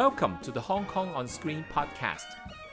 Welcome 0.00 0.38
to 0.40 0.50
the 0.50 0.62
Hong 0.62 0.86
Kong 0.86 1.10
on 1.10 1.28
Screen 1.28 1.62
podcast, 1.70 2.24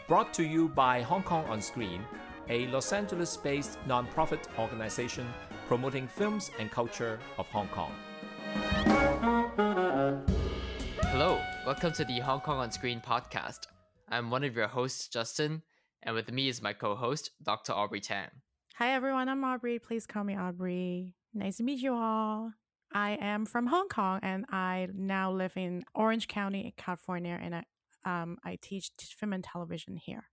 brought 0.08 0.34
to 0.34 0.46
you 0.46 0.70
by 0.70 1.02
Hong 1.02 1.24
Kong 1.24 1.44
on 1.48 1.62
Screen, 1.62 2.06
a 2.48 2.68
Los 2.68 2.94
Angeles 2.94 3.36
based 3.36 3.78
non-profit 3.86 4.48
organization 4.58 5.28
promoting 5.68 6.08
films 6.08 6.52
and 6.58 6.72
culture 6.72 7.20
of 7.38 7.46
Hong 7.48 7.68
Kong. 7.68 7.92
Hello, 11.12 11.42
welcome 11.66 11.92
to 11.92 12.06
the 12.06 12.20
Hong 12.20 12.40
Kong 12.40 12.60
on 12.60 12.72
Screen 12.72 13.02
podcast. 13.06 13.68
I'm 14.08 14.32
one 14.32 14.46
of 14.46 14.56
your 14.56 14.70
hosts, 14.70 15.10
Justin, 15.10 15.64
and 16.04 16.16
with 16.16 16.32
me 16.32 16.48
is 16.48 16.62
my 16.62 16.72
co 16.72 16.96
host, 16.96 17.32
Dr. 17.44 17.74
Aubrey 17.74 18.00
Tang. 18.00 18.30
Hi 18.76 18.94
everyone, 18.94 19.28
I'm 19.28 19.44
Aubrey. 19.44 19.80
Please 19.80 20.06
call 20.06 20.24
me 20.24 20.38
Aubrey. 20.38 21.14
Nice 21.34 21.58
to 21.58 21.64
meet 21.64 21.82
you 21.82 21.94
all. 21.94 22.54
I 22.94 23.18
am 23.22 23.46
from 23.46 23.68
Hong 23.68 23.88
Kong 23.90 24.20
and 24.24 24.46
I 24.50 24.88
now 24.94 25.32
live 25.32 25.54
in 25.56 25.84
Orange 25.94 26.28
County, 26.28 26.74
California, 26.78 27.38
and 27.42 27.56
I, 27.56 27.64
um, 28.06 28.38
I 28.44 28.58
teach 28.62 28.92
film 29.18 29.34
and 29.34 29.44
television 29.44 29.98
here. 29.98 30.24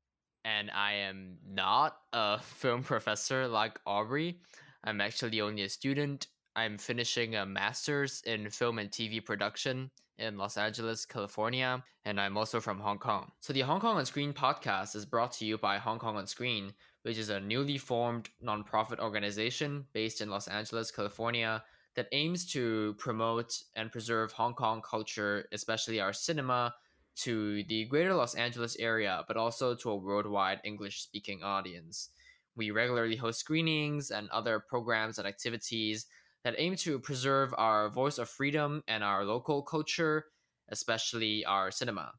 And 0.45 0.71
I 0.71 0.93
am 0.95 1.39
not 1.47 1.97
a 2.13 2.39
film 2.43 2.83
professor 2.83 3.49
like 3.49 3.81
Aubrey. 3.87 4.41
I'm 4.85 5.01
actually 5.01 5.41
only 5.41 5.63
a 5.63 5.69
student. 5.69 6.29
I'm 6.57 6.79
finishing 6.79 7.35
a 7.35 7.47
master's 7.47 8.23
in 8.27 8.49
film 8.51 8.79
and 8.79 8.91
TV 8.91 9.25
production 9.25 9.91
in 10.19 10.39
Los 10.39 10.57
Angeles, 10.57 11.05
California, 11.05 11.83
and 12.05 12.21
I'm 12.21 12.37
also 12.37 12.61
from 12.61 12.79
Hong 12.79 12.99
Kong. 12.99 13.33
So, 13.41 13.53
the 13.53 13.63
Hong 13.63 13.81
Kong 13.81 13.97
on 13.97 14.07
Screen 14.07 14.33
podcast 14.33 14.95
is 14.95 15.05
brought 15.05 15.33
to 15.33 15.45
you 15.45 15.59
by 15.59 15.79
Hong 15.79 15.99
Kong 15.99 16.17
on 16.17 16.29
Screen, 16.29 16.73
which 17.03 17.19
is 17.19 17.31
a 17.31 17.41
newly 17.41 17.79
formed 17.79 18.31
nonprofit 18.45 19.01
organization 19.01 19.85
based 19.93 20.21
in 20.21 20.31
Los 20.31 20.47
Angeles, 20.47 20.93
California, 20.93 21.65
that 21.97 22.09
aims 22.13 22.45
to 22.53 22.95
promote 22.99 23.63
and 23.77 23.93
preserve 23.93 24.33
Hong 24.33 24.55
Kong 24.55 24.83
culture, 24.83 25.47
especially 25.53 26.01
our 26.01 26.13
cinema, 26.13 26.75
to 27.17 27.63
the 27.65 27.85
greater 27.85 28.15
Los 28.15 28.35
Angeles 28.35 28.77
area, 28.79 29.25
but 29.29 29.37
also 29.37 29.75
to 29.77 29.91
a 29.91 29.97
worldwide 29.97 30.61
English 30.65 31.03
speaking 31.03 31.43
audience. 31.43 32.11
We 32.57 32.71
regularly 32.71 33.17
host 33.17 33.41
screenings 33.41 34.11
and 34.11 34.29
other 34.31 34.59
programs 34.61 35.19
and 35.19 35.27
activities 35.27 36.07
that 36.43 36.57
aim 36.59 36.77
to 36.77 36.99
preserve 36.99 37.55
our 37.57 37.89
voice 37.89 38.19
of 38.19 38.29
freedom 38.29 38.83
and 38.89 39.03
our 39.03 39.25
local 39.25 39.63
culture, 39.63 40.27
especially 40.69 41.45
our 41.45 41.71
cinema. 41.71 42.13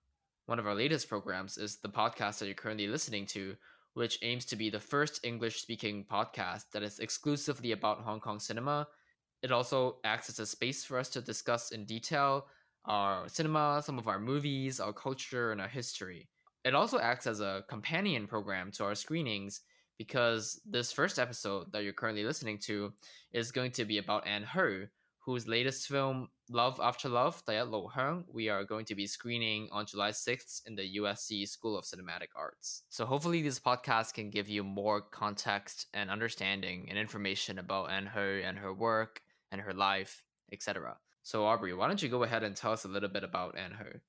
One 0.46 0.60
of 0.60 0.68
our 0.68 0.76
latest 0.76 1.10
programs 1.10 1.58
is 1.58 1.78
the 1.78 1.90
podcast 1.90 2.40
that 2.40 2.46
you're 2.46 2.56
currently 2.56 2.88
listening 2.88 3.26
to, 3.28 3.56
which 3.94 4.20
aims 4.22 4.46
to 4.46 4.56
be 4.56 4.70
the 4.70 4.80
first 4.80 5.26
English 5.26 5.62
speaking 5.62 6.06
podcast 6.10 6.66
that 6.72 6.84
is 6.84 7.00
exclusively 7.00 7.72
about 7.72 8.02
Hong 8.02 8.20
Kong 8.20 8.40
cinema 8.40 8.88
it 9.42 9.52
also 9.52 9.98
acts 10.04 10.30
as 10.30 10.40
a 10.40 10.46
space 10.46 10.84
for 10.84 10.98
us 10.98 11.10
to 11.10 11.22
discuss 11.22 11.72
in 11.72 11.86
detail 11.86 12.48
our 12.86 13.28
cinema, 13.28 13.82
some 13.84 13.98
of 13.98 14.08
our 14.08 14.20
movies, 14.20 14.80
our 14.80 14.94
culture, 14.94 15.52
and 15.52 15.60
our 15.60 15.68
history. 15.68 16.30
It 16.64 16.76
also 16.76 17.00
acts 17.00 17.28
as 17.28 17.42
a 17.42 17.64
companion 17.70 18.28
program 18.28 18.72
to 18.74 18.84
our 18.84 18.96
screenings 18.96 19.62
because 19.98 20.60
this 20.66 20.92
first 20.92 21.20
episode 21.20 21.72
that 21.72 21.84
you're 21.84 21.94
currently 21.94 22.24
listening 22.24 22.58
to 22.66 22.94
is 23.34 23.52
going 23.52 23.72
to 23.72 23.86
be 23.86 23.98
about 23.98 24.28
Ann 24.28 24.44
Hui, 24.44 24.88
whose 25.20 25.48
latest 25.48 25.88
film, 25.88 26.30
Love 26.50 26.80
After 26.82 27.10
Love, 27.10 27.44
Dayat 27.46 27.72
Lo 27.72 27.88
Hung, 27.88 28.26
we 28.32 28.50
are 28.50 28.64
going 28.64 28.86
to 28.86 28.96
be 28.96 29.08
screening 29.08 29.68
on 29.72 29.86
July 29.86 30.12
6th 30.12 30.62
in 30.68 30.76
the 30.76 30.98
USC 30.98 31.48
School 31.48 31.78
of 31.78 31.86
Cinematic 31.86 32.30
Arts. 32.36 32.84
So 32.90 33.06
hopefully 33.06 33.42
this 33.42 33.60
podcast 33.60 34.14
can 34.14 34.30
give 34.30 34.50
you 34.50 34.64
more 34.64 35.02
context 35.02 35.88
and 35.94 36.12
understanding 36.12 36.88
and 36.90 37.00
information 37.00 37.58
about 37.58 37.90
Ann 37.90 38.06
Hui 38.06 38.44
and 38.44 38.58
her 38.60 38.74
work 38.74 39.22
and 39.56 39.62
her 39.62 39.74
life, 39.74 40.24
etc. 40.52 40.98
So, 41.24 41.46
Aubrey, 41.46 41.74
why 41.74 41.88
don't 41.88 42.04
you 42.04 42.10
go 42.10 42.24
ahead 42.24 42.44
and 42.44 42.56
tell 42.56 42.74
us 42.74 42.84
a 42.84 42.90
little 42.90 43.08
bit 43.08 43.24
about 43.24 43.58
Ann 43.58 43.72
Hui? 43.72 44.02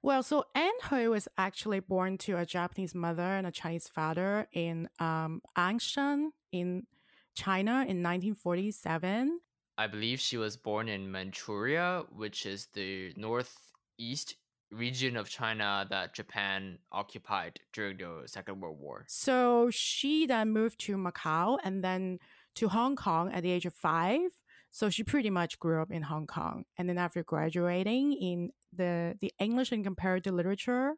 Well, 0.00 0.22
so 0.22 0.46
Ann 0.54 0.72
Hui 0.84 1.08
was 1.08 1.26
actually 1.36 1.80
born 1.80 2.18
to 2.18 2.36
a 2.36 2.46
Japanese 2.46 2.94
mother 2.94 3.22
and 3.22 3.46
a 3.46 3.50
Chinese 3.50 3.88
father 3.88 4.46
in 4.52 4.88
um, 5.00 5.42
Anshan 5.56 6.30
in 6.52 6.86
China 7.34 7.72
in 7.72 8.02
1947. 8.02 9.40
I 9.76 9.86
believe 9.88 10.20
she 10.20 10.36
was 10.36 10.56
born 10.56 10.88
in 10.88 11.10
Manchuria, 11.10 12.04
which 12.14 12.46
is 12.46 12.68
the 12.74 13.12
northeast 13.16 14.36
region 14.70 15.16
of 15.16 15.28
China 15.28 15.86
that 15.90 16.14
Japan 16.14 16.78
occupied 16.90 17.60
during 17.72 17.98
the 17.98 18.22
Second 18.26 18.60
World 18.60 18.78
War. 18.80 19.04
So 19.08 19.70
she 19.70 20.26
then 20.26 20.50
moved 20.50 20.78
to 20.80 20.96
Macau 20.96 21.58
and 21.64 21.82
then 21.82 22.18
to 22.56 22.68
Hong 22.68 22.96
Kong 22.96 23.32
at 23.32 23.42
the 23.42 23.50
age 23.50 23.66
of 23.66 23.74
five. 23.74 24.30
So 24.70 24.88
she 24.88 25.04
pretty 25.04 25.30
much 25.30 25.58
grew 25.58 25.82
up 25.82 25.90
in 25.90 26.02
Hong 26.02 26.26
Kong. 26.26 26.64
And 26.78 26.88
then 26.88 26.98
after 26.98 27.22
graduating 27.22 28.14
in 28.14 28.52
the, 28.72 29.16
the 29.20 29.32
English 29.38 29.70
and 29.70 29.84
Comparative 29.84 30.32
Literature 30.32 30.94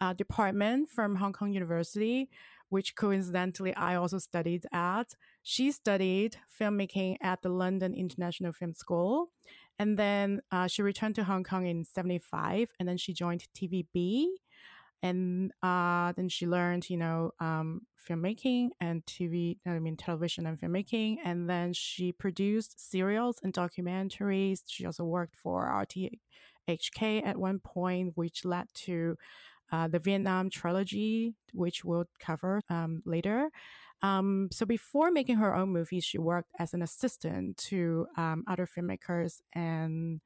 uh, 0.00 0.14
department 0.14 0.88
from 0.88 1.16
Hong 1.16 1.32
Kong 1.32 1.52
University, 1.52 2.30
which 2.70 2.96
coincidentally 2.96 3.74
I 3.74 3.96
also 3.96 4.18
studied 4.18 4.66
at, 4.72 5.14
she 5.42 5.70
studied 5.70 6.38
filmmaking 6.58 7.18
at 7.20 7.42
the 7.42 7.50
London 7.50 7.92
International 7.94 8.52
Film 8.52 8.72
School. 8.72 9.30
And 9.78 9.98
then 9.98 10.40
uh, 10.50 10.66
she 10.66 10.82
returned 10.82 11.14
to 11.16 11.24
Hong 11.24 11.44
Kong 11.44 11.66
in 11.66 11.84
75 11.84 12.72
and 12.78 12.88
then 12.88 12.96
she 12.96 13.12
joined 13.12 13.44
TVB 13.54 14.28
and 15.04 15.52
uh, 15.62 16.12
then 16.12 16.30
she 16.30 16.46
learned, 16.46 16.88
you 16.88 16.96
know, 16.96 17.32
um, 17.38 17.82
filmmaking 18.08 18.70
and 18.80 19.04
TV, 19.04 19.58
I 19.66 19.78
mean, 19.78 19.98
television 19.98 20.46
and 20.46 20.58
filmmaking. 20.58 21.18
And 21.22 21.48
then 21.48 21.74
she 21.74 22.10
produced 22.10 22.80
serials 22.90 23.36
and 23.42 23.52
documentaries. 23.52 24.60
She 24.66 24.86
also 24.86 25.04
worked 25.04 25.36
for 25.36 25.68
RTHK 25.68 27.22
at 27.22 27.36
one 27.36 27.58
point, 27.58 28.12
which 28.14 28.46
led 28.46 28.68
to 28.86 29.18
uh, 29.70 29.88
the 29.88 29.98
Vietnam 29.98 30.48
trilogy, 30.48 31.34
which 31.52 31.84
we'll 31.84 32.06
cover 32.18 32.62
um, 32.70 33.02
later. 33.04 33.50
Um, 34.00 34.48
so 34.52 34.64
before 34.64 35.10
making 35.10 35.36
her 35.36 35.54
own 35.54 35.68
movies, 35.68 36.04
she 36.04 36.16
worked 36.16 36.48
as 36.58 36.72
an 36.72 36.80
assistant 36.80 37.58
to 37.68 38.06
um, 38.16 38.42
other 38.46 38.66
filmmakers, 38.66 39.42
and 39.54 40.22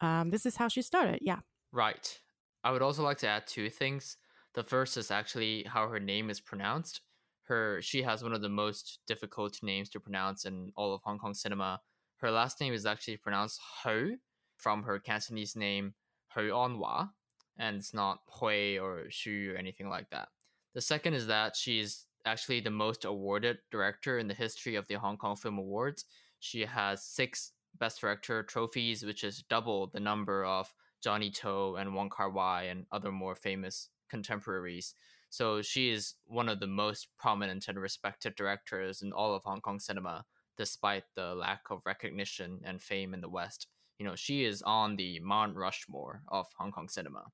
um, 0.00 0.30
this 0.30 0.46
is 0.46 0.54
how 0.54 0.68
she 0.68 0.82
started. 0.82 1.18
Yeah. 1.20 1.40
Right. 1.72 2.20
I 2.64 2.72
would 2.72 2.82
also 2.82 3.02
like 3.02 3.18
to 3.18 3.28
add 3.28 3.46
two 3.46 3.68
things. 3.68 4.16
The 4.54 4.64
first 4.64 4.96
is 4.96 5.10
actually 5.10 5.64
how 5.64 5.86
her 5.88 6.00
name 6.00 6.30
is 6.30 6.40
pronounced. 6.40 7.02
Her 7.44 7.82
she 7.82 8.02
has 8.02 8.22
one 8.22 8.32
of 8.32 8.40
the 8.40 8.48
most 8.48 9.00
difficult 9.06 9.62
names 9.62 9.90
to 9.90 10.00
pronounce 10.00 10.46
in 10.46 10.72
all 10.74 10.94
of 10.94 11.02
Hong 11.02 11.18
Kong 11.18 11.34
cinema. 11.34 11.80
Her 12.16 12.30
last 12.30 12.60
name 12.60 12.72
is 12.72 12.86
actually 12.86 13.18
pronounced 13.18 13.60
Ho 13.82 14.12
from 14.56 14.82
her 14.84 14.98
Cantonese 14.98 15.54
name 15.54 15.92
Ho 16.28 16.40
Onwa, 16.40 17.10
and 17.58 17.76
it's 17.76 17.92
not 17.92 18.20
Hui 18.28 18.78
or 18.78 19.04
Xu 19.10 19.52
or 19.52 19.56
anything 19.56 19.90
like 19.90 20.08
that. 20.10 20.28
The 20.74 20.80
second 20.80 21.12
is 21.12 21.26
that 21.26 21.54
she's 21.54 22.06
actually 22.24 22.60
the 22.60 22.70
most 22.70 23.04
awarded 23.04 23.58
director 23.70 24.18
in 24.18 24.26
the 24.26 24.34
history 24.34 24.76
of 24.76 24.86
the 24.88 24.94
Hong 24.94 25.18
Kong 25.18 25.36
Film 25.36 25.58
Awards. 25.58 26.06
She 26.40 26.64
has 26.64 27.04
six 27.04 27.52
Best 27.78 28.00
Director 28.00 28.42
trophies, 28.42 29.04
which 29.04 29.22
is 29.22 29.44
double 29.50 29.88
the 29.88 30.00
number 30.00 30.44
of 30.44 30.72
Johnny 31.04 31.30
To 31.30 31.76
and 31.76 31.94
Wong 31.94 32.08
Kar 32.08 32.30
Wai 32.30 32.62
and 32.62 32.86
other 32.90 33.12
more 33.12 33.34
famous 33.34 33.90
contemporaries. 34.08 34.94
So 35.28 35.60
she 35.60 35.90
is 35.90 36.14
one 36.26 36.48
of 36.48 36.60
the 36.60 36.66
most 36.66 37.08
prominent 37.18 37.68
and 37.68 37.78
respected 37.78 38.34
directors 38.36 39.02
in 39.02 39.12
all 39.12 39.34
of 39.34 39.42
Hong 39.44 39.60
Kong 39.60 39.78
cinema, 39.78 40.24
despite 40.56 41.04
the 41.14 41.34
lack 41.34 41.60
of 41.70 41.84
recognition 41.84 42.60
and 42.64 42.80
fame 42.80 43.12
in 43.12 43.20
the 43.20 43.28
West. 43.28 43.66
You 43.98 44.06
know, 44.06 44.14
she 44.14 44.44
is 44.46 44.62
on 44.62 44.96
the 44.96 45.20
Mount 45.20 45.56
Rushmore 45.56 46.22
of 46.28 46.46
Hong 46.56 46.72
Kong 46.72 46.88
cinema. 46.88 47.24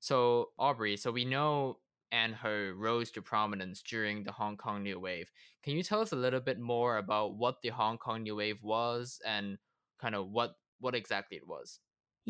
So, 0.00 0.50
Aubrey, 0.58 0.98
so 0.98 1.10
we 1.10 1.24
know 1.24 1.78
Ann 2.12 2.34
Hui 2.34 2.72
rose 2.72 3.10
to 3.12 3.22
prominence 3.22 3.80
during 3.80 4.22
the 4.22 4.32
Hong 4.32 4.58
Kong 4.58 4.82
New 4.82 5.00
Wave. 5.00 5.30
Can 5.62 5.76
you 5.76 5.82
tell 5.82 6.02
us 6.02 6.12
a 6.12 6.16
little 6.16 6.40
bit 6.40 6.58
more 6.58 6.98
about 6.98 7.36
what 7.36 7.62
the 7.62 7.70
Hong 7.70 7.96
Kong 7.96 8.22
New 8.22 8.36
Wave 8.36 8.62
was 8.62 9.18
and 9.24 9.56
kind 9.98 10.14
of 10.14 10.28
what 10.30 10.56
what 10.78 10.94
exactly 10.94 11.38
it 11.38 11.48
was? 11.48 11.80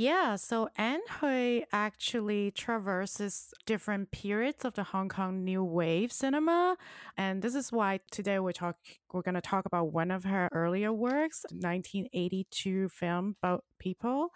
Yeah, 0.01 0.37
so 0.37 0.69
He 0.77 1.65
actually 1.73 2.53
traverses 2.53 3.53
different 3.67 4.13
periods 4.13 4.65
of 4.65 4.75
the 4.75 4.85
Hong 4.85 5.09
Kong 5.09 5.43
New 5.43 5.65
Wave 5.65 6.13
cinema, 6.13 6.77
and 7.17 7.43
this 7.43 7.57
is 7.57 7.73
why 7.73 7.99
today 8.13 8.39
we 8.39 8.53
talk 8.53 8.77
we're 9.13 9.23
going 9.23 9.35
to 9.35 9.41
talk 9.41 9.67
about 9.67 9.93
one 9.93 10.13
of 10.13 10.23
her 10.23 10.49
earlier 10.53 10.93
works, 10.93 11.45
1982 11.51 12.91
film 12.91 13.35
Boat 13.43 13.65
People, 13.81 14.29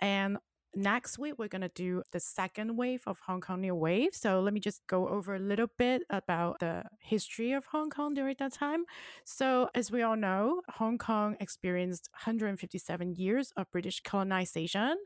and 0.00 0.38
next 0.74 1.18
week 1.18 1.34
we're 1.38 1.48
going 1.48 1.62
to 1.62 1.68
do 1.68 2.02
the 2.12 2.20
second 2.20 2.76
wave 2.76 3.02
of 3.06 3.18
hong 3.20 3.40
kong 3.40 3.60
new 3.60 3.74
wave. 3.74 4.14
So 4.14 4.40
let 4.40 4.54
me 4.54 4.60
just 4.60 4.86
go 4.86 5.08
over 5.08 5.34
a 5.34 5.38
little 5.38 5.66
bit 5.76 6.02
about 6.10 6.60
the 6.60 6.84
history 7.00 7.52
of 7.52 7.66
hong 7.66 7.90
kong 7.90 8.14
during 8.14 8.36
that 8.38 8.52
time. 8.52 8.84
So 9.24 9.68
as 9.74 9.90
we 9.90 10.02
all 10.02 10.16
know 10.16 10.62
hong 10.68 10.98
kong 10.98 11.36
experienced 11.40 12.08
157 12.12 13.14
years 13.16 13.52
of 13.56 13.70
british 13.72 14.00
colonization. 14.02 14.96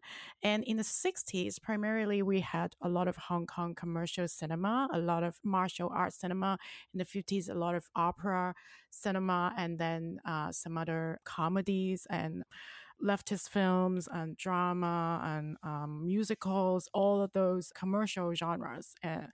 And 0.42 0.64
in 0.64 0.76
the 0.76 0.82
60s 0.82 1.60
primarily 1.60 2.22
we 2.22 2.40
had 2.40 2.74
a 2.82 2.88
lot 2.88 3.08
of 3.08 3.16
hong 3.16 3.46
kong 3.46 3.74
commercial 3.74 4.28
cinema 4.28 4.88
a 4.92 4.98
lot 4.98 5.22
of 5.22 5.38
martial 5.42 5.90
arts 5.92 6.20
cinema. 6.20 6.58
In 6.92 6.98
the 6.98 7.04
50s 7.04 7.48
a 7.48 7.54
lot 7.54 7.74
of 7.74 7.88
opera 7.96 8.54
cinema 8.90 9.52
and 9.56 9.78
then 9.78 10.20
uh, 10.24 10.52
some 10.52 10.76
other 10.78 11.20
comedies 11.24 12.06
and 12.10 12.44
leftist 13.04 13.50
films 13.50 14.08
and 14.10 14.36
drama 14.36 15.20
and 15.24 15.56
um, 15.62 16.06
musicals, 16.06 16.88
all 16.94 17.20
of 17.20 17.32
those 17.32 17.70
commercial 17.74 18.32
genres. 18.34 18.94
And, 19.02 19.28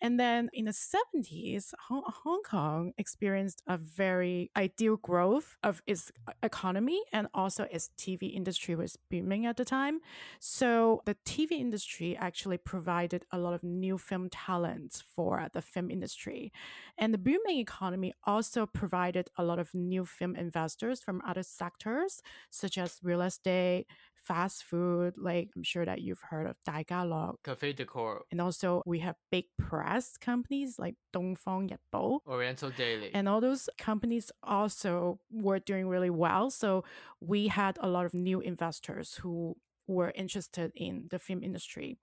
and 0.00 0.20
then 0.20 0.48
in 0.52 0.66
the 0.66 0.72
70s, 0.72 1.72
Hong, 1.88 2.04
Hong 2.06 2.42
Kong 2.42 2.92
experienced 2.96 3.62
a 3.66 3.76
very 3.76 4.50
ideal 4.56 4.96
growth 4.96 5.56
of 5.62 5.82
its 5.86 6.12
economy 6.42 7.02
and 7.12 7.26
also 7.34 7.64
its 7.70 7.90
TV 7.98 8.34
industry 8.34 8.74
was 8.74 8.96
booming 9.10 9.46
at 9.46 9.56
the 9.56 9.64
time. 9.64 10.00
So 10.38 11.02
the 11.04 11.16
TV 11.24 11.52
industry 11.52 12.16
actually 12.16 12.58
provided 12.58 13.24
a 13.32 13.38
lot 13.38 13.54
of 13.54 13.64
new 13.64 13.98
film 13.98 14.28
talents 14.30 15.02
for 15.14 15.48
the 15.52 15.62
film 15.62 15.90
industry. 15.90 16.52
And 16.96 17.12
the 17.12 17.18
booming 17.18 17.58
economy 17.58 18.14
also 18.24 18.66
provided 18.66 19.28
a 19.36 19.44
lot 19.44 19.58
of 19.58 19.74
new 19.74 20.04
film 20.04 20.36
investors 20.36 21.00
from 21.00 21.22
other 21.26 21.42
sectors, 21.42 22.22
such 22.50 22.78
as 22.78 23.00
real 23.02 23.15
estate, 23.20 23.86
fast 24.16 24.64
food, 24.64 25.14
like 25.16 25.50
I'm 25.54 25.62
sure 25.62 25.84
that 25.84 26.00
you've 26.00 26.20
heard 26.20 26.46
of 26.46 26.56
Daigalog. 26.68 27.36
Cafe 27.44 27.72
Decor. 27.72 28.24
And 28.30 28.40
also 28.40 28.82
we 28.84 28.98
have 29.00 29.16
big 29.30 29.44
press 29.58 30.16
companies 30.16 30.78
like 30.78 30.96
Dongfang 31.14 31.70
Yetbo. 31.70 32.20
Oriental 32.26 32.70
Daily. 32.70 33.10
And 33.14 33.28
all 33.28 33.40
those 33.40 33.68
companies 33.78 34.32
also 34.42 35.20
were 35.30 35.58
doing 35.58 35.88
really 35.88 36.10
well. 36.10 36.50
So 36.50 36.84
we 37.20 37.48
had 37.48 37.78
a 37.80 37.88
lot 37.88 38.04
of 38.06 38.14
new 38.14 38.40
investors 38.40 39.16
who 39.22 39.56
were 39.86 40.12
interested 40.16 40.72
in 40.74 41.06
the 41.10 41.18
film 41.18 41.42
industry. 41.42 41.96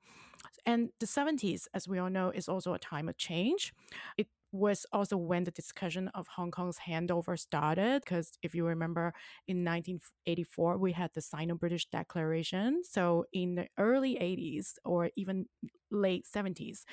And 0.65 0.89
the 1.00 1.06
70s, 1.06 1.68
as 1.74 1.88
we 1.88 2.00
all 2.00 2.10
know, 2.10 2.30
is 2.30 2.48
also 2.48 2.74
a 2.74 2.80
time 2.80 3.10
of 3.10 3.18
change. 3.18 3.74
It 4.18 4.27
was 4.54 4.86
also 4.94 5.18
when 5.18 5.44
the 5.44 5.52
discussion 5.52 6.10
of 6.10 6.28
Hong 6.36 6.52
Kong's 6.52 6.78
handover 6.88 7.38
started. 7.38 8.04
Because 8.04 8.38
if 8.44 8.54
you 8.54 8.66
remember, 8.66 9.14
in 9.48 9.66
1984, 9.66 10.78
we 10.78 10.92
had 10.94 11.10
the 11.14 11.22
Sino 11.22 11.56
British 11.56 11.88
Declaration. 11.88 12.84
So 12.84 13.26
in 13.34 13.56
the 13.56 13.68
early 13.80 14.16
80s 14.16 14.76
or 14.86 15.10
even 15.16 15.48
late 15.90 16.26
70s, 16.34 16.84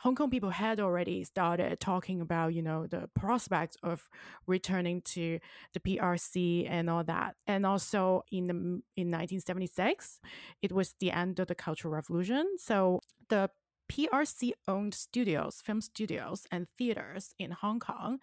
Hong 0.00 0.14
Kong 0.14 0.30
people 0.30 0.50
had 0.50 0.80
already 0.80 1.22
started 1.24 1.78
talking 1.78 2.22
about, 2.22 2.54
you 2.54 2.62
know, 2.62 2.86
the 2.86 3.08
prospects 3.14 3.76
of 3.82 4.08
returning 4.46 5.02
to 5.02 5.38
the 5.74 5.80
PRC 5.80 6.66
and 6.68 6.88
all 6.88 7.04
that. 7.04 7.34
And 7.46 7.66
also 7.66 8.22
in 8.32 8.44
the 8.46 8.54
in 8.96 9.08
1976, 9.10 10.20
it 10.62 10.72
was 10.72 10.94
the 11.00 11.10
end 11.10 11.38
of 11.38 11.48
the 11.48 11.54
Cultural 11.54 11.92
Revolution. 11.92 12.46
So 12.56 13.00
the 13.28 13.50
PRC 13.90 14.52
owned 14.68 14.94
studios, 14.94 15.60
film 15.60 15.80
studios, 15.80 16.46
and 16.52 16.68
theaters 16.68 17.34
in 17.38 17.50
Hong 17.50 17.80
Kong, 17.80 18.20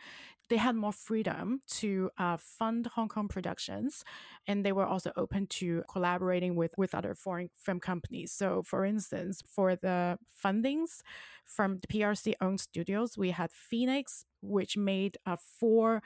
they 0.49 0.55
had 0.55 0.75
more 0.75 0.93
freedom 0.93 1.59
to 1.67 2.09
uh, 2.17 2.37
fund 2.37 2.87
Hong 2.95 3.09
Kong 3.09 3.27
productions. 3.27 4.05
And 4.47 4.65
they 4.65 4.71
were 4.71 4.85
also 4.85 5.11
open 5.17 5.45
to 5.47 5.83
collaborating 5.91 6.55
with, 6.55 6.71
with 6.77 6.95
other 6.95 7.13
foreign 7.13 7.49
film 7.53 7.81
companies. 7.81 8.31
So, 8.31 8.63
for 8.63 8.85
instance, 8.85 9.43
for 9.45 9.75
the 9.75 10.17
fundings 10.43 11.01
from 11.43 11.79
the 11.79 11.87
PRC 11.87 12.35
owned 12.39 12.61
studios, 12.61 13.17
we 13.17 13.31
had 13.31 13.51
Phoenix, 13.51 14.23
which 14.41 14.77
made 14.77 15.17
uh, 15.25 15.35
four 15.35 16.01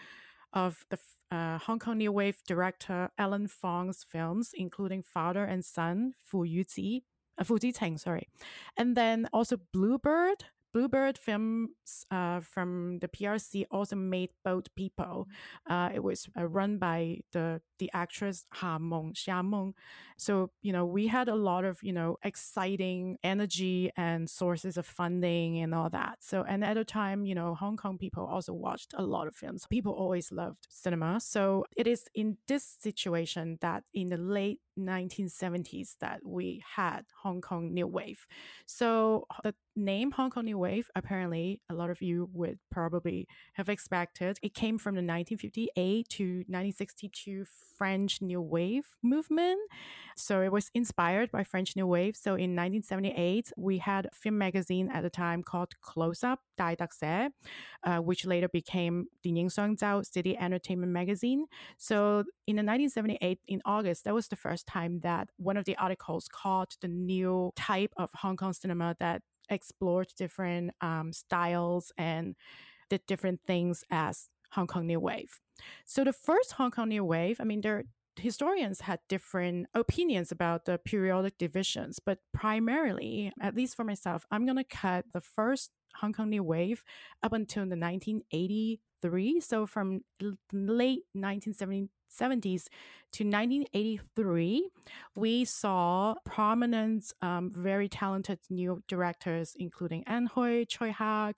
of 0.54 0.86
the 0.90 0.98
uh, 1.30 1.60
Hong 1.60 1.80
Kong 1.80 2.00
New 2.00 2.12
Wave 2.12 2.40
director 2.48 3.12
Allen 3.18 3.48
Fong's 3.48 4.04
films, 4.04 4.52
including 4.54 5.04
Father 5.04 5.44
and 5.44 5.64
Son, 5.64 6.14
Fu 6.20 6.46
Yuji, 6.46 7.04
uh, 7.42 7.44
Fu 7.44 7.58
Jiteng, 7.58 8.00
sorry. 8.00 8.28
And 8.78 8.96
then 8.96 9.28
also 9.34 9.58
Bluebird. 9.74 10.46
Bluebird 10.74 11.18
films 11.18 12.06
uh, 12.12 12.40
from 12.40 13.00
the 13.00 13.08
PRC 13.08 13.66
also 13.72 13.96
made 13.96 14.30
Boat 14.44 14.70
People. 14.76 15.28
Uh, 15.70 15.90
it 15.94 16.04
was 16.04 16.28
uh, 16.38 16.46
run 16.48 16.78
by 16.78 17.20
the 17.32 17.62
the 17.80 17.90
actress 17.94 18.46
Ha 18.54 18.78
Meng, 18.78 19.14
Xia 19.14 19.44
Meng. 19.44 19.74
So, 20.16 20.52
you 20.62 20.72
know, 20.72 20.86
we 20.86 21.08
had 21.08 21.28
a 21.28 21.34
lot 21.36 21.66
of, 21.66 21.80
you 21.82 21.92
know, 21.92 22.18
exciting 22.24 23.18
energy 23.24 23.92
and 23.98 24.30
sources 24.30 24.78
of 24.78 24.86
funding 24.86 25.58
and 25.58 25.74
all 25.74 25.90
that. 25.90 26.20
So, 26.22 26.44
and 26.48 26.64
at 26.64 26.78
a 26.78 26.86
time, 26.86 27.26
you 27.26 27.34
know, 27.34 27.56
Hong 27.56 27.78
Kong 27.78 27.98
people 27.98 28.24
also 28.24 28.54
watched 28.54 28.94
a 28.96 29.02
lot 29.04 29.28
of 29.28 29.36
films. 29.36 29.66
People 29.68 29.94
always 29.94 30.32
loved 30.32 30.68
cinema. 30.70 31.20
So 31.20 31.66
it 31.76 31.88
is 31.88 32.06
in 32.14 32.38
this 32.48 32.64
situation 32.64 33.58
that 33.62 33.84
in 33.96 34.10
the 34.10 34.18
late 34.18 34.60
1970s 34.78 35.96
that 36.00 36.20
we 36.24 36.64
had 36.76 37.06
Hong 37.24 37.42
Kong 37.42 37.74
New 37.74 37.88
Wave. 37.88 38.28
So 38.66 39.26
the 39.44 39.56
name 39.76 40.12
Hong 40.12 40.30
Kong 40.30 40.46
New 40.46 40.58
Wave, 40.58 40.90
apparently 40.96 41.62
a 41.70 41.74
lot 41.74 41.90
of 41.90 42.02
you 42.02 42.30
would 42.34 42.60
probably 42.70 43.28
have 43.54 43.70
expected. 43.70 44.38
It 44.42 44.54
came 44.54 44.78
from 44.78 44.96
the 44.96 45.00
1958 45.00 46.10
to 46.10 46.24
1962 46.24 47.46
French 47.78 48.22
New 48.22 48.42
Wave 48.42 48.86
movement. 49.02 49.60
So 50.16 50.42
it 50.42 50.52
was 50.52 50.70
inspired 50.74 51.32
by 51.32 51.44
French 51.44 51.76
New 51.76 51.88
Wave. 51.88 52.16
So 52.16 52.32
in 52.32 52.56
1978, 52.56 53.52
we 53.58 53.78
had 53.78 54.08
a 54.08 54.16
film 54.16 54.38
magazine 54.38 54.90
at 54.92 55.04
the 55.04 55.10
time 55.10 55.42
called 55.44 55.80
Close 55.82 56.24
Up, 56.24 56.42
Dai 56.58 56.76
Dak 56.76 56.94
Se, 56.94 57.30
uh, 57.84 57.98
which 57.98 58.26
later 58.26 58.50
became 58.50 59.08
the 59.24 59.32
Ning 59.32 59.50
Song 59.50 59.78
Zhao 59.78 60.06
City 60.06 60.38
Entertainment 60.38 60.92
Magazine. 60.92 61.46
So 61.78 62.26
in 62.46 62.56
the 62.56 62.64
1978, 62.64 63.40
in 63.48 63.62
August, 63.66 64.04
that 64.04 64.14
was 64.14 64.28
the 64.28 64.36
first 64.36 64.68
time 64.68 65.00
that 65.00 65.30
one 65.38 65.58
of 65.58 65.66
the 65.66 65.78
articles 65.78 66.28
called 66.28 66.76
the 66.82 66.88
new 66.88 67.52
type 67.56 67.94
of 67.98 68.10
Hong 68.16 68.38
Kong 68.38 68.54
cinema 68.54 68.96
that 69.00 69.22
explored 69.50 70.10
different 70.18 70.72
um, 70.82 71.14
styles 71.14 71.92
and 71.98 72.36
did 72.90 73.06
different 73.08 73.42
things 73.46 73.84
as 73.90 74.30
Hong 74.52 74.68
Kong 74.68 74.88
New 74.88 75.00
Wave. 75.00 75.40
So 75.86 76.04
the 76.04 76.14
first 76.14 76.54
Hong 76.54 76.72
Kong 76.72 76.90
New 76.90 77.06
Wave, 77.06 77.38
I 77.40 77.44
mean, 77.44 77.62
there 77.62 77.86
historians 78.18 78.82
had 78.82 79.00
different 79.08 79.68
opinions 79.74 80.32
about 80.32 80.66
the 80.66 80.78
periodic 80.78 81.38
divisions, 81.38 82.00
but 82.04 82.20
primarily, 82.34 83.32
at 83.40 83.56
least 83.56 83.76
for 83.76 83.84
myself, 83.84 84.26
I'm 84.32 84.46
going 84.46 84.58
to 84.58 84.64
cut 84.64 85.06
the 85.14 85.22
first 85.22 85.72
Hong 85.96 86.14
Kong 86.14 86.30
New 86.30 86.44
Wave 86.44 86.84
up 87.24 87.34
until 87.34 87.66
the 87.66 87.76
1983. 89.04 89.42
So 89.42 89.66
from 89.66 90.02
late 90.52 91.04
1970s 91.16 92.68
to 93.14 93.24
1983, 93.24 94.70
we 95.16 95.46
saw 95.46 96.16
prominent, 96.26 97.14
um, 97.22 97.52
very 97.52 97.88
talented 97.90 98.40
new 98.50 98.82
directors, 98.88 99.56
including 99.58 100.04
Ann 100.08 100.28
Hui, 100.28 100.66
Tsui 100.66 100.92
Hark, 100.92 101.38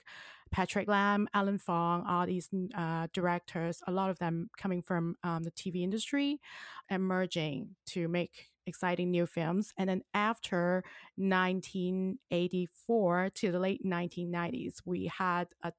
Patrick 0.51 0.88
Tam, 0.88 1.27
Allen 1.33 1.57
Fong, 1.57 2.06
all 2.07 2.27
these 2.27 2.50
uh, 2.75 3.08
directors, 3.12 3.82
a 3.88 3.91
lot 3.91 4.12
of 4.12 4.20
them 4.20 4.51
coming 4.58 4.84
from 4.84 5.15
um, 5.24 5.43
the 5.43 5.51
TV 5.51 5.82
industry, 5.82 6.39
emerging 6.89 7.75
to 7.88 8.08
make 8.08 8.53
exciting 8.65 9.12
new 9.12 9.25
films. 9.25 9.74
And 9.77 9.89
then 9.89 10.03
after 10.13 10.86
1984 11.15 13.32
to 13.36 13.51
the 13.51 13.60
late 13.60 13.86
1990s, 13.86 14.77
we 14.86 15.08
had 15.08 15.50
a 15.63 15.74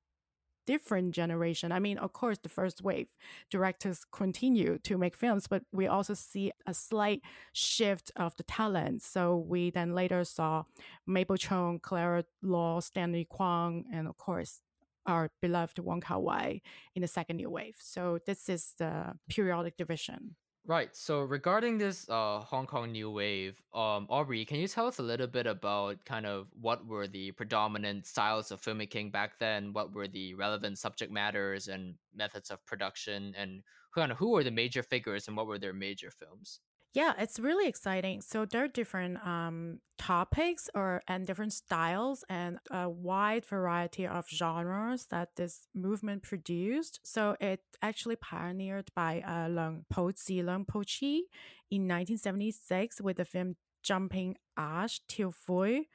different 0.66 1.14
generation. 1.14 1.72
I 1.72 1.78
mean, 1.78 1.98
of 1.98 2.12
course, 2.12 2.38
the 2.38 2.48
first 2.48 2.82
wave 2.82 3.08
directors 3.50 4.04
continue 4.10 4.78
to 4.78 4.98
make 4.98 5.16
films, 5.16 5.46
but 5.46 5.62
we 5.72 5.86
also 5.86 6.14
see 6.14 6.52
a 6.66 6.74
slight 6.74 7.22
shift 7.52 8.10
of 8.16 8.36
the 8.36 8.42
talent. 8.42 9.02
So 9.02 9.36
we 9.36 9.70
then 9.70 9.94
later 9.94 10.24
saw 10.24 10.64
Mabel 11.06 11.36
Cheung, 11.36 11.80
Clara 11.80 12.24
Law, 12.42 12.80
Stanley 12.80 13.26
Kwan, 13.28 13.84
and 13.92 14.08
of 14.08 14.16
course, 14.16 14.60
our 15.06 15.30
beloved 15.42 15.78
Wong 15.78 16.00
Kar 16.00 16.20
Wai 16.20 16.62
in 16.94 17.02
the 17.02 17.08
second 17.08 17.36
new 17.36 17.50
wave. 17.50 17.76
So 17.80 18.18
this 18.26 18.48
is 18.48 18.74
the 18.78 19.18
periodic 19.28 19.76
division. 19.76 20.36
Right. 20.66 20.96
So 20.96 21.20
regarding 21.20 21.76
this 21.76 22.08
uh, 22.08 22.40
Hong 22.40 22.66
Kong 22.66 22.90
new 22.92 23.10
wave, 23.10 23.60
um, 23.74 24.06
Aubrey, 24.08 24.46
can 24.46 24.58
you 24.58 24.66
tell 24.66 24.86
us 24.86 24.98
a 24.98 25.02
little 25.02 25.26
bit 25.26 25.46
about 25.46 26.06
kind 26.06 26.24
of 26.24 26.48
what 26.58 26.86
were 26.86 27.06
the 27.06 27.32
predominant 27.32 28.06
styles 28.06 28.50
of 28.50 28.62
filmmaking 28.62 29.12
back 29.12 29.38
then? 29.38 29.74
What 29.74 29.92
were 29.92 30.08
the 30.08 30.32
relevant 30.34 30.78
subject 30.78 31.12
matters 31.12 31.68
and 31.68 31.98
methods 32.14 32.50
of 32.50 32.64
production, 32.64 33.34
and 33.36 33.62
of 34.10 34.16
who 34.16 34.30
were 34.30 34.42
the 34.44 34.50
major 34.50 34.82
figures 34.82 35.28
and 35.28 35.36
what 35.36 35.46
were 35.46 35.58
their 35.58 35.74
major 35.74 36.10
films? 36.10 36.60
Yeah, 36.94 37.12
it's 37.18 37.40
really 37.40 37.66
exciting. 37.66 38.20
So 38.20 38.44
there 38.44 38.62
are 38.64 38.68
different 38.68 39.18
um, 39.26 39.80
topics 39.98 40.70
or 40.76 41.02
and 41.08 41.26
different 41.26 41.52
styles 41.52 42.24
and 42.28 42.60
a 42.70 42.88
wide 42.88 43.44
variety 43.44 44.06
of 44.06 44.28
genres 44.28 45.06
that 45.06 45.30
this 45.34 45.66
movement 45.74 46.22
produced. 46.22 47.00
So 47.02 47.36
it 47.40 47.60
actually 47.82 48.14
pioneered 48.14 48.92
by 48.94 49.22
uh, 49.26 49.48
Po 49.90 50.06
Chi, 50.06 50.34
Leung 50.34 50.68
Po 50.68 50.82
Chi 50.82 51.22
in 51.68 51.88
1976 51.88 53.00
with 53.00 53.16
the 53.16 53.24
film 53.24 53.56
Jumping 53.82 54.36
Ash, 54.56 55.00
Till 55.08 55.32
Fui. 55.32 55.88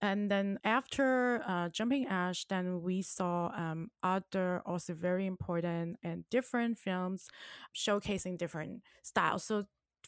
And 0.00 0.30
then 0.30 0.60
after 0.62 1.42
uh, 1.48 1.68
Jumping 1.70 2.06
Ash, 2.06 2.44
then 2.44 2.80
we 2.82 3.02
saw 3.02 3.50
um, 3.56 3.90
other 4.04 4.62
also 4.64 4.94
very 4.94 5.26
important 5.26 5.96
and 6.04 6.28
different 6.30 6.78
films 6.78 7.26
showcasing 7.74 8.38
different 8.38 8.82
styles. 9.02 9.44
So 9.44 9.64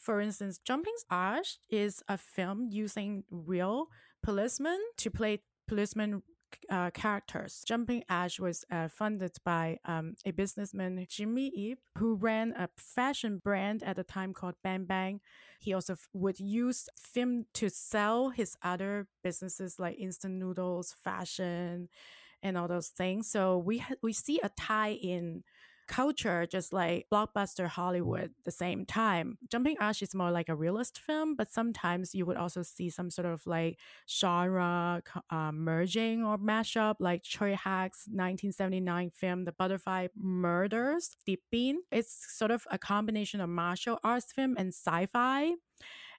for 0.07 0.21
instance, 0.21 0.57
Jumping 0.63 0.95
Ash 1.11 1.57
is 1.69 2.01
a 2.07 2.17
film 2.17 2.69
using 2.71 3.25
real 3.29 3.87
policemen 4.23 4.79
to 4.95 5.11
play 5.11 5.41
policemen 5.67 6.23
uh, 6.69 6.91
characters. 6.91 7.61
Jumping 7.67 8.05
Ash 8.07 8.39
was 8.39 8.63
uh, 8.71 8.87
funded 8.87 9.35
by 9.43 9.79
um, 9.83 10.15
a 10.25 10.31
businessman, 10.31 11.05
Jimmy 11.09 11.71
Ip, 11.71 11.79
who 11.97 12.15
ran 12.15 12.53
a 12.57 12.69
fashion 12.77 13.41
brand 13.43 13.83
at 13.83 13.97
the 13.97 14.05
time 14.05 14.33
called 14.33 14.55
Bang 14.63 14.85
Bang. 14.85 15.19
He 15.59 15.73
also 15.73 15.93
f- 15.93 16.07
would 16.13 16.39
use 16.39 16.87
film 16.95 17.47
to 17.55 17.69
sell 17.69 18.29
his 18.29 18.55
other 18.63 19.07
businesses 19.25 19.77
like 19.77 19.99
instant 19.99 20.35
noodles, 20.35 20.95
fashion, 21.03 21.89
and 22.41 22.57
all 22.57 22.69
those 22.69 22.87
things. 22.87 23.29
So 23.29 23.57
we 23.57 23.79
ha- 23.79 23.99
we 24.01 24.13
see 24.13 24.39
a 24.41 24.47
tie 24.57 24.93
in 24.93 25.43
culture, 25.87 26.45
just 26.45 26.73
like 26.73 27.07
blockbuster 27.11 27.67
Hollywood, 27.67 28.31
the 28.45 28.51
same 28.51 28.85
time. 28.85 29.37
Jumping 29.49 29.77
Ash 29.79 30.01
is 30.01 30.13
more 30.13 30.31
like 30.31 30.49
a 30.49 30.55
realist 30.55 30.99
film, 30.99 31.35
but 31.35 31.51
sometimes 31.51 32.13
you 32.13 32.25
would 32.25 32.37
also 32.37 32.63
see 32.63 32.89
some 32.89 33.09
sort 33.09 33.25
of 33.25 33.45
like 33.45 33.79
genre 34.09 35.01
uh, 35.29 35.51
merging 35.51 36.23
or 36.23 36.37
mashup, 36.37 36.95
like 36.99 37.23
Tsui 37.23 37.55
Hark's 37.55 38.07
1979 38.07 39.09
film, 39.11 39.45
The 39.45 39.51
Butterfly 39.51 40.07
Murders, 40.15 41.15
Deep 41.25 41.41
Bean. 41.51 41.79
It's 41.91 42.37
sort 42.37 42.51
of 42.51 42.65
a 42.71 42.77
combination 42.77 43.41
of 43.41 43.49
martial 43.49 43.99
arts 44.03 44.31
film 44.31 44.55
and 44.57 44.69
sci-fi. 44.69 45.53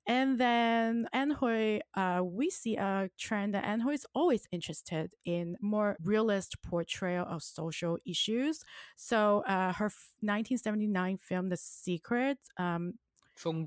And 0.08 0.40
then 0.40 1.06
Ann 1.12 1.32
Hui, 1.32 1.80
uh, 1.94 2.22
we 2.24 2.48
see 2.48 2.76
a 2.76 3.10
trend 3.18 3.52
that 3.52 3.64
Ann 3.66 3.80
Hui 3.80 3.92
is 3.92 4.06
always 4.14 4.48
interested 4.50 5.12
in 5.26 5.58
more 5.60 5.98
realist 6.02 6.62
portrayal 6.62 7.26
of 7.28 7.42
social 7.42 7.98
issues. 8.06 8.64
So 8.96 9.42
uh, 9.46 9.74
her 9.74 9.90
1979 10.20 11.18
film, 11.18 11.50
The 11.50 11.58
Secret, 11.58 12.38
um, 12.56 12.94
Phone 13.36 13.66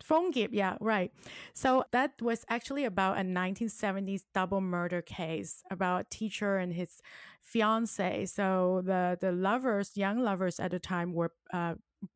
Phone 0.00 0.30
Gip, 0.30 0.50
yeah, 0.54 0.76
right. 0.80 1.12
So 1.54 1.84
that 1.90 2.22
was 2.22 2.44
actually 2.48 2.84
about 2.84 3.18
a 3.18 3.22
1970s 3.22 4.22
double 4.32 4.60
murder 4.60 5.02
case 5.02 5.62
about 5.70 6.00
a 6.02 6.04
teacher 6.08 6.56
and 6.56 6.72
his 6.72 7.02
fiance. 7.42 8.26
So 8.26 8.80
the 8.84 9.18
the 9.20 9.32
lovers, 9.32 9.96
young 9.96 10.20
lovers 10.20 10.58
at 10.58 10.70
the 10.70 10.78
time, 10.78 11.12
were 11.12 11.32
uh, 11.52 11.74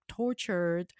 tortured 0.08 0.94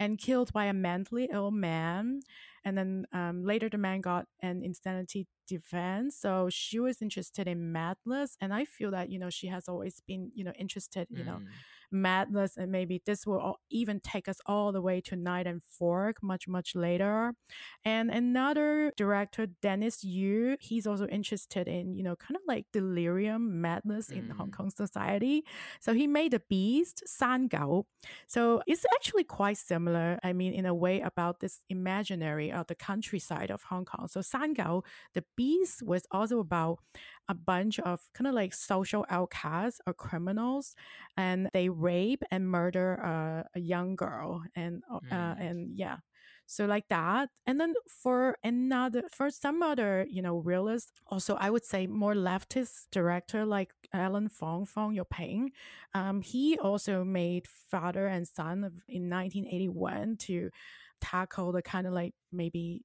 and 0.00 0.18
killed 0.18 0.52
by 0.52 0.66
a 0.66 0.72
mentally 0.72 1.28
ill 1.32 1.50
man. 1.50 2.20
And 2.64 2.76
then 2.76 3.06
um, 3.12 3.44
later, 3.44 3.68
the 3.68 3.78
man 3.78 4.00
got 4.00 4.26
an 4.42 4.62
insanity 4.62 5.26
defense. 5.46 6.16
So 6.20 6.48
she 6.50 6.78
was 6.78 7.00
interested 7.00 7.48
in 7.48 7.72
madness, 7.72 8.36
and 8.40 8.52
I 8.52 8.64
feel 8.64 8.90
that 8.90 9.10
you 9.10 9.18
know 9.18 9.30
she 9.30 9.46
has 9.48 9.68
always 9.68 10.00
been 10.06 10.30
you 10.34 10.44
know 10.44 10.52
interested 10.58 11.08
you 11.10 11.22
mm. 11.22 11.26
know 11.26 11.40
madness 11.90 12.56
and 12.56 12.70
maybe 12.70 13.02
this 13.06 13.26
will 13.26 13.38
all, 13.38 13.60
even 13.70 14.00
take 14.00 14.28
us 14.28 14.38
all 14.46 14.72
the 14.72 14.80
way 14.80 15.00
to 15.00 15.16
night 15.16 15.46
and 15.46 15.62
fog 15.62 16.16
much 16.22 16.46
much 16.46 16.74
later 16.74 17.32
and 17.84 18.10
another 18.10 18.92
director 18.96 19.46
dennis 19.62 20.04
yu 20.04 20.56
he's 20.60 20.86
also 20.86 21.06
interested 21.06 21.66
in 21.66 21.94
you 21.94 22.02
know 22.02 22.16
kind 22.16 22.36
of 22.36 22.42
like 22.46 22.66
delirium 22.72 23.60
madness 23.60 24.08
mm. 24.08 24.18
in 24.18 24.30
hong 24.30 24.48
mm. 24.48 24.52
kong 24.52 24.70
society 24.70 25.44
so 25.80 25.92
he 25.94 26.06
made 26.06 26.32
the 26.32 26.42
beast 26.48 27.02
san 27.06 27.46
gao 27.46 27.84
so 28.26 28.62
it's 28.66 28.84
actually 28.94 29.24
quite 29.24 29.56
similar 29.56 30.18
i 30.22 30.32
mean 30.32 30.52
in 30.52 30.66
a 30.66 30.74
way 30.74 31.00
about 31.00 31.40
this 31.40 31.60
imaginary 31.68 32.52
of 32.52 32.66
the 32.66 32.74
countryside 32.74 33.50
of 33.50 33.62
hong 33.64 33.84
kong 33.84 34.08
so 34.08 34.20
san 34.20 34.52
gao 34.52 34.82
the 35.14 35.24
beast 35.36 35.82
was 35.82 36.06
also 36.10 36.38
about 36.38 36.78
a 37.28 37.34
bunch 37.34 37.78
of 37.80 38.00
kind 38.14 38.26
of 38.26 38.34
like 38.34 38.54
social 38.54 39.04
outcasts 39.10 39.80
or 39.86 39.94
criminals, 39.94 40.74
and 41.16 41.48
they 41.52 41.68
rape 41.68 42.22
and 42.30 42.48
murder 42.48 43.00
uh, 43.04 43.48
a 43.54 43.60
young 43.60 43.96
girl, 43.96 44.42
and 44.54 44.82
uh, 44.90 45.00
mm. 45.00 45.40
and 45.40 45.76
yeah, 45.76 45.98
so 46.50 46.64
like 46.64 46.88
that. 46.88 47.28
And 47.46 47.60
then 47.60 47.74
for 47.86 48.38
another, 48.42 49.02
for 49.10 49.30
some 49.30 49.62
other, 49.62 50.06
you 50.08 50.22
know, 50.22 50.38
realist, 50.38 50.92
also 51.06 51.36
I 51.36 51.50
would 51.50 51.64
say 51.64 51.86
more 51.86 52.14
leftist 52.14 52.86
director 52.90 53.44
like 53.44 53.70
Allen 53.92 54.30
Fong, 54.30 54.64
Fong 54.64 54.96
Yuping, 54.96 55.48
um, 55.94 56.22
he 56.22 56.58
also 56.58 57.04
made 57.04 57.46
Father 57.46 58.06
and 58.06 58.26
Son 58.26 58.58
in 58.88 59.10
1981 59.10 60.16
to 60.20 60.50
tackle 61.02 61.52
the 61.52 61.62
kind 61.62 61.86
of 61.86 61.92
like 61.92 62.14
maybe 62.32 62.82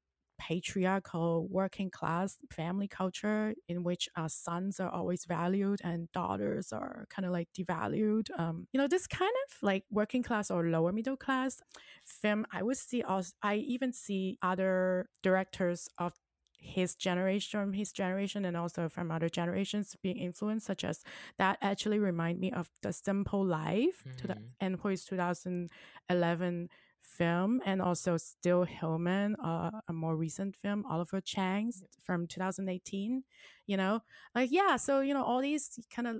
patriarchal 0.47 1.47
working 1.49 1.89
class 1.89 2.37
family 2.51 2.87
culture 2.87 3.53
in 3.69 3.83
which 3.83 4.09
uh, 4.17 4.27
sons 4.27 4.79
are 4.79 4.89
always 4.89 5.23
valued 5.25 5.79
and 5.83 6.11
daughters 6.11 6.73
are 6.73 7.05
kind 7.09 7.25
of 7.25 7.31
like 7.31 7.47
devalued. 7.57 8.27
Um, 8.37 8.67
you 8.73 8.77
know, 8.77 8.87
this 8.87 9.07
kind 9.07 9.31
of 9.47 9.57
like 9.61 9.85
working 9.89 10.21
class 10.21 10.51
or 10.51 10.65
lower 10.65 10.91
middle 10.91 11.15
class 11.15 11.61
film, 12.03 12.45
I 12.51 12.61
would 12.61 12.77
see 12.77 13.01
also, 13.01 13.31
I 13.41 13.55
even 13.55 13.93
see 13.93 14.37
other 14.41 15.07
directors 15.21 15.87
of 15.97 16.13
his 16.57 16.95
generation 16.95 17.59
from 17.59 17.73
his 17.73 17.91
generation 17.91 18.45
and 18.45 18.55
also 18.57 18.89
from 18.89 19.11
other 19.11 19.29
generations 19.29 19.95
being 20.01 20.17
influenced 20.17 20.65
such 20.65 20.83
as 20.83 21.03
that 21.37 21.57
actually 21.61 21.99
remind 21.99 22.39
me 22.39 22.51
of 22.51 22.69
the 22.81 22.93
simple 22.93 23.45
life 23.45 24.03
mm-hmm. 24.07 24.17
to 24.17 24.27
the 24.27 24.37
and 24.61 24.79
is 24.85 25.05
2011 25.05 26.69
film 27.03 27.61
and 27.65 27.81
also 27.81 28.17
Still 28.17 28.63
Human, 28.63 29.35
uh, 29.37 29.71
a 29.87 29.93
more 29.93 30.15
recent 30.15 30.55
film, 30.55 30.85
Oliver 30.89 31.21
Chan's 31.21 31.83
from 32.01 32.27
2018. 32.27 33.23
You 33.67 33.77
know, 33.77 34.01
like, 34.35 34.49
yeah, 34.51 34.75
so, 34.77 35.01
you 35.01 35.13
know, 35.13 35.23
all 35.23 35.41
these 35.41 35.79
kind 35.93 36.07
of 36.07 36.17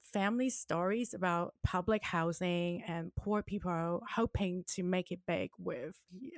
family 0.00 0.50
stories 0.50 1.12
about 1.12 1.54
public 1.64 2.04
housing 2.04 2.82
and 2.86 3.12
poor 3.16 3.42
people 3.42 4.02
hoping 4.14 4.64
to 4.68 4.82
make 4.82 5.10
it 5.10 5.20
big 5.26 5.50
with, 5.58 5.96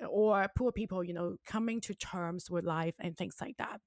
or 0.09 0.47
poor 0.57 0.73
people, 0.73 1.05
you 1.05 1.13
know, 1.13 1.37
coming 1.45 1.81
to 1.83 1.95
terms 1.95 2.51
with 2.51 2.65
life 2.65 2.95
and 3.01 3.17
things 3.19 3.37
like 3.41 3.57
that. 3.59 3.81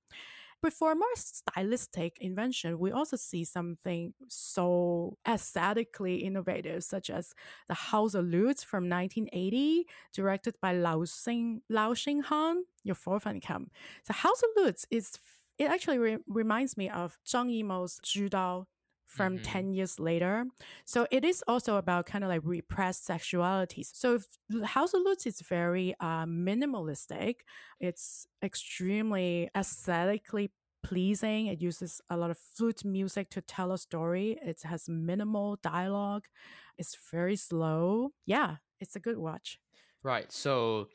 But 0.61 0.73
for 0.73 0.91
a 0.91 0.95
more 0.95 1.15
stylistic 1.15 2.17
invention, 2.19 2.79
we 2.79 2.91
also 2.91 3.15
see 3.15 3.45
something 3.45 4.13
so 4.27 5.17
aesthetically 5.27 6.17
innovative, 6.17 6.83
such 6.83 7.09
as 7.09 7.33
The 7.67 7.75
House 7.75 8.13
of 8.13 8.25
Lutz 8.25 8.63
from 8.63 8.89
1980, 8.89 9.85
directed 10.13 10.55
by 10.61 10.73
Lau 10.73 10.99
Xing, 10.99 11.61
Lau 11.69 11.93
Xinghan, 11.93 12.63
your 12.83 12.95
come. 13.41 13.71
The 14.05 14.13
House 14.13 14.43
of 14.43 14.49
Lutz 14.57 14.85
is, 14.91 15.17
it 15.57 15.65
actually 15.65 15.97
re- 15.97 16.17
reminds 16.27 16.75
me 16.75 16.89
of 16.89 17.17
Zhang 17.25 17.49
Yimou's 17.49 17.99
Ju 18.03 18.27
Dou 18.27 18.65
from 19.09 19.35
mm-hmm. 19.35 19.43
10 19.43 19.73
years 19.73 19.99
later. 19.99 20.45
So 20.85 21.07
it 21.09 21.25
is 21.25 21.43
also 21.47 21.77
about 21.77 22.05
kind 22.05 22.23
of 22.23 22.29
like 22.29 22.41
repressed 22.43 23.07
sexualities. 23.07 23.89
So 23.93 24.19
House 24.63 24.93
of 24.93 25.01
Lutz 25.01 25.25
is 25.25 25.41
very 25.41 25.95
uh, 25.99 26.25
minimalistic. 26.25 27.37
It's 27.79 28.27
extremely 28.43 29.49
aesthetically 29.57 30.51
pleasing. 30.83 31.47
It 31.47 31.59
uses 31.59 32.01
a 32.09 32.15
lot 32.15 32.29
of 32.29 32.37
flute 32.37 32.85
music 32.85 33.31
to 33.31 33.41
tell 33.41 33.71
a 33.71 33.77
story. 33.77 34.37
It 34.41 34.61
has 34.63 34.87
minimal 34.87 35.57
dialogue. 35.63 36.25
It's 36.77 36.95
very 37.11 37.35
slow. 37.35 38.11
Yeah, 38.25 38.57
it's 38.79 38.95
a 38.95 38.99
good 38.99 39.17
watch. 39.17 39.59
Right. 40.03 40.31
So 40.31 40.87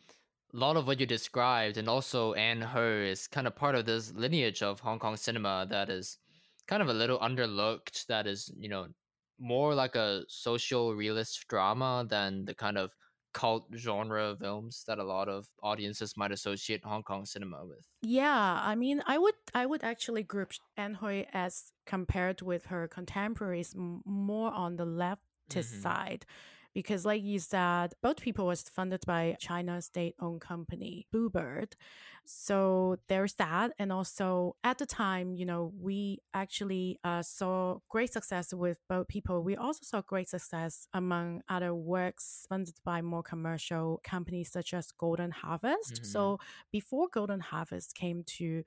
a 0.55 0.57
lot 0.57 0.77
of 0.77 0.87
what 0.87 1.01
you 1.01 1.07
described 1.07 1.77
and 1.79 1.89
also 1.89 2.33
Ann 2.35 2.61
Hui 2.63 3.11
is 3.11 3.27
kind 3.27 3.49
of 3.49 3.57
part 3.57 3.75
of 3.75 3.87
this 3.87 4.13
lineage 4.15 4.63
of 4.63 4.79
Hong 4.81 5.01
Kong 5.01 5.17
cinema 5.17 5.67
that 5.69 5.91
is 5.91 6.19
kind 6.67 6.83
of 6.83 6.89
a 6.89 6.95
little 6.95 7.19
underlooked 7.19 8.07
that 8.07 8.27
is 8.27 8.53
you 8.59 8.69
know 8.69 8.87
more 9.39 9.75
like 9.75 9.95
a 9.97 10.23
social 10.29 10.95
realist 10.95 11.47
drama 11.49 12.07
than 12.09 12.45
the 12.45 12.55
kind 12.55 12.79
of 12.79 12.93
cult 13.35 13.67
genre 13.77 14.37
films 14.41 14.85
that 14.87 14.99
a 14.99 15.05
lot 15.05 15.29
of 15.29 15.47
audiences 15.63 16.17
might 16.17 16.31
associate 16.31 16.85
Hong 16.85 17.03
Kong 17.03 17.27
cinema 17.27 17.67
with. 17.67 17.85
Yeah, 18.01 18.61
I 18.63 18.77
mean, 18.77 19.03
I 19.07 19.19
would 19.19 19.35
I 19.53 19.67
would 19.67 19.83
actually 19.83 20.23
group 20.23 20.53
Ann 20.77 20.95
Hui 20.95 21.25
as 21.33 21.73
compared 21.85 22.43
with 22.43 22.67
her 22.67 22.87
contemporaries 22.89 23.75
more 23.77 24.53
on 24.53 24.77
the 24.77 24.87
leftist 24.87 25.19
mm-hmm. 25.51 25.83
side 25.83 26.27
because 26.75 27.05
like 27.05 27.23
you 27.23 27.39
said 27.39 27.95
boat 28.03 28.21
people 28.21 28.47
was 28.47 28.63
funded 28.63 29.05
by 29.07 29.37
China 29.39 29.81
state-owned 29.81 30.41
company 30.41 31.07
bluebird 31.13 31.77
so 32.27 32.97
there's 33.09 33.35
that 33.35 33.71
and 33.79 33.93
also 33.93 34.57
at 34.65 34.79
the 34.79 34.87
time 34.87 35.35
you 35.35 35.47
know 35.47 35.73
we 35.81 36.19
actually 36.33 36.99
uh, 37.05 37.23
saw 37.23 37.79
great 37.89 38.13
success 38.13 38.53
with 38.53 38.81
boat 38.89 39.09
people 39.09 39.43
we 39.43 39.57
also 39.57 39.81
saw 39.83 40.01
great 40.03 40.29
success 40.29 40.89
among 40.93 41.43
other 41.49 41.75
works 41.75 42.47
funded 42.49 42.75
by 42.85 43.01
more 43.01 43.23
commercial 43.23 44.01
companies 44.03 44.51
such 44.51 44.75
as 44.75 44.91
golden 44.93 45.31
harvest 45.31 45.95
mm-hmm. 45.95 46.05
so 46.05 46.39
before 46.73 47.09
golden 47.13 47.41
harvest 47.41 47.95
came 47.95 48.25
to 48.25 48.65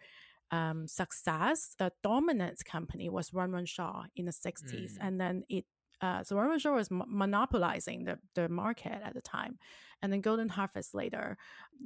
um, 0.52 0.88
success, 0.88 1.76
the 1.78 1.92
dominant 2.04 2.64
company 2.66 3.10
was 3.10 3.34
Run 3.34 3.52
Run 3.52 3.66
Shaw 3.66 4.06
in 4.16 4.26
the 4.26 4.32
60s. 4.32 4.94
Mm. 4.94 4.98
And 5.02 5.22
then 5.22 5.44
it 5.50 5.66
uh, 6.01 6.24
Shaw 6.24 6.75
was 6.75 6.89
monopolizing 6.92 8.06
the, 8.06 8.20
the 8.36 8.50
market 8.50 9.00
at 9.04 9.13
the 9.13 9.22
time. 9.22 9.58
And 10.01 10.13
then 10.13 10.22
Golden 10.22 10.50
Harvest 10.50 10.94
later 10.94 11.38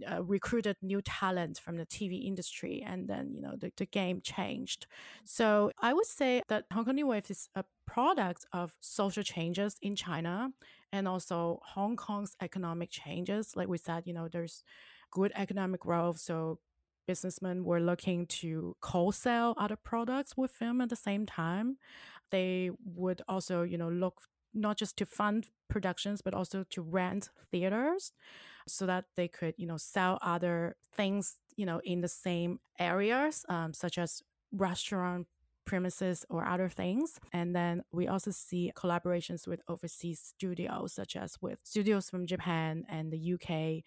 uh, 0.09 0.21
recruited 0.23 0.75
new 0.81 1.01
talent 1.01 1.59
from 1.59 1.77
the 1.77 1.85
TV 1.85 2.25
industry. 2.25 2.83
And 2.85 3.07
then, 3.07 3.31
you 3.33 3.41
know, 3.41 3.55
the, 3.57 3.71
the 3.77 3.85
game 3.85 4.19
changed. 4.21 4.85
So 5.23 5.71
I 5.79 5.93
would 5.93 6.05
say 6.05 6.41
that 6.49 6.65
Hong 6.73 6.85
Kong 6.85 6.95
New 6.95 7.07
Wave 7.07 7.31
is 7.31 7.47
a 7.55 7.63
product 7.87 8.45
of 8.51 8.75
social 8.81 9.23
changes 9.23 9.77
in 9.81 9.95
China 9.95 10.49
and 10.91 11.07
also 11.07 11.61
Hong 11.63 11.95
Kong's 11.95 12.35
economic 12.41 12.89
changes. 12.89 13.55
Like 13.55 13.69
we 13.69 13.77
said, 13.77 14.03
you 14.05 14.13
know, 14.13 14.27
there's 14.27 14.63
good 15.11 15.31
economic 15.35 15.81
growth. 15.81 16.19
So 16.19 16.59
businessmen 17.07 17.63
were 17.63 17.79
looking 17.79 18.25
to 18.27 18.75
co-sell 18.81 19.53
other 19.57 19.75
products 19.75 20.37
with 20.37 20.51
film 20.51 20.81
at 20.81 20.89
the 20.89 20.95
same 20.95 21.25
time. 21.25 21.77
They 22.31 22.71
would 22.85 23.21
also, 23.27 23.63
you 23.63 23.77
know, 23.77 23.89
look 23.89 24.21
not 24.53 24.77
just 24.77 24.97
to 24.97 25.05
fund 25.05 25.47
productions 25.69 26.21
but 26.21 26.33
also 26.33 26.65
to 26.69 26.81
rent 26.81 27.29
theaters 27.51 28.11
so 28.67 28.85
that 28.85 29.05
they 29.15 29.27
could 29.27 29.53
you 29.57 29.65
know 29.65 29.77
sell 29.77 30.19
other 30.21 30.75
things 30.93 31.37
you 31.55 31.65
know 31.65 31.79
in 31.83 32.01
the 32.01 32.07
same 32.07 32.59
areas 32.79 33.45
um, 33.49 33.73
such 33.73 33.97
as 33.97 34.21
restaurant 34.51 35.27
premises 35.65 36.25
or 36.29 36.45
other 36.45 36.67
things. 36.67 37.19
And 37.31 37.55
then 37.55 37.83
we 37.91 38.07
also 38.07 38.31
see 38.31 38.71
collaborations 38.75 39.47
with 39.47 39.61
overseas 39.69 40.19
studios 40.19 40.93
such 40.93 41.15
as 41.15 41.37
with 41.41 41.59
studios 41.63 42.09
from 42.09 42.25
japan 42.25 42.83
and 42.89 43.11
the 43.11 43.33
uk 43.33 43.83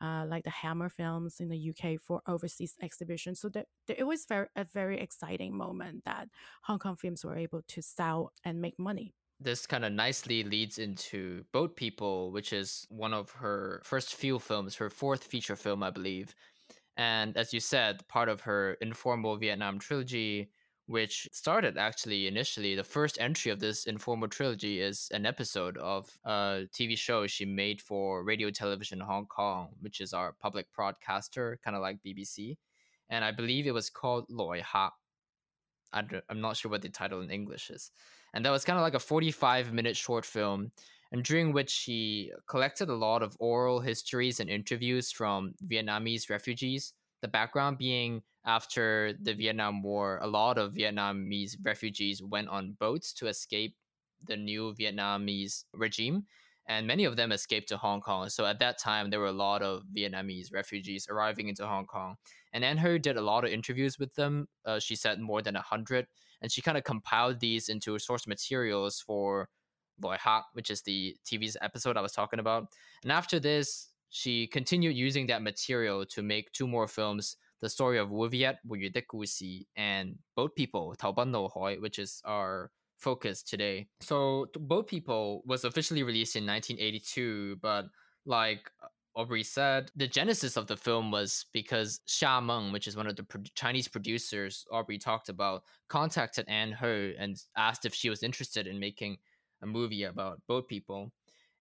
uh, 0.00 0.24
like 0.28 0.44
the 0.44 0.50
Hammer 0.50 0.88
Films 0.88 1.40
in 1.40 1.48
the 1.48 1.70
UK 1.70 2.00
for 2.00 2.20
overseas 2.26 2.74
exhibitions. 2.82 3.40
So 3.40 3.48
that 3.50 3.66
it 3.88 4.06
was 4.06 4.24
very 4.26 4.48
a 4.56 4.64
very 4.64 5.00
exciting 5.00 5.56
moment 5.56 6.04
that 6.04 6.28
Hong 6.62 6.78
Kong 6.78 6.96
films 6.96 7.24
were 7.24 7.36
able 7.36 7.62
to 7.68 7.82
sell 7.82 8.32
and 8.44 8.60
make 8.60 8.78
money 8.78 9.14
this 9.40 9.66
kind 9.66 9.84
of 9.84 9.92
nicely 9.92 10.42
leads 10.42 10.78
into 10.78 11.44
Boat 11.52 11.76
People, 11.76 12.32
which 12.32 12.52
is 12.52 12.86
one 12.88 13.14
of 13.14 13.30
her 13.30 13.80
first 13.84 14.16
few 14.16 14.38
films, 14.38 14.74
her 14.74 14.90
fourth 14.90 15.24
feature 15.24 15.54
film, 15.54 15.82
I 15.82 15.90
believe. 15.90 16.34
And 16.96 17.36
as 17.36 17.54
you 17.54 17.60
said, 17.60 18.06
part 18.08 18.28
of 18.28 18.40
her 18.40 18.76
informal 18.80 19.36
Vietnam 19.36 19.78
trilogy, 19.78 20.50
which 20.88 21.28
started 21.32 21.78
actually 21.78 22.26
initially, 22.26 22.74
the 22.74 22.82
first 22.82 23.18
entry 23.20 23.52
of 23.52 23.60
this 23.60 23.84
informal 23.84 24.28
trilogy 24.28 24.80
is 24.80 25.08
an 25.12 25.24
episode 25.24 25.78
of 25.78 26.10
a 26.24 26.66
TV 26.74 26.98
show 26.98 27.26
she 27.26 27.44
made 27.44 27.80
for 27.80 28.24
Radio 28.24 28.50
Television 28.50 28.98
Hong 28.98 29.26
Kong, 29.26 29.68
which 29.80 30.00
is 30.00 30.12
our 30.12 30.34
public 30.40 30.66
broadcaster, 30.74 31.60
kind 31.62 31.76
of 31.76 31.82
like 31.82 31.98
BBC. 32.04 32.56
And 33.08 33.24
I 33.24 33.30
believe 33.30 33.66
it 33.66 33.74
was 33.74 33.88
called 33.88 34.26
Loi 34.28 34.60
Ha. 34.62 34.90
I'm 35.92 36.40
not 36.40 36.56
sure 36.56 36.70
what 36.70 36.82
the 36.82 36.88
title 36.88 37.22
in 37.22 37.30
English 37.30 37.70
is 37.70 37.92
and 38.34 38.44
that 38.44 38.50
was 38.50 38.64
kind 38.64 38.78
of 38.78 38.82
like 38.82 38.94
a 38.94 39.00
45 39.00 39.72
minute 39.72 39.96
short 39.96 40.24
film 40.24 40.70
and 41.12 41.24
during 41.24 41.52
which 41.52 41.70
she 41.70 42.30
collected 42.48 42.88
a 42.88 42.94
lot 42.94 43.22
of 43.22 43.36
oral 43.40 43.80
histories 43.80 44.40
and 44.40 44.50
interviews 44.50 45.10
from 45.10 45.54
Vietnamese 45.66 46.28
refugees. 46.28 46.92
The 47.22 47.28
background 47.28 47.78
being 47.78 48.22
after 48.44 49.14
the 49.20 49.34
Vietnam 49.34 49.82
War, 49.82 50.18
a 50.22 50.26
lot 50.26 50.58
of 50.58 50.72
Vietnamese 50.72 51.56
refugees 51.62 52.22
went 52.22 52.48
on 52.48 52.76
boats 52.78 53.12
to 53.14 53.26
escape 53.26 53.74
the 54.24 54.36
new 54.36 54.74
Vietnamese 54.78 55.64
regime, 55.72 56.24
and 56.66 56.86
many 56.86 57.04
of 57.04 57.16
them 57.16 57.32
escaped 57.32 57.68
to 57.68 57.76
Hong 57.76 58.00
Kong. 58.00 58.28
So 58.28 58.46
at 58.46 58.58
that 58.60 58.78
time, 58.78 59.10
there 59.10 59.20
were 59.20 59.26
a 59.26 59.32
lot 59.32 59.62
of 59.62 59.84
Vietnamese 59.96 60.52
refugees 60.52 61.06
arriving 61.10 61.48
into 61.48 61.66
Hong 61.66 61.86
Kong. 61.86 62.16
And 62.52 62.64
Ann 62.64 62.78
Hui 62.78 62.98
did 62.98 63.16
a 63.16 63.22
lot 63.22 63.44
of 63.44 63.50
interviews 63.50 63.98
with 63.98 64.14
them. 64.14 64.48
Uh, 64.64 64.78
she 64.78 64.96
said 64.96 65.20
more 65.20 65.42
than 65.42 65.56
a 65.56 65.62
hundred 65.62 66.06
and 66.40 66.52
she 66.52 66.62
kind 66.62 66.78
of 66.78 66.84
compiled 66.84 67.40
these 67.40 67.68
into 67.68 67.98
source 67.98 68.26
materials 68.26 69.00
for 69.00 69.48
Loi 70.00 70.16
Ha, 70.20 70.44
which 70.52 70.70
is 70.70 70.82
the 70.82 71.16
TV's 71.26 71.56
episode 71.60 71.96
I 71.96 72.00
was 72.00 72.12
talking 72.12 72.38
about. 72.38 72.68
And 73.02 73.10
after 73.10 73.40
this, 73.40 73.88
she 74.10 74.46
continued 74.46 74.96
using 74.96 75.26
that 75.26 75.42
material 75.42 76.04
to 76.06 76.22
make 76.22 76.50
two 76.52 76.66
more 76.66 76.88
films 76.88 77.36
the 77.60 77.68
story 77.68 77.98
of 77.98 78.10
Wu 78.10 78.28
Viet, 78.28 78.58
Wu 78.64 78.76
Yu 78.76 78.90
and 79.76 80.16
Boat 80.36 80.54
People, 80.54 80.94
Tao 80.94 81.12
No 81.24 81.48
Hoi, 81.48 81.76
which 81.80 81.98
is 81.98 82.22
our 82.24 82.70
focus 82.98 83.42
today. 83.42 83.88
So 84.00 84.46
Boat 84.58 84.86
People 84.86 85.42
was 85.46 85.64
officially 85.64 86.02
released 86.02 86.36
in 86.36 86.46
1982, 86.46 87.56
but 87.60 87.86
like 88.26 88.70
uh, 88.82 88.86
Aubrey 89.16 89.42
said, 89.42 89.90
the 89.96 90.06
genesis 90.06 90.56
of 90.56 90.66
the 90.66 90.76
film 90.76 91.10
was 91.10 91.46
because 91.52 92.00
Xia 92.06 92.44
Meng, 92.44 92.72
which 92.72 92.86
is 92.86 92.96
one 92.96 93.06
of 93.06 93.16
the 93.16 93.24
pro- 93.24 93.42
Chinese 93.54 93.88
producers 93.88 94.64
Aubrey 94.70 94.98
talked 94.98 95.28
about, 95.28 95.62
contacted 95.88 96.48
Ann 96.48 96.72
Hui 96.72 97.14
and 97.18 97.36
asked 97.56 97.84
if 97.84 97.94
she 97.94 98.10
was 98.10 98.22
interested 98.22 98.66
in 98.66 98.78
making 98.78 99.16
a 99.62 99.66
movie 99.66 100.04
about 100.04 100.40
boat 100.46 100.68
people. 100.68 101.12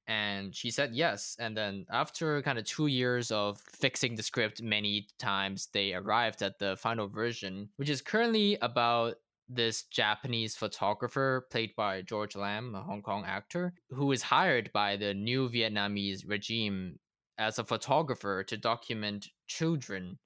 And 0.07 0.55
she 0.55 0.71
said 0.71 0.95
yes. 0.95 1.35
And 1.39 1.55
then 1.55 1.85
after 1.91 2.41
kind 2.41 2.57
of 2.57 2.65
two 2.65 2.87
years 2.87 3.29
of 3.29 3.59
fixing 3.59 4.15
the 4.15 4.23
script 4.23 4.61
many 4.61 5.07
times, 5.19 5.67
they 5.73 5.93
arrived 5.93 6.41
at 6.41 6.59
the 6.59 6.77
final 6.77 7.07
version, 7.07 7.69
which 7.75 7.89
is 7.89 8.01
currently 8.01 8.57
about 8.61 9.15
this 9.49 9.83
Japanese 9.83 10.55
photographer 10.55 11.47
played 11.51 11.75
by 11.75 12.01
George 12.01 12.35
Lam, 12.35 12.75
a 12.75 12.81
Hong 12.81 13.01
Kong 13.01 13.23
actor, 13.25 13.73
who 13.89 14.11
is 14.11 14.21
hired 14.21 14.71
by 14.73 14.95
the 14.97 15.13
new 15.13 15.49
Vietnamese 15.49 16.27
regime 16.27 16.99
as 17.37 17.59
a 17.59 17.63
photographer 17.63 18.43
to 18.43 18.57
document 18.57 19.29
children 19.47 20.17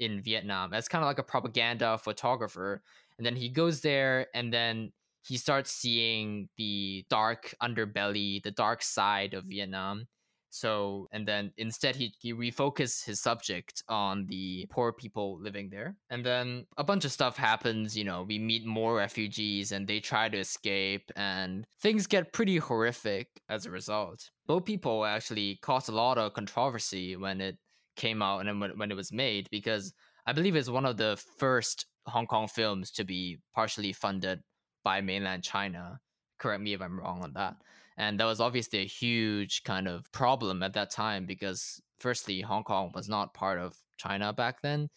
in 0.00 0.20
Vietnam. 0.20 0.72
as 0.72 0.88
kind 0.88 1.04
of 1.04 1.06
like 1.06 1.18
a 1.18 1.22
propaganda 1.22 1.98
photographer. 1.98 2.82
And 3.16 3.24
then 3.24 3.36
he 3.36 3.48
goes 3.48 3.80
there 3.80 4.26
and 4.34 4.52
then 4.52 4.92
he 5.26 5.38
starts 5.38 5.70
seeing 5.70 6.48
the 6.56 7.04
dark 7.08 7.54
underbelly, 7.62 8.42
the 8.42 8.50
dark 8.50 8.82
side 8.82 9.34
of 9.34 9.44
Vietnam. 9.44 10.06
So, 10.50 11.08
and 11.10 11.26
then 11.26 11.50
instead 11.56 11.96
he, 11.96 12.14
he 12.20 12.32
refocused 12.32 13.04
his 13.04 13.20
subject 13.20 13.82
on 13.88 14.26
the 14.26 14.68
poor 14.70 14.92
people 14.92 15.40
living 15.40 15.68
there. 15.68 15.96
And 16.10 16.24
then 16.24 16.66
a 16.76 16.84
bunch 16.84 17.04
of 17.04 17.10
stuff 17.10 17.36
happens. 17.36 17.96
You 17.96 18.04
know, 18.04 18.22
we 18.22 18.38
meet 18.38 18.64
more 18.64 18.94
refugees 18.94 19.72
and 19.72 19.88
they 19.88 19.98
try 19.98 20.28
to 20.28 20.38
escape, 20.38 21.10
and 21.16 21.66
things 21.80 22.06
get 22.06 22.32
pretty 22.32 22.58
horrific 22.58 23.28
as 23.48 23.66
a 23.66 23.70
result. 23.72 24.30
Boat 24.46 24.64
People 24.64 25.04
actually 25.04 25.58
caused 25.60 25.88
a 25.88 25.92
lot 25.92 26.18
of 26.18 26.34
controversy 26.34 27.16
when 27.16 27.40
it 27.40 27.56
came 27.96 28.22
out 28.22 28.46
and 28.46 28.60
when, 28.60 28.78
when 28.78 28.90
it 28.92 28.96
was 28.96 29.12
made 29.12 29.48
because 29.50 29.92
I 30.26 30.32
believe 30.32 30.54
it's 30.54 30.70
one 30.70 30.86
of 30.86 30.96
the 30.96 31.20
first 31.38 31.86
Hong 32.06 32.26
Kong 32.26 32.46
films 32.46 32.90
to 32.92 33.04
be 33.04 33.38
partially 33.54 33.92
funded 33.92 34.40
by 34.84 35.00
mainland 35.00 35.42
China. 35.42 36.00
Correct 36.38 36.62
me 36.62 36.74
if 36.74 36.80
I'm 36.80 37.00
wrong 37.00 37.22
on 37.22 37.32
that. 37.34 37.56
And 37.96 38.18
that 38.20 38.24
was 38.24 38.40
obviously 38.40 38.80
a 38.80 38.86
huge 38.86 39.62
kind 39.64 39.88
of 39.88 40.10
problem 40.12 40.62
at 40.62 40.74
that 40.74 40.90
time 40.90 41.26
because, 41.26 41.80
firstly, 41.98 42.40
Hong 42.40 42.64
Kong 42.64 42.92
was 42.94 43.08
not 43.08 43.34
part 43.34 43.58
of 43.58 43.76
China 43.96 44.32
back 44.32 44.60
then. 44.62 44.90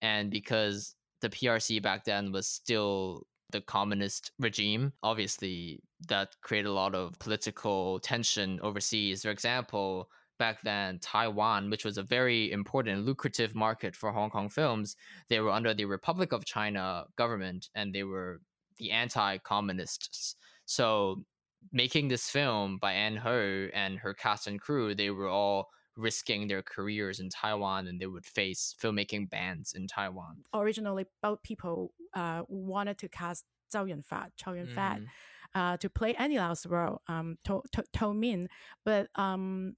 And 0.00 0.30
because 0.30 0.94
the 1.20 1.28
PRC 1.28 1.82
back 1.82 2.04
then 2.04 2.32
was 2.32 2.46
still 2.46 3.26
the 3.50 3.60
communist 3.60 4.32
regime, 4.38 4.92
obviously, 5.02 5.80
that 6.08 6.36
created 6.42 6.68
a 6.68 6.72
lot 6.72 6.94
of 6.94 7.18
political 7.18 7.98
tension 8.00 8.60
overseas. 8.62 9.22
For 9.22 9.30
example, 9.30 10.08
back 10.38 10.62
then, 10.62 10.98
Taiwan, 11.00 11.68
which 11.68 11.84
was 11.84 11.98
a 11.98 12.02
very 12.02 12.50
important 12.52 13.04
lucrative 13.04 13.54
market 13.54 13.94
for 13.94 14.10
Hong 14.10 14.30
Kong 14.30 14.48
films, 14.48 14.96
they 15.28 15.40
were 15.40 15.50
under 15.50 15.74
the 15.74 15.84
Republic 15.84 16.32
of 16.32 16.44
China 16.44 17.04
government 17.16 17.68
and 17.74 17.94
they 17.94 18.04
were 18.04 18.40
the 18.78 18.90
anti 18.90 19.38
communists. 19.38 20.36
So 20.64 21.24
making 21.72 22.08
this 22.08 22.28
film 22.30 22.78
by 22.78 22.92
Ann 22.92 23.16
Hui 23.16 23.70
and 23.72 23.98
her 23.98 24.14
cast 24.14 24.46
and 24.46 24.60
crew, 24.60 24.94
they 24.94 25.10
were 25.10 25.28
all 25.28 25.68
risking 25.96 26.46
their 26.46 26.62
careers 26.62 27.20
in 27.20 27.28
Taiwan 27.28 27.88
and 27.88 28.00
they 28.00 28.06
would 28.06 28.24
face 28.24 28.74
filmmaking 28.80 29.28
bans 29.30 29.74
in 29.74 29.86
Taiwan. 29.86 30.44
Originally, 30.54 31.06
boat 31.22 31.42
people 31.42 31.92
uh, 32.14 32.42
wanted 32.48 32.98
to 32.98 33.08
cast 33.08 33.44
Zhao 33.74 33.90
Yunfat, 33.90 34.30
Chow 34.36 34.52
Yun-fat, 34.52 35.00
mm. 35.00 35.06
uh, 35.54 35.76
to 35.78 35.90
play 35.90 36.14
Andy 36.14 36.38
Lau's 36.38 36.64
role, 36.66 37.02
um, 37.08 37.36
to, 37.44 37.62
to, 37.72 37.84
to 37.94 38.14
Min, 38.14 38.48
but 38.84 39.08
um, 39.16 39.74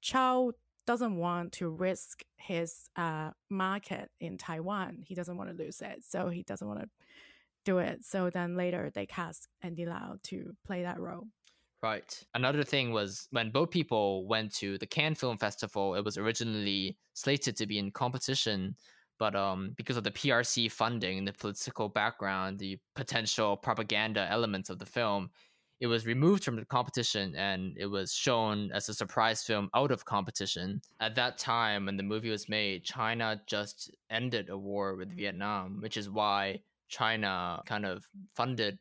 Chow 0.00 0.52
doesn't 0.86 1.16
want 1.16 1.52
to 1.52 1.68
risk 1.68 2.22
his 2.36 2.88
uh, 2.94 3.30
market 3.50 4.08
in 4.20 4.38
Taiwan. 4.38 5.02
He 5.04 5.14
doesn't 5.16 5.36
want 5.36 5.50
to 5.50 5.56
lose 5.56 5.80
it, 5.80 6.04
so 6.06 6.28
he 6.28 6.44
doesn't 6.44 6.66
want 6.66 6.80
to 6.80 6.88
do 7.66 7.78
it. 7.78 8.04
So 8.04 8.30
then 8.30 8.56
later 8.56 8.90
they 8.94 9.04
cast 9.04 9.48
Andy 9.60 9.84
Lau 9.84 10.16
to 10.24 10.54
play 10.64 10.84
that 10.84 10.98
role. 10.98 11.24
Right. 11.82 12.18
Another 12.34 12.64
thing 12.64 12.92
was 12.92 13.28
when 13.32 13.50
boat 13.50 13.70
people 13.70 14.26
went 14.26 14.54
to 14.56 14.78
the 14.78 14.86
Cannes 14.86 15.16
Film 15.16 15.36
Festival, 15.36 15.94
it 15.94 16.04
was 16.04 16.16
originally 16.16 16.96
slated 17.12 17.56
to 17.58 17.66
be 17.66 17.78
in 17.78 17.90
competition, 17.90 18.74
but 19.18 19.36
um, 19.36 19.72
because 19.76 19.96
of 19.98 20.04
the 20.04 20.10
PRC 20.10 20.72
funding, 20.72 21.18
and 21.18 21.28
the 21.28 21.32
political 21.34 21.88
background, 21.88 22.58
the 22.58 22.78
potential 22.94 23.56
propaganda 23.56 24.26
elements 24.30 24.70
of 24.70 24.78
the 24.78 24.86
film, 24.86 25.30
it 25.78 25.86
was 25.86 26.06
removed 26.06 26.44
from 26.44 26.56
the 26.56 26.64
competition 26.64 27.34
and 27.36 27.76
it 27.76 27.86
was 27.86 28.12
shown 28.12 28.70
as 28.72 28.88
a 28.88 28.94
surprise 28.94 29.42
film 29.42 29.68
out 29.74 29.90
of 29.90 30.06
competition. 30.06 30.80
At 31.00 31.14
that 31.16 31.36
time, 31.36 31.84
when 31.84 31.98
the 31.98 32.02
movie 32.02 32.30
was 32.30 32.48
made, 32.48 32.84
China 32.84 33.40
just 33.46 33.90
ended 34.08 34.48
a 34.48 34.56
war 34.56 34.96
with 34.96 35.14
Vietnam, 35.14 35.80
which 35.82 35.98
is 35.98 36.08
why 36.08 36.60
China 36.88 37.62
kind 37.66 37.84
of 37.84 38.08
funded 38.34 38.78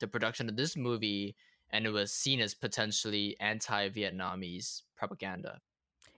the 0.00 0.08
production 0.08 0.48
of 0.48 0.56
this 0.56 0.76
movie 0.76 1.36
and 1.70 1.86
it 1.86 1.90
was 1.90 2.12
seen 2.12 2.40
as 2.40 2.54
potentially 2.54 3.36
anti-Vietnamese 3.40 4.82
propaganda. 4.96 5.60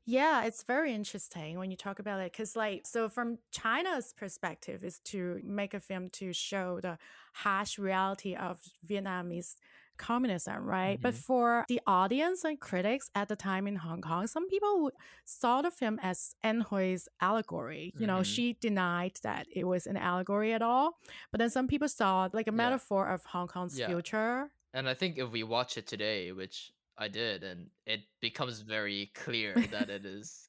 Yeah, 0.04 0.44
it's 0.44 0.62
very 0.62 0.94
interesting 0.94 1.58
when 1.58 1.72
you 1.72 1.76
talk 1.76 1.98
about 1.98 2.20
it 2.20 2.30
because, 2.30 2.54
like, 2.54 2.86
so 2.86 3.08
from 3.08 3.38
China's 3.50 4.12
perspective, 4.12 4.84
is 4.84 5.00
to 5.06 5.40
make 5.42 5.74
a 5.74 5.80
film 5.80 6.10
to 6.10 6.32
show 6.32 6.78
the 6.80 6.96
harsh 7.32 7.76
reality 7.76 8.36
of 8.36 8.60
Vietnamese 8.86 9.56
communism, 9.96 10.64
right? 10.64 11.00
But 11.00 11.14
Mhm. 11.14 11.18
for 11.18 11.64
the 11.68 11.80
audience 11.86 12.44
and 12.44 12.60
critics 12.60 13.10
at 13.14 13.28
the 13.28 13.36
time 13.36 13.66
in 13.66 13.76
Hong 13.76 14.00
Kong, 14.00 14.26
some 14.26 14.48
people 14.48 14.92
saw 15.24 15.62
the 15.62 15.70
film 15.70 15.98
as 16.02 16.34
Ann 16.42 16.60
Hui's 16.62 17.08
allegory. 17.20 17.92
You 17.98 18.06
know, 18.06 18.20
Mhm. 18.20 18.34
she 18.34 18.52
denied 18.54 19.18
that 19.22 19.46
it 19.50 19.64
was 19.64 19.86
an 19.86 19.96
allegory 19.96 20.52
at 20.52 20.62
all. 20.62 20.98
But 21.30 21.38
then 21.38 21.50
some 21.50 21.66
people 21.68 21.88
saw 21.88 22.26
it 22.26 22.34
like 22.34 22.46
a 22.46 22.52
Yeah. 22.52 22.56
metaphor 22.56 23.08
of 23.08 23.24
Hong 23.26 23.48
Kong's 23.48 23.78
Yeah. 23.78 23.86
future. 23.86 24.50
And 24.72 24.88
I 24.88 24.94
think 24.94 25.18
if 25.18 25.30
we 25.30 25.42
watch 25.42 25.76
it 25.78 25.86
today, 25.86 26.32
which 26.32 26.72
I 26.98 27.08
did, 27.08 27.42
and 27.42 27.70
it 27.86 28.00
becomes 28.20 28.60
very 28.60 29.06
clear 29.14 29.54
that 29.70 29.90
it 29.90 30.04
is, 30.04 30.45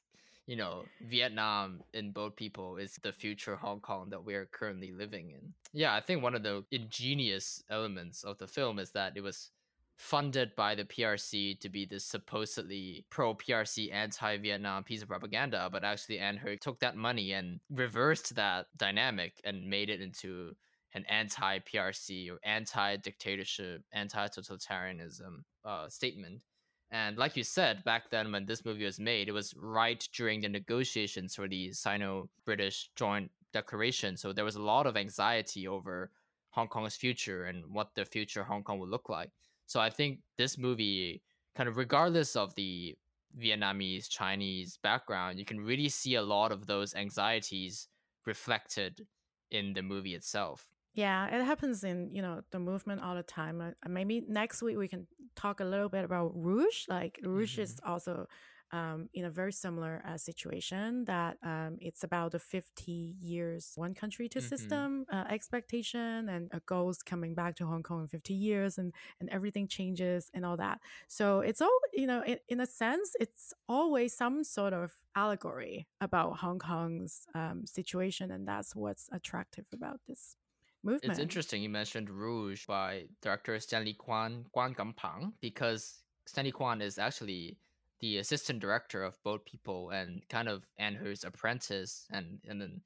you 0.48 0.56
know, 0.56 0.86
Vietnam 1.02 1.82
in 1.94 2.12
boat 2.12 2.38
people 2.38 2.78
is 2.78 2.98
the 3.04 3.12
future 3.12 3.56
Hong 3.58 3.82
Kong 3.82 4.10
that 4.10 4.24
we 4.24 4.34
are 4.34 4.46
currently 4.46 4.94
living 4.94 5.32
in. 5.32 5.54
Yeah, 5.74 5.94
I 5.94 6.00
think 6.00 6.24
one 6.24 6.36
of 6.36 6.44
the 6.44 6.64
ingenious 6.72 7.64
elements 7.70 8.24
of 8.24 8.38
the 8.38 8.48
film 8.48 8.80
is 8.80 8.92
that 8.92 9.18
it 9.18 9.22
was 9.22 9.52
funded 9.98 10.56
by 10.56 10.76
the 10.76 10.86
PRC 10.86 11.60
to 11.60 11.70
be 11.70 11.86
this 11.86 12.06
supposedly 12.06 13.04
pro 13.10 13.36
PRC 13.36 13.94
anti 13.94 14.38
Vietnam 14.38 14.84
piece 14.84 15.02
of 15.02 15.10
propaganda, 15.10 15.68
but 15.72 15.84
actually 15.84 16.20
Ann 16.20 16.38
Hui 16.38 16.56
took 16.56 16.80
that 16.80 16.96
money 16.96 17.34
and 17.34 17.60
reversed 17.70 18.36
that 18.36 18.68
dynamic 18.78 19.42
and 19.44 19.70
made 19.70 19.90
it 19.90 20.00
into 20.00 20.56
an 20.94 21.04
anti 21.10 21.60
PRC 21.60 22.32
or 22.32 22.40
anti 22.44 22.96
dictatorship, 22.98 23.84
anti 23.92 24.28
totalitarianism 24.28 25.44
uh, 25.66 25.90
statement. 25.90 26.42
And 26.92 27.18
like 27.18 27.36
you 27.36 27.44
said, 27.44 27.84
back 27.84 28.10
then 28.10 28.32
when 28.32 28.46
this 28.46 28.64
movie 28.64 28.86
was 28.86 29.00
made, 29.00 29.28
it 29.28 29.34
was 29.34 29.54
right 29.58 30.08
during 30.14 30.42
the 30.42 30.50
negotiations 30.50 31.36
for 31.36 31.48
the 31.48 31.74
Sino 31.74 32.30
British 32.46 32.90
Joint 32.96 33.30
Declaration. 33.52 34.16
So 34.16 34.32
there 34.32 34.46
was 34.46 34.56
a 34.56 34.62
lot 34.62 34.88
of 34.88 34.96
anxiety 34.96 35.68
over 35.68 36.12
Hong 36.52 36.68
Kong's 36.68 36.96
future 36.96 37.46
and 37.46 37.66
what 37.72 37.94
the 37.94 38.06
future 38.06 38.44
Hong 38.44 38.64
Kong 38.64 38.80
would 38.80 38.90
look 38.90 39.10
like. 39.10 39.32
So 39.66 39.82
I 39.82 39.90
think 39.90 40.20
this 40.38 40.58
movie, 40.58 41.22
kind 41.56 41.68
of 41.68 41.76
regardless 41.76 42.38
of 42.38 42.56
the 42.56 42.96
Vietnamese, 43.38 44.10
Chinese 44.10 44.80
background, 44.82 45.40
you 45.40 45.46
can 45.46 45.60
really 45.60 45.90
see 45.90 46.16
a 46.16 46.22
lot 46.22 46.54
of 46.54 46.68
those 46.68 46.96
anxieties 46.96 47.90
reflected 48.26 49.06
in 49.52 49.74
the 49.74 49.82
movie 49.82 50.16
itself. 50.16 50.66
Yeah, 50.98 51.28
it 51.28 51.44
happens 51.46 51.84
in 51.84 52.10
you 52.14 52.22
know 52.24 52.42
the 52.52 52.60
movement 52.60 53.02
all 53.04 53.16
the 53.16 53.24
time. 53.24 53.62
Uh, 53.62 53.90
maybe 53.90 54.24
next 54.28 54.62
week 54.64 54.78
we 54.78 54.88
can 54.88 55.08
talk 55.36 55.60
a 55.62 55.66
little 55.66 55.90
bit 55.90 56.04
about 56.04 56.32
Rouge. 56.36 56.86
Like 56.90 57.20
Rouge 57.24 57.60
is 57.60 57.80
also 57.86 58.28
um, 58.72 59.08
in 59.14 59.26
a 59.26 59.30
very 59.30 59.54
similar 59.54 60.04
uh, 60.08 60.18
situation 60.18 61.06
that 61.06 61.38
um, 61.44 61.78
it's 61.82 62.04
about 62.04 62.32
the 62.32 62.40
50 62.40 63.16
years 63.22 63.74
one 63.76 63.94
country 63.94 64.28
to 64.30 64.40
Mhm. 64.40 64.44
system 64.44 65.06
uh, 65.14 65.26
expectation 65.30 66.28
and 66.30 66.50
uh, 66.54 66.60
goals 66.66 67.04
coming 67.04 67.36
back 67.36 67.56
to 67.58 67.68
Hong 67.68 67.84
Kong 67.84 68.02
in 68.02 68.08
50 68.08 68.34
years 68.34 68.80
and 68.80 68.92
and 69.22 69.30
everything 69.30 69.68
changes 69.68 70.32
and 70.34 70.44
all 70.46 70.58
that. 70.58 70.80
So 71.08 71.42
it's 71.42 71.62
all 71.62 71.80
you 71.94 72.08
know 72.08 72.24
in, 72.24 72.40
in 72.50 72.60
a 72.60 72.66
sense 72.68 73.16
it's 73.20 73.54
always 73.70 74.18
some 74.18 74.44
sort 74.44 74.74
of 74.74 74.94
allegory 75.16 75.88
about 76.02 76.38
Hong 76.40 76.60
Kong's 76.60 77.28
um, 77.36 77.66
situation 77.68 78.32
and 78.32 78.48
that's 78.48 78.76
what's 78.76 79.08
attractive 79.12 79.68
about 79.74 80.00
this 80.08 80.36
movement. 80.84 81.12
It's 81.12 81.20
interesting 81.20 81.62
you 81.62 81.70
mentioned 81.70 82.10
Rouge 82.10 82.66
by 82.66 83.06
director 83.22 83.60
Stanley 83.60 83.94
Kwan, 83.94 84.46
Guan 84.56 84.76
Gampang, 84.76 85.34
because 85.42 86.04
Stanley 86.26 86.52
Kwan 86.52 86.82
is 86.82 86.98
actually 86.98 87.58
the 88.00 88.18
assistant 88.18 88.60
director 88.60 89.04
of 89.04 89.22
Boat 89.24 89.46
People 89.46 89.90
and 89.90 90.22
kind 90.30 90.48
of 90.48 90.66
Hui's 90.78 91.24
apprentice. 91.24 92.06
And, 92.12 92.40
and 92.48 92.62
then 92.62 92.82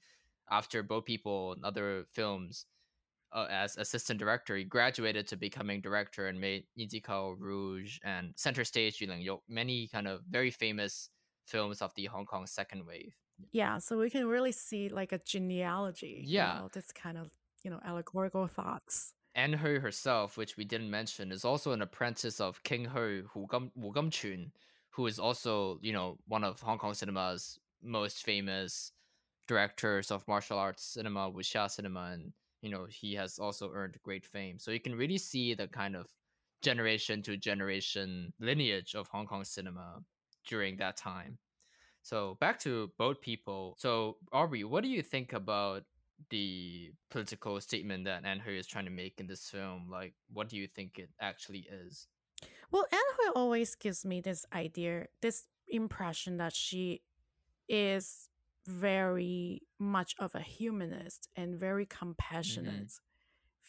after 0.49 0.83
Boat 0.83 1.05
People 1.05 1.53
and 1.53 1.65
other 1.65 2.05
films, 2.11 2.65
uh, 3.33 3.47
as 3.49 3.77
assistant 3.77 4.19
director, 4.19 4.55
he 4.57 4.63
graduated 4.63 5.27
to 5.27 5.37
becoming 5.37 5.81
director 5.81 6.27
and 6.27 6.39
made 6.39 6.65
Nizikao 6.77 7.35
Rouge 7.39 7.97
and 8.03 8.33
Center 8.35 8.63
Stage 8.63 8.99
Yuling 8.99 9.23
Yok, 9.23 9.41
many 9.47 9.87
kind 9.87 10.07
of 10.07 10.21
very 10.29 10.51
famous 10.51 11.09
films 11.45 11.81
of 11.81 11.93
the 11.95 12.05
Hong 12.05 12.25
Kong 12.25 12.45
second 12.45 12.85
wave. 12.85 13.13
Yeah, 13.51 13.79
so 13.79 13.97
we 13.97 14.09
can 14.09 14.27
really 14.27 14.51
see 14.51 14.89
like 14.89 15.11
a 15.11 15.19
genealogy. 15.19 16.23
you 16.25 16.35
Yeah. 16.35 16.59
know, 16.59 16.69
this 16.71 16.91
kind 16.91 17.17
of 17.17 17.31
you 17.63 17.71
know 17.71 17.79
allegorical 17.85 18.47
thoughts. 18.47 19.13
Ann 19.35 19.53
Hui 19.53 19.79
herself, 19.79 20.37
which 20.37 20.57
we 20.57 20.65
didn't 20.65 20.89
mention, 20.89 21.31
is 21.31 21.45
also 21.45 21.71
an 21.71 21.81
apprentice 21.81 22.41
of 22.41 22.61
King 22.63 22.85
Hui 22.85 23.23
Hu 23.33 23.47
Gum 23.47 23.71
Wu 23.75 23.93
Gumchun, 23.93 24.51
who 24.89 25.07
is 25.07 25.19
also, 25.19 25.79
you 25.81 25.93
know, 25.93 26.17
one 26.27 26.43
of 26.43 26.59
Hong 26.59 26.77
Kong 26.77 26.93
cinema's 26.93 27.57
most 27.81 28.23
famous 28.23 28.91
directors 29.47 30.11
of 30.11 30.27
martial 30.27 30.57
arts 30.57 30.83
cinema, 30.83 31.31
wuxia 31.31 31.69
cinema, 31.69 32.11
and 32.13 32.33
you 32.61 32.69
know, 32.69 32.85
he 32.89 33.15
has 33.15 33.39
also 33.39 33.71
earned 33.73 33.97
great 34.03 34.25
fame. 34.25 34.59
So 34.59 34.71
you 34.71 34.79
can 34.79 34.95
really 34.95 35.17
see 35.17 35.53
the 35.53 35.67
kind 35.67 35.95
of 35.95 36.07
generation 36.61 37.21
to 37.23 37.37
generation 37.37 38.33
lineage 38.39 38.93
of 38.95 39.07
Hong 39.07 39.25
Kong 39.25 39.43
cinema 39.43 39.99
during 40.47 40.77
that 40.77 40.95
time. 40.95 41.37
So 42.03 42.37
back 42.39 42.59
to 42.61 42.91
boat 42.97 43.21
people. 43.21 43.75
So 43.77 44.17
Aubrey, 44.31 44.63
what 44.63 44.83
do 44.83 44.89
you 44.89 45.01
think 45.01 45.33
about 45.33 45.83
the 46.29 46.91
political 47.09 47.59
statement 47.61 48.05
that 48.05 48.25
Ann 48.25 48.39
Hui 48.39 48.57
is 48.57 48.67
trying 48.67 48.85
to 48.85 48.91
make 48.91 49.19
in 49.19 49.27
this 49.27 49.49
film? 49.49 49.87
Like, 49.89 50.13
what 50.31 50.49
do 50.49 50.57
you 50.57 50.67
think 50.67 50.99
it 50.99 51.09
actually 51.19 51.67
is? 51.71 52.07
Well, 52.71 52.85
Anne 52.91 52.99
Hui 53.17 53.31
always 53.35 53.75
gives 53.75 54.05
me 54.05 54.21
this 54.21 54.45
idea, 54.53 55.07
this 55.21 55.47
impression 55.67 56.37
that 56.37 56.55
she 56.55 57.01
is 57.67 58.29
very 58.67 59.61
much 59.79 60.15
of 60.19 60.35
a 60.35 60.41
humanist 60.41 61.27
and 61.35 61.59
very 61.59 61.85
mm-hmm. 61.85 61.97
compassionate 61.97 62.91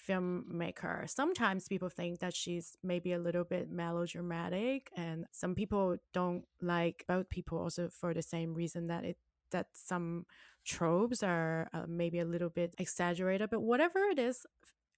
filmmaker. 0.08 1.08
Sometimes 1.08 1.68
people 1.68 1.88
think 1.88 2.18
that 2.20 2.34
she's 2.34 2.76
maybe 2.82 3.12
a 3.12 3.18
little 3.18 3.44
bit 3.44 3.70
melodramatic, 3.70 4.90
and 4.96 5.26
some 5.32 5.54
people 5.54 5.96
don't 6.12 6.44
like 6.60 7.04
boat 7.06 7.30
people 7.30 7.58
also 7.58 7.88
for 7.88 8.12
the 8.12 8.22
same 8.22 8.54
reason 8.54 8.88
that 8.88 9.04
it 9.04 9.16
that 9.52 9.68
some 9.72 10.26
tropes 10.64 11.22
are 11.22 11.68
uh, 11.72 11.84
maybe 11.88 12.18
a 12.18 12.24
little 12.24 12.50
bit 12.50 12.74
exaggerated. 12.78 13.50
But 13.50 13.60
whatever 13.60 13.98
it 14.10 14.18
is, 14.18 14.44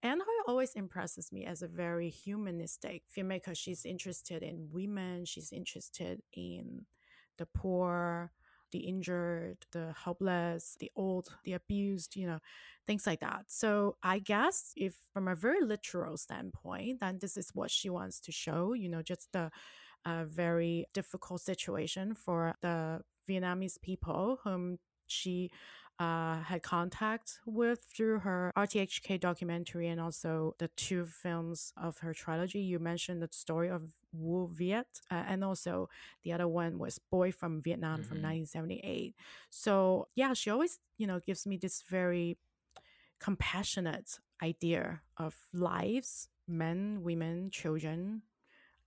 Ann 0.03 0.19
Hui 0.21 0.45
always 0.47 0.75
impresses 0.75 1.33
me 1.33 1.47
as 1.47 1.63
a 1.63 1.69
very 1.69 2.11
humanistic 2.11 3.03
filmmaker. 3.15 3.57
She's 3.57 3.87
interested 3.87 4.43
in 4.43 4.69
women. 4.71 5.25
She's 5.25 5.53
interested 5.53 6.21
in 6.35 6.85
the 7.39 7.47
poor, 7.47 8.31
the 8.71 8.81
injured, 8.81 9.65
the 9.73 9.95
helpless, 10.05 10.77
the 10.79 10.91
old, 10.95 11.29
the 11.45 11.55
abused, 11.55 12.17
you 12.17 12.27
know, 12.27 12.41
things 12.87 13.07
like 13.07 13.21
that. 13.21 13.45
So 13.47 13.97
I 14.03 14.19
guess 14.19 14.73
if 14.77 14.95
from 15.13 15.29
a 15.29 15.35
very 15.35 15.63
literal 15.63 16.17
standpoint, 16.19 17.01
then 17.01 17.19
this 17.21 17.37
is 17.37 17.51
what 17.55 17.71
she 17.71 17.89
wants 17.89 18.21
to 18.21 18.33
show, 18.33 18.75
you 18.75 18.89
know, 18.89 19.01
just 19.01 19.33
the 19.33 19.51
uh, 20.05 20.25
very 20.25 20.87
difficult 20.93 21.41
situation 21.41 22.15
for 22.15 22.57
the 22.61 23.01
Vietnamese 23.29 23.81
people 23.81 24.39
whom 24.45 24.79
she 25.07 25.51
uh, 26.01 26.41
had 26.43 26.61
contact 26.63 27.39
with 27.47 27.81
through 27.85 28.19
her 28.19 28.51
RTHK 28.57 29.21
documentary 29.21 29.87
and 29.89 30.01
also 30.01 30.55
the 30.59 30.69
two 30.77 31.07
films 31.07 31.73
of 31.77 31.99
her 31.99 32.13
trilogy. 32.13 32.59
You 32.61 32.79
mentioned 32.81 33.23
the 33.23 33.29
story 33.31 33.69
of 33.71 33.93
Wu 34.13 34.49
Viet, 34.49 34.87
uh, 35.11 35.23
and 35.29 35.45
also 35.45 35.89
the 36.25 36.33
other 36.33 36.49
one 36.49 36.79
was 36.79 36.99
Boy 36.99 37.31
from 37.31 37.61
Vietnam 37.63 38.03
from 38.03 38.19
Mhm. 38.19 38.23
1978. 38.23 39.15
So 39.51 40.09
yeah, 40.17 40.33
she 40.35 40.51
always 40.51 40.81
you 40.99 41.07
know 41.07 41.21
gives 41.21 41.47
me 41.47 41.57
this 41.57 41.83
very 41.83 42.39
compassionate 43.21 44.19
idea 44.43 45.03
of 45.17 45.37
lives, 45.53 46.29
men, 46.47 47.03
women, 47.03 47.51
children, 47.51 48.23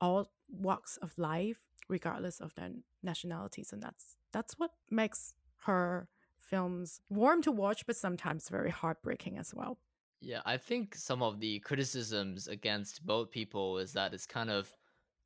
all 0.02 0.30
walks 0.50 0.98
of 0.98 1.18
life, 1.18 1.64
regardless 1.90 2.40
of 2.40 2.54
their 2.56 2.72
nationalities, 3.02 3.72
and 3.74 3.82
that's 3.82 4.16
that's 4.38 4.60
what 4.60 4.72
makes 4.92 5.34
her 5.66 6.10
films 6.38 7.02
warm 7.10 7.42
to 7.42 7.52
watch, 7.52 7.86
but 7.88 7.96
sometimes 7.96 8.50
very 8.50 8.70
heartbreaking 8.70 9.38
as 9.38 9.54
well. 9.54 9.80
Yeah, 10.20 10.42
I 10.46 10.58
think 10.58 10.96
some 10.96 11.22
of 11.22 11.40
the 11.40 11.60
criticisms 11.60 12.48
against 12.48 13.06
boat 13.06 13.32
people 13.32 13.78
is 13.78 13.94
that 13.94 14.14
it's 14.14 14.26
kind 14.26 14.50
of 14.50 14.76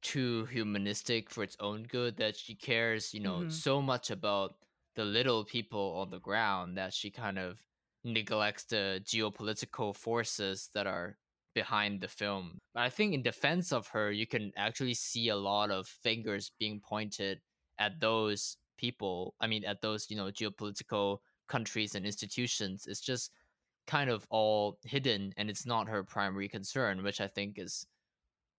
too 0.02 0.46
humanistic 0.46 1.30
for 1.30 1.44
its 1.44 1.56
own 1.60 1.84
good 1.84 2.18
that 2.18 2.36
she 2.36 2.56
cares, 2.56 3.14
you 3.14 3.20
know, 3.22 3.46
Mhm. 3.46 3.48
so 3.48 3.82
much 3.82 4.10
about 4.12 4.56
the 4.96 5.06
little 5.06 5.46
people 5.46 5.96
on 5.98 6.10
the 6.10 6.20
ground 6.20 6.78
that 6.78 6.94
she 6.94 7.10
kind 7.12 7.40
of 7.40 7.66
neglects 8.04 8.66
the 8.66 9.02
geopolitical 9.06 9.96
forces 9.96 10.70
that 10.74 10.88
are 10.88 11.18
behind 11.54 12.02
the 12.02 12.08
film. 12.08 12.58
But 12.74 12.84
I 12.84 12.90
think 12.90 13.14
in 13.14 13.22
defense 13.24 13.72
of 13.72 13.88
her, 13.90 14.12
you 14.12 14.28
can 14.28 14.52
actually 14.58 14.96
see 14.96 15.30
a 15.30 15.36
lot 15.38 15.72
of 15.72 15.88
fingers 15.88 16.52
being 16.60 16.82
pointed 16.82 17.42
at 17.78 18.00
those 18.02 18.58
people. 18.82 19.36
I 19.40 19.48
mean, 19.48 19.64
at 19.64 19.82
those, 19.82 20.10
you 20.10 20.18
know, 20.18 20.26
geopolitical 20.26 21.20
countries 21.48 21.96
and 21.96 22.06
institutions. 22.06 22.88
It's 22.88 23.02
just 23.02 23.32
kind 23.86 24.10
of 24.10 24.26
all 24.30 24.80
hidden 24.84 25.34
and 25.38 25.50
it's 25.50 25.66
not 25.66 25.90
her 25.90 26.04
primary 26.04 26.48
concern, 26.48 27.04
which 27.04 27.22
I 27.22 27.28
think 27.28 27.60
is 27.60 27.86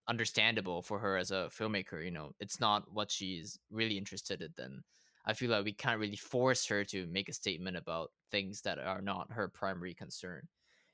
understandable 0.09 0.83
for 0.83 0.99
her 0.99 1.17
as 1.17 1.31
a 1.31 1.49
filmmaker. 1.51 2.05
You 2.05 2.11
know, 2.11 2.33
it's 2.39 2.61
not 2.61 2.85
what 2.93 3.11
she's 3.11 3.59
really 3.71 3.99
interested 3.99 4.43
in. 4.43 4.51
Then 4.57 4.83
I 5.25 5.33
feel 5.33 5.51
like 5.51 5.65
we 5.65 5.73
can't 5.73 6.01
really 6.01 6.17
force 6.17 6.67
her 6.67 6.85
to 6.85 7.07
make 7.07 7.29
a 7.29 7.33
statement 7.33 7.77
about 7.77 8.11
things 8.31 8.61
that 8.63 8.79
are 8.79 9.01
not 9.01 9.33
her 9.33 9.49
primary 9.49 9.95
concern. 9.95 10.47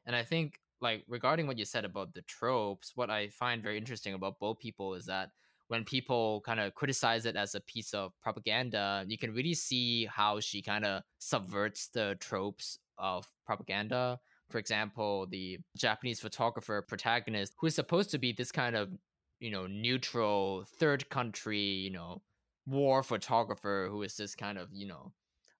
And 0.06 0.14
I 0.14 0.22
think 0.22 0.60
like 0.80 1.04
regarding 1.08 1.46
what 1.48 1.58
you 1.58 1.64
said 1.64 1.84
about 1.84 2.14
the 2.14 2.22
tropes, 2.22 2.92
what 2.94 3.10
I 3.10 3.28
find 3.28 3.62
very 3.62 3.76
interesting 3.76 4.14
about 4.14 4.38
Boat 4.38 4.60
People 4.60 4.94
is 4.94 5.06
that 5.06 5.30
when 5.68 5.84
people 5.84 6.42
kind 6.44 6.60
of 6.60 6.74
criticize 6.74 7.26
it 7.26 7.36
as 7.36 7.54
a 7.54 7.60
piece 7.60 7.94
of 7.94 8.12
propaganda, 8.22 9.04
you 9.06 9.18
can 9.18 9.32
really 9.32 9.54
see 9.54 10.06
how 10.06 10.40
she 10.40 10.62
kind 10.62 10.84
of 10.84 11.02
subverts 11.18 11.88
the 11.88 12.16
tropes 12.20 12.78
of 12.98 13.26
propaganda. 13.46 14.18
For 14.48 14.58
example, 14.58 15.26
the 15.30 15.58
Japanese 15.76 16.20
photographer 16.20 16.82
protagonist, 16.88 17.54
who 17.58 17.66
is 17.66 17.74
supposed 17.74 18.10
to 18.10 18.18
be 18.18 18.32
this 18.32 18.50
kind 18.50 18.74
of, 18.74 18.90
you 19.40 19.50
know, 19.50 19.66
neutral 19.66 20.64
third 20.78 21.08
country, 21.10 21.60
you 21.60 21.90
know, 21.90 22.22
war 22.66 23.02
photographer 23.02 23.88
who 23.90 24.02
is 24.02 24.16
this 24.16 24.34
kind 24.34 24.56
of, 24.58 24.68
you 24.72 24.86
know, 24.86 25.12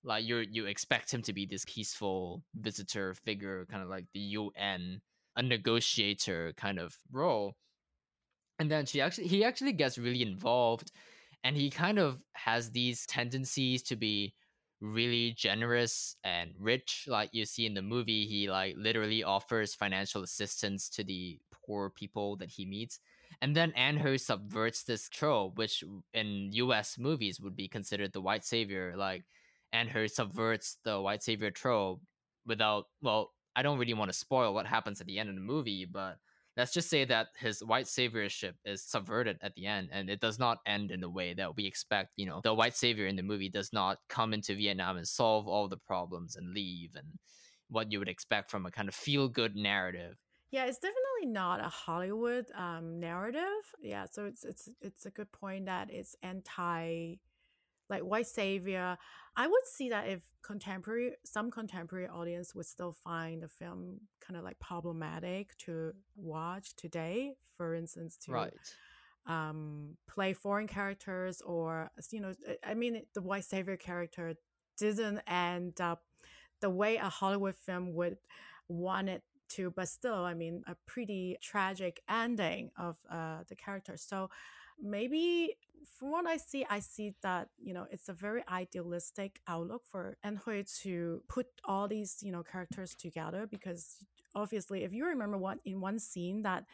like 0.05 0.25
you 0.25 0.39
you 0.51 0.67
expect 0.67 1.13
him 1.13 1.23
to 1.23 1.33
be 1.35 1.45
this 1.45 1.65
peaceful 1.67 2.43
visitor 2.55 3.15
figure, 3.15 3.67
kind 3.71 3.83
of 3.83 3.91
like 3.91 4.07
the 4.15 4.21
UN, 4.21 5.03
a 5.37 5.43
negotiator 5.43 6.55
kind 6.57 6.79
of 6.79 6.97
role. 7.13 7.57
And 8.59 8.71
then 8.71 8.87
she 8.87 9.01
actually 9.01 9.29
he 9.29 9.45
actually 9.45 9.73
gets 9.73 9.99
really 9.99 10.23
involved 10.23 10.91
and 11.45 11.57
he 11.57 11.71
kind 11.71 11.99
of 11.99 12.23
has 12.35 12.71
these 12.71 13.07
tendencies 13.07 13.83
to 13.85 13.97
be 13.97 14.35
really 14.81 15.33
generous 15.33 16.17
and 16.25 16.53
rich 16.59 17.07
like 17.09 17.31
you 17.33 17.45
see 17.45 17.67
in 17.67 17.75
the 17.75 17.83
movie. 17.83 18.27
He 18.27 18.51
like 18.51 18.75
literally 18.77 19.25
offers 19.25 19.75
financial 19.75 20.23
assistance 20.23 20.89
to 20.91 21.05
the 21.05 21.39
poor 21.53 21.91
people 21.91 22.37
that 22.37 22.51
he 22.51 22.65
meets. 22.65 23.01
And 23.41 23.55
then 23.55 23.73
Ann 23.73 23.97
Hui 23.97 24.19
subverts 24.19 24.83
this 24.83 25.09
trope 25.09 25.57
which 25.57 25.85
in 26.15 26.51
US 26.53 26.99
movies 26.99 27.41
would 27.41 27.57
be 27.57 27.69
considered 27.69 28.13
the 28.13 28.21
white 28.21 28.45
savior. 28.45 28.95
Like 28.97 29.25
Ann 29.73 29.89
Hui 29.89 30.09
subverts 30.09 30.79
the 30.85 31.01
white 31.01 31.23
savior 31.23 31.51
trope 31.51 32.01
without 32.47 32.87
well 33.03 33.33
I 33.55 33.63
don't 33.63 33.79
really 33.79 33.95
want 33.95 34.11
to 34.11 34.19
spoil 34.19 34.55
what 34.55 34.67
happens 34.67 35.01
at 35.01 35.07
the 35.07 35.19
end 35.19 35.29
of 35.29 35.35
the 35.35 35.41
movie 35.41 35.85
but 35.85 36.19
let's 36.59 36.73
just 36.73 36.91
say 36.91 37.05
that 37.05 37.29
his 37.39 37.63
white 37.65 37.87
saviorship 37.87 38.55
is 38.65 38.83
subverted 38.83 39.39
at 39.43 39.55
the 39.55 39.65
end 39.65 39.89
and 39.93 40.11
it 40.11 40.21
does 40.21 40.41
not 40.41 40.59
end 40.67 40.91
in 40.91 41.01
the 41.01 41.09
way 41.09 41.33
that 41.33 41.57
we 41.57 41.65
expect 41.65 42.11
you 42.17 42.27
know? 42.27 42.41
The 42.43 42.53
white 42.53 42.77
savior 42.77 43.07
in 43.07 43.17
the 43.17 43.23
movie 43.23 43.49
does 43.49 43.73
not 43.73 43.99
come 44.09 44.35
into 44.35 44.57
vietnam 44.57 44.97
and 44.97 45.07
solve 45.07 45.47
all 45.47 45.69
the 45.69 45.77
problems 45.77 46.37
and 46.37 46.53
leave 46.53 46.97
and 46.97 47.07
what 47.71 47.93
you 47.93 48.01
would 48.01 48.09
expect 48.09 48.51
from 48.51 48.67
a 48.67 48.71
kind 48.71 48.89
of 48.89 48.95
feel 48.95 49.29
good 49.29 49.55
narrative. 49.55 50.17
Yeah 50.51 50.65
it's 50.65 50.79
definitely 50.79 51.33
not 51.33 51.61
a 51.61 51.69
hollywood 51.69 52.47
um, 52.55 52.99
narrative. 52.99 53.65
Yeah 53.81 54.07
so 54.11 54.25
it's 54.25 54.45
it's 54.45 54.69
it's 54.83 55.07
a 55.07 55.11
good 55.11 55.31
point 55.31 55.67
that 55.67 55.91
it's 55.91 56.17
anti 56.23 57.15
like 57.89 58.03
white 58.03 58.27
savior 58.27 58.97
i 59.37 59.47
would 59.47 59.67
see 59.67 59.89
that 59.89 60.09
if 60.09 60.23
contemporary 60.49 61.13
some 61.25 61.51
contemporary 61.51 62.09
audience 62.09 62.55
would 62.55 62.65
still 62.65 62.93
find 62.93 63.43
the 63.43 63.49
film 63.49 64.01
kind 64.19 64.39
of 64.39 64.45
like 64.45 64.59
problematic 64.59 65.57
to 65.59 65.93
watch 66.17 66.75
today. 66.75 67.35
For 67.59 67.75
instance 67.75 68.17
to 68.25 68.33
right. 68.33 68.55
um, 69.27 69.97
play 70.09 70.33
foreign 70.33 70.69
characters 70.69 71.43
or 71.43 71.91
you 72.13 72.21
know 72.21 72.35
i 72.65 72.75
mean 72.75 73.03
the 73.15 73.21
white 73.21 73.45
savior 73.45 73.77
character 73.77 74.35
didn't 74.79 75.19
end 75.27 75.81
up 75.81 76.05
the 76.61 76.71
way 76.71 76.97
a 76.97 77.09
hollywood 77.09 77.57
film 77.57 77.95
would 77.95 78.17
want 78.69 79.09
it 79.09 79.23
to 79.49 79.73
but 79.73 79.89
still 79.89 80.25
i 80.25 80.35
mean 80.35 80.63
a 80.69 80.77
pretty 80.87 81.37
tragic 81.43 82.01
ending 82.09 82.71
of 82.79 82.97
uh, 83.11 83.39
the 83.49 83.57
character. 83.57 83.97
So 83.97 84.31
maybe 84.81 85.57
from 85.99 86.11
what 86.11 86.27
I 86.27 86.37
see, 86.37 86.67
I 86.69 86.81
see 86.81 87.15
that, 87.23 87.49
you 87.61 87.75
know, 87.75 87.87
it's 87.91 88.09
a 88.09 88.13
very 88.13 88.43
idealistic 88.49 89.41
outlook 89.49 89.83
for 89.85 90.17
Ann 90.23 90.37
Hui 90.37 90.65
to 90.83 91.23
put 91.29 91.47
all 91.65 91.89
these, 91.89 92.19
you 92.23 92.33
know, 92.33 92.43
characters 92.43 92.95
together 92.95 93.47
because 93.47 93.97
obviously 94.35 94.85
if 94.85 94.93
you 94.93 95.07
remember 95.07 95.39
what 95.39 95.59
in 95.65 95.81
one 95.81 95.99
scene 95.99 96.43
that 96.43 96.65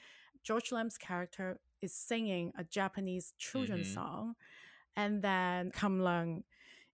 George 0.42 0.72
Lam's 0.72 0.98
character 0.98 1.58
is 1.80 1.92
singing 1.92 2.52
a 2.58 2.64
Japanese 2.64 3.32
children's 3.38 3.86
mm-hmm. 3.86 3.94
song 3.94 4.34
and 4.96 5.22
then 5.22 5.70
Kam 5.70 6.00
Leung 6.00 6.42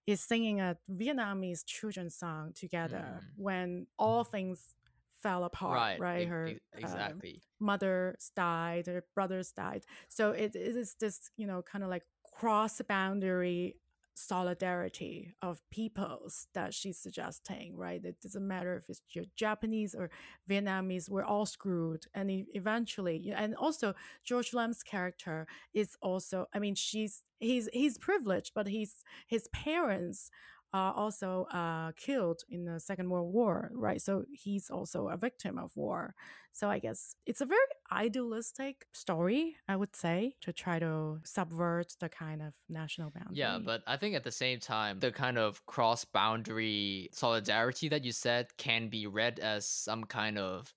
is 0.06 0.20
singing 0.20 0.60
a 0.60 0.76
Vietnamese 0.90 1.64
children's 1.64 2.14
song 2.14 2.52
together 2.54 3.04
mm. 3.06 3.24
when 3.36 3.86
all 3.98 4.24
things 4.24 4.74
fell 5.22 5.44
apart, 5.44 5.74
right? 5.74 6.00
right? 6.00 6.28
Her 6.28 6.46
um, 6.48 6.58
exactly 6.76 7.34
um, 7.34 7.66
mother's 7.66 8.30
died, 8.34 8.86
her 8.86 9.04
brothers 9.14 9.52
died. 9.52 9.84
So 10.08 10.30
it, 10.32 10.54
it 10.54 10.76
is 10.76 10.96
this, 11.00 11.30
you 11.36 11.46
know, 11.46 11.62
kind 11.62 11.84
of 11.84 11.90
like 11.90 12.04
cross 12.34 12.80
boundary 12.88 13.76
solidarity 14.14 15.34
of 15.40 15.60
peoples 15.70 16.46
that 16.54 16.74
she's 16.74 16.98
suggesting, 16.98 17.76
right? 17.76 18.04
It 18.04 18.20
doesn't 18.20 18.46
matter 18.46 18.76
if 18.76 18.88
it's 18.88 19.00
your 19.10 19.24
Japanese 19.36 19.94
or 19.94 20.10
Vietnamese, 20.48 21.08
we're 21.08 21.24
all 21.24 21.46
screwed. 21.46 22.04
And 22.14 22.46
eventually, 22.54 23.32
and 23.34 23.54
also 23.54 23.94
George 24.24 24.52
Lam's 24.52 24.82
character 24.82 25.46
is 25.72 25.96
also, 26.02 26.46
I 26.54 26.58
mean, 26.58 26.74
she's, 26.74 27.22
he's, 27.38 27.68
he's 27.72 27.98
privileged, 27.98 28.52
but 28.54 28.68
he's, 28.68 29.02
his 29.26 29.48
parents 29.52 30.30
uh, 30.72 30.92
also 30.94 31.46
uh, 31.52 31.92
killed 31.92 32.42
in 32.48 32.64
the 32.64 32.78
Second 32.78 33.10
World 33.10 33.32
War, 33.32 33.70
right? 33.74 34.00
So 34.00 34.24
he's 34.32 34.70
also 34.70 35.08
a 35.08 35.16
victim 35.16 35.58
of 35.58 35.76
war. 35.76 36.14
So 36.52 36.68
I 36.68 36.78
guess 36.78 37.14
it's 37.26 37.40
a 37.40 37.46
very 37.46 37.60
idealistic 37.92 38.86
story, 38.92 39.56
I 39.68 39.76
would 39.76 39.94
say, 39.94 40.34
to 40.42 40.52
try 40.52 40.78
to 40.78 41.20
subvert 41.24 41.94
the 42.00 42.08
kind 42.08 42.42
of 42.42 42.54
national 42.68 43.10
boundary. 43.10 43.38
Yeah, 43.38 43.58
but 43.58 43.82
I 43.86 43.96
think 43.96 44.14
at 44.14 44.24
the 44.24 44.32
same 44.32 44.60
time, 44.60 44.98
the 44.98 45.12
kind 45.12 45.38
of 45.38 45.64
cross 45.66 46.04
boundary 46.04 47.08
solidarity 47.12 47.88
that 47.88 48.04
you 48.04 48.12
said 48.12 48.48
can 48.56 48.88
be 48.88 49.06
read 49.06 49.38
as 49.38 49.66
some 49.66 50.04
kind 50.04 50.38
of 50.38 50.72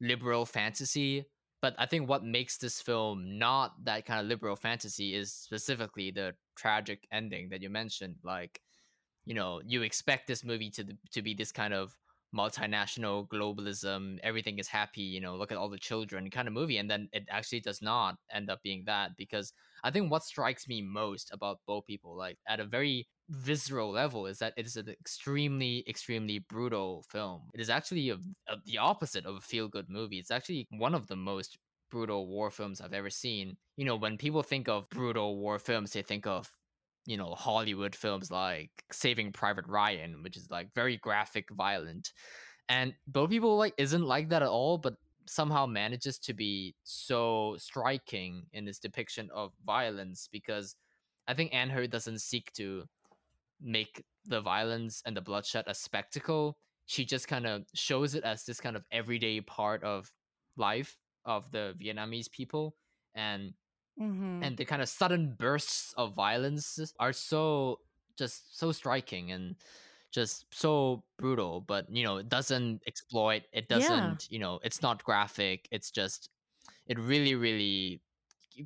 liberal 0.00 0.44
fantasy. 0.46 1.24
But 1.62 1.74
I 1.78 1.86
think 1.86 2.08
what 2.08 2.24
makes 2.24 2.58
this 2.58 2.80
film 2.80 3.38
not 3.38 3.84
that 3.84 4.04
kind 4.04 4.20
of 4.20 4.26
liberal 4.26 4.56
fantasy 4.56 5.14
is 5.14 5.32
specifically 5.32 6.10
the 6.10 6.34
tragic 6.54 7.06
ending 7.10 7.48
that 7.48 7.62
you 7.62 7.70
mentioned. 7.70 8.16
Like, 8.22 8.60
you 9.26 9.34
know 9.34 9.60
you 9.66 9.82
expect 9.82 10.26
this 10.26 10.44
movie 10.44 10.70
to 10.70 10.84
to 11.12 11.20
be 11.20 11.34
this 11.34 11.52
kind 11.52 11.74
of 11.74 11.94
multinational 12.34 13.28
globalism 13.28 14.18
everything 14.22 14.58
is 14.58 14.68
happy 14.68 15.02
you 15.02 15.20
know 15.20 15.36
look 15.36 15.52
at 15.52 15.58
all 15.58 15.68
the 15.68 15.78
children 15.78 16.28
kind 16.30 16.48
of 16.48 16.54
movie 16.54 16.78
and 16.78 16.90
then 16.90 17.08
it 17.12 17.24
actually 17.30 17.60
does 17.60 17.80
not 17.80 18.16
end 18.32 18.50
up 18.50 18.60
being 18.62 18.82
that 18.84 19.10
because 19.16 19.52
i 19.84 19.90
think 19.90 20.10
what 20.10 20.24
strikes 20.24 20.68
me 20.68 20.82
most 20.82 21.30
about 21.32 21.58
Boat 21.66 21.86
People 21.86 22.16
like 22.16 22.38
at 22.48 22.60
a 22.60 22.64
very 22.64 23.06
visceral 23.30 23.90
level 23.90 24.26
is 24.26 24.38
that 24.38 24.52
it 24.56 24.66
is 24.66 24.76
an 24.76 24.88
extremely 24.88 25.84
extremely 25.88 26.38
brutal 26.38 27.04
film. 27.10 27.42
It 27.54 27.60
is 27.60 27.70
actually 27.70 28.10
a, 28.10 28.14
a, 28.48 28.56
the 28.64 28.78
opposite 28.78 29.26
of 29.26 29.34
a 29.34 29.40
feel 29.40 29.66
good 29.68 29.86
movie. 29.88 30.18
It's 30.18 30.30
actually 30.30 30.68
one 30.70 30.94
of 30.94 31.08
the 31.08 31.16
most 31.16 31.58
brutal 31.90 32.28
war 32.28 32.50
films 32.50 32.80
i've 32.80 32.92
ever 32.92 33.10
seen. 33.10 33.56
You 33.76 33.84
know 33.84 33.96
when 33.96 34.16
people 34.16 34.42
think 34.42 34.68
of 34.68 34.88
brutal 34.90 35.38
war 35.38 35.58
films 35.58 35.92
they 35.92 36.02
think 36.02 36.26
of 36.26 36.50
you 37.06 37.16
know 37.16 37.34
Hollywood 37.34 37.94
films 37.94 38.30
like 38.30 38.70
Saving 38.92 39.32
Private 39.32 39.66
Ryan, 39.66 40.22
which 40.22 40.36
is 40.36 40.50
like 40.50 40.74
very 40.74 40.96
graphic, 40.98 41.48
violent, 41.50 42.12
and 42.68 42.94
Boat 43.06 43.30
People 43.30 43.56
like 43.56 43.74
isn't 43.78 44.04
like 44.04 44.28
that 44.30 44.42
at 44.42 44.48
all, 44.48 44.78
but 44.78 44.94
somehow 45.28 45.66
manages 45.66 46.18
to 46.18 46.34
be 46.34 46.74
so 46.84 47.56
striking 47.58 48.44
in 48.52 48.68
its 48.68 48.78
depiction 48.78 49.28
of 49.34 49.52
violence 49.64 50.28
because 50.30 50.76
I 51.26 51.34
think 51.34 51.52
Ann 51.52 51.70
Hui 51.70 51.88
doesn't 51.88 52.20
seek 52.20 52.52
to 52.54 52.84
make 53.60 54.04
the 54.24 54.40
violence 54.40 55.02
and 55.04 55.16
the 55.16 55.20
bloodshed 55.20 55.64
a 55.66 55.74
spectacle. 55.74 56.56
She 56.86 57.04
just 57.04 57.26
kind 57.26 57.46
of 57.46 57.62
shows 57.74 58.14
it 58.14 58.22
as 58.22 58.44
this 58.44 58.60
kind 58.60 58.76
of 58.76 58.84
everyday 58.92 59.40
part 59.40 59.82
of 59.82 60.10
life 60.56 60.96
of 61.24 61.50
the 61.50 61.74
Vietnamese 61.82 62.30
people 62.30 62.76
and 63.14 63.52
mm-hmm. 64.00 64.42
and 64.42 64.56
the 64.56 64.64
kind 64.64 64.82
of 64.82 64.88
sudden 64.88 65.34
bursts 65.38 65.94
of 65.96 66.14
violence 66.14 66.78
are 66.98 67.12
so 67.12 67.80
just 68.16 68.58
so 68.58 68.72
striking 68.72 69.32
and 69.32 69.56
just 70.10 70.46
so 70.50 71.02
brutal 71.18 71.60
but 71.60 71.86
you 71.90 72.04
know 72.04 72.16
it 72.16 72.28
doesn't 72.28 72.80
exploit 72.86 73.42
it 73.52 73.68
doesn't 73.68 73.90
yeah. 73.90 74.16
you 74.30 74.38
know 74.38 74.58
it's 74.62 74.80
not 74.80 75.02
graphic 75.04 75.68
it's 75.70 75.90
just 75.90 76.30
it 76.86 76.98
really 76.98 77.34
really 77.34 78.00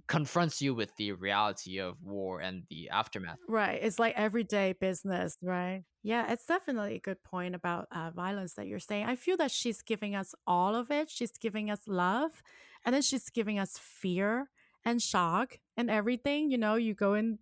confronts 0.06 0.62
you 0.62 0.72
with 0.74 0.94
the 0.96 1.10
reality 1.12 1.78
of 1.78 2.00
war 2.04 2.40
and 2.40 2.62
the 2.70 2.88
aftermath 2.90 3.38
right 3.48 3.80
it's 3.82 3.98
like 3.98 4.14
everyday 4.16 4.72
business 4.72 5.36
right 5.42 5.82
yeah 6.04 6.30
it's 6.30 6.46
definitely 6.46 6.94
a 6.94 7.00
good 7.00 7.20
point 7.24 7.54
about 7.54 7.88
uh, 7.90 8.10
violence 8.14 8.54
that 8.54 8.68
you're 8.68 8.78
saying 8.78 9.04
i 9.06 9.16
feel 9.16 9.36
that 9.36 9.50
she's 9.50 9.82
giving 9.82 10.14
us 10.14 10.34
all 10.46 10.76
of 10.76 10.90
it 10.90 11.10
she's 11.10 11.32
giving 11.32 11.70
us 11.70 11.80
love 11.88 12.42
and 12.84 12.94
then 12.94 13.02
she's 13.02 13.28
giving 13.30 13.58
us 13.58 13.76
fear 13.76 14.48
and 14.84 15.00
shock 15.00 15.58
and 15.76 15.90
everything. 15.90 16.50
You 16.50 16.58
know, 16.58 16.74
you 16.74 16.94
go 16.94 17.14
in 17.14 17.38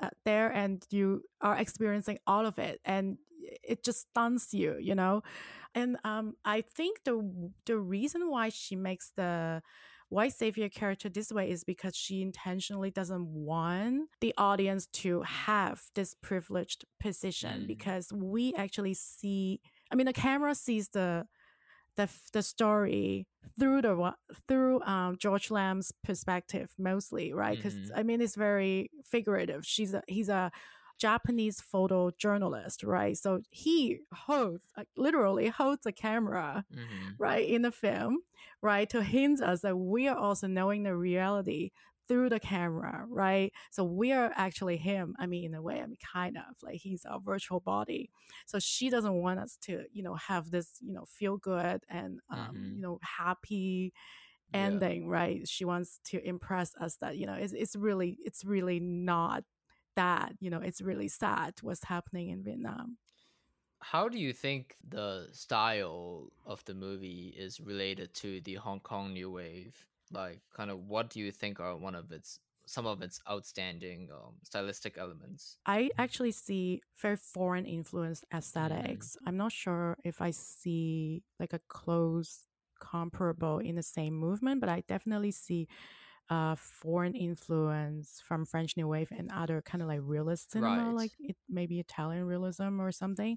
uh, 0.00 0.10
there 0.24 0.50
and 0.50 0.84
you 0.90 1.22
are 1.40 1.56
experiencing 1.56 2.18
all 2.26 2.46
of 2.46 2.58
it, 2.58 2.80
and 2.84 3.18
it 3.62 3.84
just 3.84 4.08
stuns 4.10 4.48
you. 4.52 4.76
You 4.80 4.94
know, 4.94 5.22
and 5.74 5.96
um, 6.04 6.34
I 6.44 6.62
think 6.62 7.04
the 7.04 7.50
the 7.66 7.78
reason 7.78 8.30
why 8.30 8.48
she 8.48 8.76
makes 8.76 9.12
the 9.16 9.62
white 10.10 10.32
savior 10.32 10.68
character 10.68 11.08
this 11.08 11.30
way 11.32 11.48
is 11.48 11.64
because 11.64 11.96
she 11.96 12.20
intentionally 12.20 12.90
doesn't 12.90 13.26
want 13.28 14.08
the 14.20 14.34
audience 14.36 14.86
to 14.88 15.22
have 15.22 15.80
this 15.94 16.14
privileged 16.20 16.84
position 16.98 17.62
mm. 17.62 17.66
because 17.68 18.12
we 18.12 18.52
actually 18.54 18.92
see 18.92 19.60
i 19.92 19.94
mean 19.94 20.06
the 20.06 20.12
camera 20.12 20.52
sees 20.52 20.88
the 20.88 21.24
the 21.96 22.08
the 22.32 22.42
story 22.42 23.26
through 23.58 23.82
the 23.82 24.14
through 24.48 24.82
um, 24.82 25.16
George 25.18 25.50
Lam's 25.50 25.92
perspective 26.04 26.70
mostly, 26.78 27.32
right? 27.32 27.58
Because 27.58 27.76
Mhm. 27.76 27.90
I 27.96 28.02
mean, 28.02 28.20
it's 28.20 28.36
very 28.36 28.90
figurative. 29.04 29.66
She's 29.66 29.94
a 29.94 30.02
he's 30.08 30.28
a 30.28 30.50
Japanese 30.98 31.60
photojournalist, 31.60 32.86
right? 32.86 33.16
So 33.16 33.40
he 33.50 34.00
holds 34.12 34.64
like, 34.76 34.88
literally 34.96 35.48
holds 35.48 35.86
a 35.86 35.92
camera, 35.92 36.64
Mhm. 36.72 37.16
right, 37.18 37.48
in 37.48 37.62
the 37.62 37.72
film, 37.72 38.18
right, 38.62 38.88
to 38.90 39.02
hint 39.02 39.40
us 39.42 39.62
that 39.62 39.76
we 39.76 40.08
are 40.08 40.16
also 40.16 40.46
knowing 40.46 40.82
the 40.82 40.96
reality 40.96 41.70
through 42.10 42.30
the 42.30 42.40
camera, 42.40 43.06
right? 43.08 43.54
So 43.70 43.84
we 43.84 44.12
are 44.12 44.32
actually 44.36 44.78
him. 44.78 45.16
I 45.20 45.26
mean, 45.28 45.46
in 45.46 45.54
a 45.54 45.62
way, 45.62 45.80
I 45.80 45.86
mean, 45.86 45.98
kind 46.02 46.36
of 46.38 46.56
like 46.62 46.78
he's 46.82 47.06
our 47.06 47.20
virtual 47.20 47.60
body. 47.60 48.10
So 48.46 48.58
she 48.60 48.90
doesn't 48.90 49.14
want 49.14 49.40
us 49.40 49.56
to, 49.62 49.86
you 49.92 50.02
know, 50.02 50.16
have 50.16 50.50
this, 50.50 50.78
you 50.82 50.92
know, 50.92 51.06
feel 51.06 51.38
good 51.38 51.84
and, 51.88 52.20
um, 52.30 52.58
Mhm. 52.58 52.74
you 52.74 52.82
know, 52.82 53.00
happy 53.02 53.94
Yeah. 54.52 54.82
ending, 54.82 55.08
right? 55.08 55.48
She 55.48 55.64
wants 55.64 56.00
to 56.06 56.26
impress 56.26 56.74
us 56.76 56.96
that, 56.96 57.18
you 57.18 57.26
know, 57.26 57.34
it's, 57.34 57.52
it's 57.52 57.76
really, 57.76 58.18
it's 58.24 58.44
really 58.44 58.80
not 58.80 59.44
that, 59.96 60.34
you 60.40 60.50
know, 60.50 60.60
it's 60.60 60.82
really 60.82 61.08
sad 61.08 61.54
what's 61.62 61.84
happening 61.84 62.30
in 62.30 62.42
Vietnam. 62.44 62.98
How 63.82 64.08
do 64.08 64.18
you 64.18 64.32
think 64.32 64.78
the 64.82 65.28
style 65.34 66.32
of 66.46 66.64
the 66.64 66.72
movie 66.74 67.28
is 67.28 67.60
related 67.60 68.14
to 68.14 68.40
the 68.40 68.54
Hong 68.54 68.80
Kong 68.80 69.12
New 69.12 69.30
Wave? 69.32 69.86
Like, 70.12 70.40
kind 70.54 70.70
of, 70.70 70.86
what 70.86 71.10
do 71.10 71.20
you 71.20 71.30
think 71.30 71.60
are 71.60 71.76
one 71.76 71.94
of 71.94 72.10
its 72.12 72.40
some 72.66 72.86
of 72.86 73.02
its 73.02 73.20
outstanding 73.28 74.08
um, 74.12 74.34
stylistic 74.44 74.96
elements? 74.96 75.56
I 75.66 75.90
actually 75.98 76.30
see 76.30 76.82
very 76.96 77.16
foreign 77.16 77.66
influenced 77.66 78.24
aesthetics. 78.32 79.16
I'm 79.26 79.36
not 79.36 79.50
sure 79.50 79.96
if 80.04 80.20
I 80.20 80.30
see 80.30 81.24
like 81.40 81.52
a 81.52 81.60
close 81.66 82.46
comparable 82.80 83.58
in 83.58 83.74
the 83.74 83.82
same 83.82 84.14
movement, 84.14 84.60
but 84.60 84.68
I 84.68 84.84
definitely 84.86 85.32
see 85.32 85.66
uh, 86.30 86.54
foreign 86.56 87.14
influence 87.14 88.22
from 88.24 88.46
French 88.46 88.76
New 88.76 88.88
Wave 88.88 89.10
and 89.12 89.30
other 89.32 89.60
kind 89.62 89.82
of 89.82 89.88
like 89.88 90.00
realist 90.02 90.52
cinema, 90.52 90.92
Right. 90.92 90.94
like 90.94 91.12
it 91.18 91.36
maybe 91.48 91.80
Italian 91.80 92.24
realism 92.24 92.80
or 92.80 92.92
something, 92.92 93.36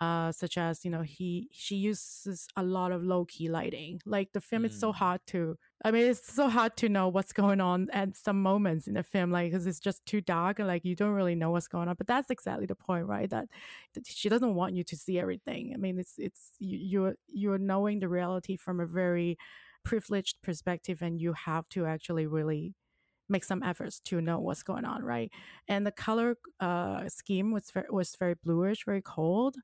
uh, 0.00 0.32
such 0.32 0.58
as 0.58 0.84
you 0.84 0.90
know 0.90 1.02
he 1.02 1.48
she 1.52 1.76
uses 1.76 2.46
a 2.56 2.62
lot 2.62 2.92
of 2.92 3.02
low 3.02 3.24
key 3.24 3.48
lighting. 3.48 4.00
Like 4.04 4.32
the 4.32 4.40
film 4.40 4.64
is 4.64 4.74
so 4.74 4.92
Mm. 4.92 4.94
hard 4.94 5.20
to, 5.28 5.56
I 5.84 5.90
mean, 5.90 6.04
it's 6.10 6.32
so 6.32 6.48
hard 6.48 6.76
to 6.78 6.88
know 6.88 7.08
what's 7.08 7.32
going 7.32 7.60
on 7.60 7.88
at 7.92 8.16
some 8.16 8.42
moments 8.42 8.86
in 8.86 8.94
the 8.94 9.02
film, 9.02 9.30
like 9.30 9.50
because 9.50 9.66
it's 9.66 9.80
just 9.80 10.04
too 10.06 10.20
dark 10.20 10.58
and 10.58 10.68
like 10.68 10.84
you 10.84 10.94
don't 10.96 11.12
really 11.14 11.34
know 11.34 11.50
what's 11.50 11.68
going 11.68 11.88
on. 11.88 11.94
But 11.96 12.06
that's 12.06 12.30
exactly 12.30 12.66
the 12.66 12.74
point, 12.76 13.06
right? 13.06 13.30
That, 13.30 13.48
that 13.94 14.06
she 14.06 14.28
doesn't 14.28 14.54
want 14.54 14.74
you 14.74 14.84
to 14.84 14.96
see 14.96 15.18
everything. 15.18 15.72
I 15.74 15.76
mean, 15.78 15.98
it's 15.98 16.14
it's 16.18 16.52
you, 16.58 16.78
you're 16.78 17.14
you're 17.28 17.58
knowing 17.58 18.00
the 18.00 18.08
reality 18.08 18.56
from 18.56 18.80
a 18.80 18.86
very 18.86 19.38
privileged 19.84 20.42
perspective 20.42 21.02
and 21.02 21.20
you 21.20 21.32
have 21.34 21.68
to 21.70 21.86
actually 21.86 22.26
really 22.26 22.74
make 23.28 23.44
some 23.44 23.62
efforts 23.62 24.00
to 24.00 24.20
know 24.20 24.38
what's 24.38 24.62
going 24.62 24.84
on 24.84 25.02
right 25.02 25.32
and 25.68 25.86
the 25.86 25.92
color 25.92 26.36
uh, 26.60 27.08
scheme 27.08 27.52
was 27.52 27.70
very, 27.70 27.86
was 27.90 28.16
very 28.16 28.34
bluish 28.34 28.84
very 28.84 29.02
cold 29.02 29.56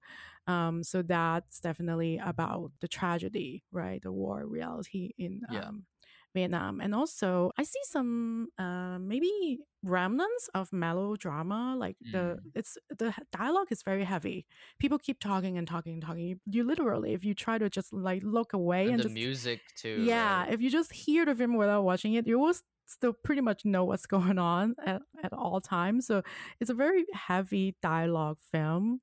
um, 0.47 0.83
so 0.83 1.03
that's 1.03 1.61
definitely 1.61 2.19
about 2.19 2.73
the 2.81 2.89
tragedy 2.89 3.65
right 3.71 4.03
the 4.03 4.13
war 4.13 4.47
reality 4.47 5.13
in 5.19 5.43
Yeah. 5.47 5.65
um, 5.69 5.85
vietnam 6.35 6.81
and 6.81 6.95
also 6.95 7.51
i 7.59 7.63
see 7.63 7.81
some 7.85 8.49
uh, 8.59 8.99
maybe 8.99 9.59
remnants 9.83 10.49
of 10.55 10.73
melodrama 10.73 11.75
like 11.77 11.97
the 12.13 12.19
Mm. 12.19 12.39
it's 12.55 12.77
the 12.99 13.13
dialogue 13.33 13.69
is 13.71 13.83
very 13.83 14.05
heavy 14.05 14.47
people 14.79 14.99
keep 14.99 15.19
talking 15.21 15.57
and 15.59 15.67
talking 15.67 15.95
and 15.95 16.03
talking 16.03 16.25
you, 16.29 16.37
you 16.47 16.63
literally 16.65 17.13
if 17.15 17.25
you 17.25 17.35
try 17.35 17.57
to 17.59 17.69
just 17.71 17.93
like 17.93 18.23
look 18.23 18.53
away 18.53 18.83
And 18.85 18.93
and, 18.93 19.01
the 19.01 19.05
just 19.05 19.15
music 19.15 19.61
too. 19.77 19.97
yeah, 20.03 20.43
right? 20.45 20.53
if 20.53 20.61
you 20.61 20.71
just 20.71 20.93
hear 20.93 21.25
the 21.25 21.35
film 21.35 21.55
without 21.57 21.83
watching 21.83 22.13
it, 22.15 22.27
you 22.27 22.39
will 22.39 22.55
still 22.87 23.13
pretty 23.25 23.41
much 23.41 23.65
know 23.65 23.85
what's 23.85 24.07
going 24.17 24.39
on 24.39 24.75
at, 24.85 25.01
at 25.25 25.33
all 25.33 25.61
times. 25.61 26.07
So 26.07 26.23
it's 26.61 26.71
a 26.71 26.75
very 26.75 27.05
heavy 27.15 27.77
dialogue 27.83 28.39
film. 28.53 29.01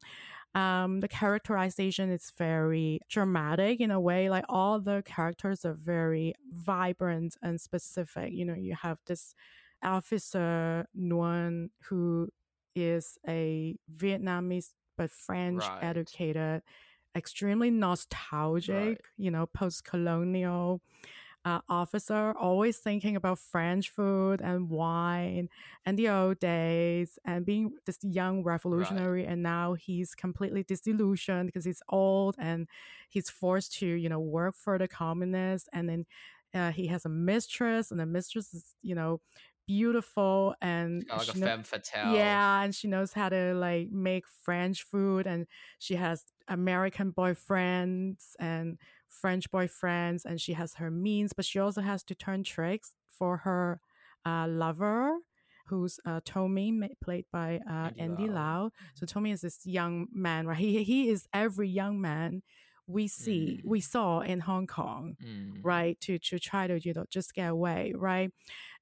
Um, 0.56 1.02
the 1.02 1.08
characterization 1.08 2.10
is 2.12 2.32
very 2.38 3.00
dramatic 3.10 3.80
in 3.80 3.92
a 3.92 4.00
way. 4.00 4.30
Like 4.30 4.46
all 4.50 4.80
the 4.80 5.04
characters 5.06 5.64
are 5.66 5.74
very 5.74 6.34
vibrant 6.52 7.38
and 7.42 7.62
specific. 7.62 8.34
You 8.34 8.46
know, 8.46 8.56
you 8.56 8.76
have 8.76 8.98
this 9.06 9.36
officer 9.84 10.88
Nguyen 10.98 11.70
who 11.90 12.30
is 12.76 13.18
a 13.28 13.76
Vietnamese 13.96 14.72
but 14.98 15.12
French 15.12 15.70
Right. 15.70 15.82
educated, 15.82 16.64
extremely 17.16 17.70
nostalgic, 17.70 19.00
you 19.18 19.30
know, 19.32 19.46
post 19.48 19.84
colonial 19.84 20.82
uh, 21.46 21.62
officer, 21.70 22.34
always 22.38 22.78
thinking 22.78 23.16
about 23.16 23.40
French 23.40 23.90
food 23.90 24.42
and 24.42 24.70
wine 24.70 25.50
and 25.86 25.98
the 25.98 26.10
old 26.10 26.40
days 26.40 27.18
and 27.26 27.46
being 27.46 27.74
this 27.86 28.00
young 28.04 28.44
revolutionary. 28.44 29.26
And 29.26 29.42
now 29.44 29.74
he's 29.74 30.14
completely 30.14 30.64
disillusioned 30.64 31.48
because 31.48 31.66
he's 31.66 31.82
old 31.90 32.36
and 32.38 32.68
he's 33.10 33.30
forced 33.30 33.74
to, 33.80 33.88
you 33.88 34.10
know, 34.10 34.20
work 34.20 34.56
for 34.56 34.78
the 34.78 34.88
communists. 34.88 35.70
And 35.72 35.88
then 35.88 36.06
uh, 36.54 36.72
he 36.72 36.88
has 36.88 37.06
a 37.06 37.10
mistress, 37.10 37.92
and 37.92 38.00
the 38.00 38.06
mistress 38.06 38.54
is, 38.54 38.76
you 38.82 38.96
know, 38.96 39.22
beautiful 39.68 40.56
and 40.62 41.06
like 41.10 41.28
a 41.28 41.34
she 41.34 41.40
femme 41.42 41.64
fatale. 41.64 42.16
yeah, 42.16 42.62
and 42.64 42.74
she 42.74 42.88
knows 42.88 43.12
how 43.14 43.28
to 43.30 43.54
like 43.54 43.90
make 43.92 44.24
French 44.44 44.84
food, 44.84 45.28
and 45.28 45.46
she 45.78 45.96
has 45.96 46.24
American 46.48 47.12
boyfriends 47.12 48.32
and 48.40 48.78
French 49.10 49.50
boyfriends, 49.52 50.26
and 50.26 50.40
she 50.40 50.54
has 50.54 50.76
her 50.76 50.92
means, 50.92 51.34
but 51.34 51.46
she 51.46 51.60
also 51.60 51.82
has 51.82 52.04
to 52.06 52.16
turn 52.16 52.44
tricks 52.44 52.94
for 53.10 53.38
her 53.38 53.80
uh, 54.26 54.48
lover, 54.48 55.18
who's 55.68 56.00
uh, 56.06 56.20
Tommy, 56.26 56.72
played 57.04 57.26
by 57.32 57.60
uh, 57.70 57.90
Andy 57.98 58.28
Lau. 58.28 58.34
Lau. 58.64 58.70
So 58.96 59.06
Tommy 59.06 59.32
is 59.32 59.42
this 59.42 59.66
young 59.66 60.08
man, 60.14 60.48
right? 60.48 60.58
He 60.58 60.84
he 60.84 61.10
is 61.10 61.28
every 61.34 61.68
young 61.70 62.00
man 62.02 62.42
we 62.90 63.08
see 63.08 63.60
we 63.66 63.82
saw 63.82 64.22
in 64.22 64.40
Hong 64.42 64.66
Kong 64.68 65.18
Mm. 65.22 65.60
right 65.64 66.00
to 66.02 66.18
to 66.20 66.40
try 66.40 66.68
to 66.68 66.80
you 66.80 66.94
know 66.94 67.06
just 67.10 67.34
get 67.34 67.50
away 67.50 67.92
right 67.98 68.32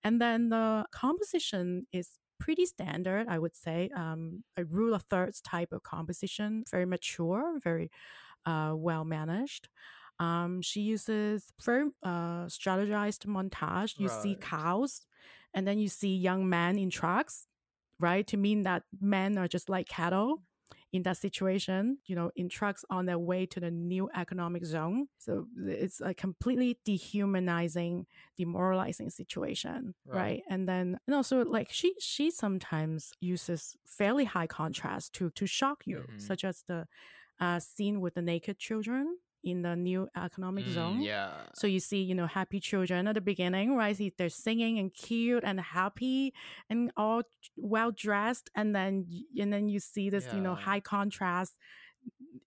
and 0.04 0.22
then 0.22 0.50
the 0.50 0.86
composition 0.92 1.88
is 1.92 2.10
pretty 2.40 2.66
standard 2.68 3.28
i 3.30 3.40
would 3.40 3.56
say 3.56 3.90
um 3.96 4.44
a 4.58 4.64
rule 4.66 4.94
of 4.94 5.04
thirds 5.10 5.42
type 5.42 5.72
of 5.72 5.82
composition 5.84 6.64
very 6.70 6.86
mature 6.86 7.58
very 7.64 7.90
uh 8.46 8.74
well 8.76 9.06
managed 9.06 9.70
um 10.20 10.62
she 10.62 10.82
uses 10.82 11.52
very 11.64 11.86
uh 12.04 12.46
strategized 12.46 13.26
montage 13.26 13.98
you 13.98 14.08
see 14.10 14.36
cows 14.36 15.02
and 15.54 15.68
then 15.68 15.78
you 15.80 15.88
see 15.90 16.16
young 16.16 16.48
men 16.50 16.78
in 16.78 16.90
trucks 16.90 17.48
right 18.00 18.28
to 18.28 18.38
mean 18.38 18.64
that 18.64 18.84
men 19.02 19.38
are 19.38 19.48
just 19.48 19.70
like 19.70 19.88
cattle 19.88 20.42
in 20.92 21.04
that 21.04 21.18
situation, 21.18 21.98
you 22.06 22.16
know, 22.16 22.32
in 22.36 22.48
trucks 22.50 22.86
on 22.90 23.06
their 23.06 23.20
way 23.20 23.46
to 23.46 23.60
the 23.60 23.70
new 23.70 24.10
economic 24.16 24.64
zone. 24.66 25.08
So 25.18 25.48
it's 25.58 26.00
a 26.02 26.14
completely 26.14 26.80
dehumanizing, 26.86 28.06
demoralizing 28.38 29.10
situation, 29.10 29.94
right? 30.12 30.20
Right. 30.20 30.44
And 30.50 30.68
then 30.68 31.00
and 31.08 31.16
also 31.16 31.44
like 31.44 31.70
she 31.72 31.96
she 32.00 32.32
sometimes 32.32 33.12
uses 33.20 33.76
fairly 33.86 34.26
high 34.26 34.48
contrast 34.48 35.14
to 35.16 35.30
to 35.32 35.46
shock 35.46 35.86
you, 35.86 36.06
Mhm. 36.10 36.22
such 36.22 36.44
as 36.44 36.64
the 36.68 36.88
uh, 37.40 37.60
scene 37.60 38.00
with 38.02 38.14
the 38.16 38.22
naked 38.22 38.58
children 38.58 39.18
in 39.46 39.62
the 39.64 39.76
new 39.78 40.10
economic 40.18 40.68
Mm, 40.68 40.70
zone. 40.70 41.02
Yeah. 41.02 41.46
So 41.54 41.68
you 41.68 41.80
see, 41.80 42.02
you 42.04 42.16
know, 42.16 42.28
happy 42.28 42.60
children 42.60 43.08
at 43.08 43.16
the 43.16 43.22
beginning, 43.22 43.76
right? 43.78 43.96
See, 43.96 44.14
they're 44.18 44.30
singing 44.30 44.80
and 44.80 44.94
cute 44.94 45.44
and 45.46 45.62
happy 45.62 46.34
and 46.70 46.92
all 46.98 47.24
well 47.58 47.92
dressed, 47.92 48.50
and 48.56 48.76
then 48.76 49.08
and 49.40 49.54
then 49.54 49.70
you 49.70 49.80
see 49.80 50.10
this, 50.10 50.34
you 50.34 50.42
know, 50.42 50.56
high 50.56 50.82
contrast 50.82 51.56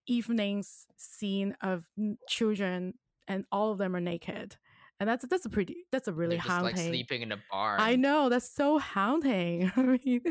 evenings 0.07 0.87
scene 0.97 1.57
of 1.63 1.87
children, 2.29 2.95
and 3.27 3.45
all 3.53 3.73
of 3.73 3.79
them 3.79 3.95
are 3.97 4.01
naked, 4.01 4.57
and 5.01 5.09
that's 5.09 5.27
that's 5.29 5.47
a 5.47 5.51
pretty 5.51 5.87
that's 5.93 6.09
a 6.09 6.13
really 6.13 6.37
They're 6.37 6.43
just 6.43 6.57
haunting. 6.57 6.77
like 6.77 6.89
sleeping 6.89 7.23
in 7.23 7.33
a 7.33 7.39
barn. 7.51 7.81
I 7.81 7.97
know 7.97 8.29
that's 8.29 8.51
so 8.51 8.79
haunting. 8.79 9.71
I 9.77 9.83
mean, 9.83 10.23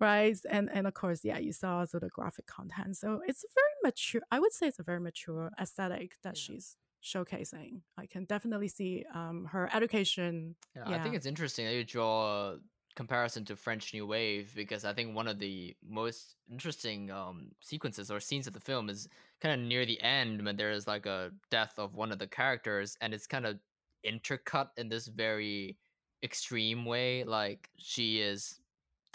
right? 0.00 0.36
And 0.48 0.70
and 0.72 0.86
of 0.86 0.94
course, 0.94 1.20
yeah, 1.24 1.38
you 1.38 1.52
saw 1.52 1.78
also 1.80 1.98
the 1.98 2.08
graphic 2.08 2.46
content. 2.46 2.96
So 2.96 3.22
it's 3.26 3.44
a 3.44 3.48
very 3.54 3.74
mature. 3.82 4.22
I 4.30 4.40
would 4.40 4.52
say 4.52 4.66
it's 4.68 4.78
a 4.78 4.82
very 4.82 5.00
mature 5.00 5.50
aesthetic 5.60 6.16
that 6.22 6.36
Yeah. 6.36 6.42
she's 6.42 6.76
showcasing. 7.02 7.82
I 7.96 8.06
can 8.06 8.24
definitely 8.24 8.68
see 8.68 9.04
um 9.14 9.46
her 9.46 9.70
education. 9.72 10.56
Yeah, 10.74 10.88
I 10.88 10.98
think 10.98 11.14
it's 11.14 11.26
interesting 11.26 11.66
that 11.66 11.74
you 11.74 11.84
draw 11.84 12.52
a 12.52 12.58
comparison 12.96 13.44
to 13.44 13.56
French 13.56 13.92
New 13.94 14.06
Wave 14.06 14.52
because 14.54 14.84
I 14.84 14.92
think 14.94 15.14
one 15.14 15.28
of 15.28 15.38
the 15.38 15.76
most 15.86 16.36
interesting 16.50 17.10
um, 17.10 17.52
sequences 17.60 18.10
or 18.10 18.20
scenes 18.20 18.46
of 18.46 18.54
the 18.54 18.60
film 18.60 18.88
is 18.88 19.08
kind 19.40 19.60
of 19.60 19.66
near 19.66 19.84
the 19.84 20.00
end 20.00 20.44
when 20.44 20.56
there 20.56 20.70
is 20.70 20.86
like 20.86 21.04
a 21.06 21.30
death 21.50 21.78
of 21.78 21.94
one 21.94 22.10
of 22.10 22.18
the 22.18 22.26
characters 22.26 22.96
and 23.00 23.12
it's 23.12 23.26
kind 23.26 23.44
of 23.46 23.58
intercut 24.04 24.70
in 24.78 24.88
this 24.88 25.06
very 25.08 25.76
extreme 26.22 26.84
way. 26.86 27.22
Like 27.24 27.68
she 27.76 28.20
is 28.20 28.60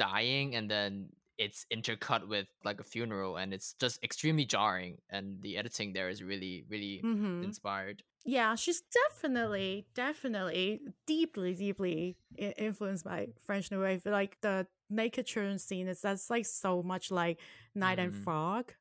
dying 0.02 0.56
and 0.56 0.70
then 0.70 1.10
it's 1.38 1.66
intercut 1.74 2.28
with 2.28 2.48
like 2.64 2.80
a 2.80 2.84
funeral 2.84 3.38
and 3.38 3.54
it's 3.54 3.74
just 3.80 4.04
extremely 4.04 4.46
jarring 4.46 4.98
and 5.10 5.42
the 5.42 5.58
editing 5.58 5.94
there 5.94 6.10
is 6.10 6.22
really 6.24 6.66
really 6.70 6.96
Mhm. 7.04 7.42
inspired 7.42 8.04
Yeah, 8.24 8.54
she's 8.56 8.82
definitely, 8.82 9.88
definitely 9.96 10.82
deeply, 11.08 11.56
deeply 11.56 12.18
influenced 12.38 13.04
by 13.06 13.30
French 13.40 13.72
New 13.72 13.82
Wave. 13.82 14.06
Like 14.06 14.38
the 14.42 14.68
naked 14.92 15.26
children 15.26 15.58
scene 15.58 15.88
is 15.88 16.02
that's 16.02 16.30
like 16.30 16.46
so 16.46 16.84
much 16.84 17.10
like 17.10 17.40
Night 17.74 17.98
and 18.00 18.14
Mhm. 18.14 18.24
Fog. 18.24 18.76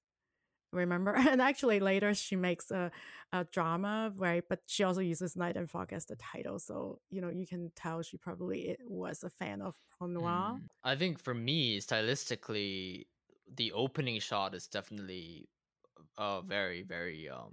Remember? 0.73 1.15
And 1.31 1.41
actually 1.41 1.81
later 1.81 2.15
she 2.15 2.37
makes 2.37 2.71
a, 2.71 2.91
a 3.33 3.45
drama, 3.45 4.13
right? 4.17 4.45
But 4.49 4.61
she 4.67 4.85
also 4.85 5.01
uses 5.01 5.37
Night 5.37 5.57
and 5.57 5.71
Fog 5.71 5.93
as 5.93 6.07
the 6.07 6.17
title. 6.17 6.59
So, 6.59 7.01
you 7.11 7.21
know, 7.21 7.31
you 7.31 7.47
can 7.47 7.71
tell 7.77 8.03
she 8.03 8.17
probably 8.17 8.77
was 8.87 9.23
a 9.25 9.31
fan 9.31 9.63
of 9.63 9.75
Noir. 10.01 10.55
Mm. 10.55 10.61
I 10.83 10.97
think 10.97 11.19
for 11.19 11.35
me, 11.35 11.81
stylistically, 11.81 13.07
the 13.57 13.73
opening 13.73 14.19
shot 14.21 14.55
is 14.55 14.67
definitely 14.67 15.49
a 16.19 16.41
very, 16.43 16.83
very 16.83 17.29
um 17.29 17.53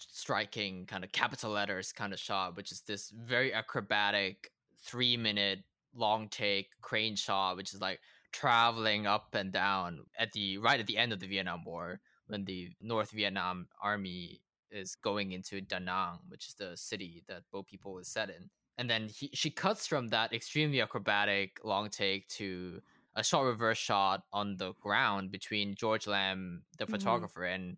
striking 0.00 0.86
kind 0.86 1.04
of 1.04 1.12
capital 1.12 1.50
letters 1.50 1.92
kind 1.92 2.12
of 2.12 2.18
shot, 2.18 2.56
which 2.56 2.72
is 2.72 2.82
this 2.82 3.10
very 3.10 3.52
acrobatic 3.52 4.50
three 4.82 5.16
minute 5.16 5.60
long 5.94 6.28
take 6.28 6.68
crane 6.80 7.16
shot, 7.16 7.56
which 7.56 7.74
is 7.74 7.80
like 7.80 8.00
traveling 8.32 9.06
up 9.06 9.34
and 9.34 9.52
down 9.52 10.00
at 10.18 10.32
the 10.32 10.58
right 10.58 10.80
at 10.80 10.86
the 10.86 10.96
end 10.96 11.12
of 11.12 11.20
the 11.20 11.26
Vietnam 11.26 11.64
War 11.64 12.00
when 12.30 12.44
the 12.44 12.70
North 12.80 13.10
Vietnam 13.10 13.68
army 13.82 14.40
is 14.70 14.94
going 14.94 15.32
into 15.32 15.60
Da 15.60 15.78
Nang, 15.78 16.20
which 16.28 16.48
is 16.48 16.54
the 16.54 16.76
city 16.76 17.22
that 17.26 17.42
Boat 17.50 17.66
People 17.66 17.98
is 17.98 18.08
set 18.08 18.30
in 18.30 18.50
and 18.80 18.88
then 18.88 19.08
he, 19.08 19.28
she 19.34 19.50
cuts 19.50 19.86
from 19.86 20.08
that 20.08 20.32
extremely 20.32 20.80
acrobatic 20.80 21.60
long 21.62 21.90
take 21.90 22.26
to 22.28 22.80
a 23.14 23.22
short 23.22 23.46
reverse 23.46 23.76
shot 23.76 24.22
on 24.32 24.56
the 24.56 24.72
ground 24.80 25.30
between 25.30 25.74
George 25.74 26.06
Lam, 26.06 26.64
the 26.78 26.86
Mhm. 26.86 26.90
photographer, 26.92 27.44
and 27.44 27.76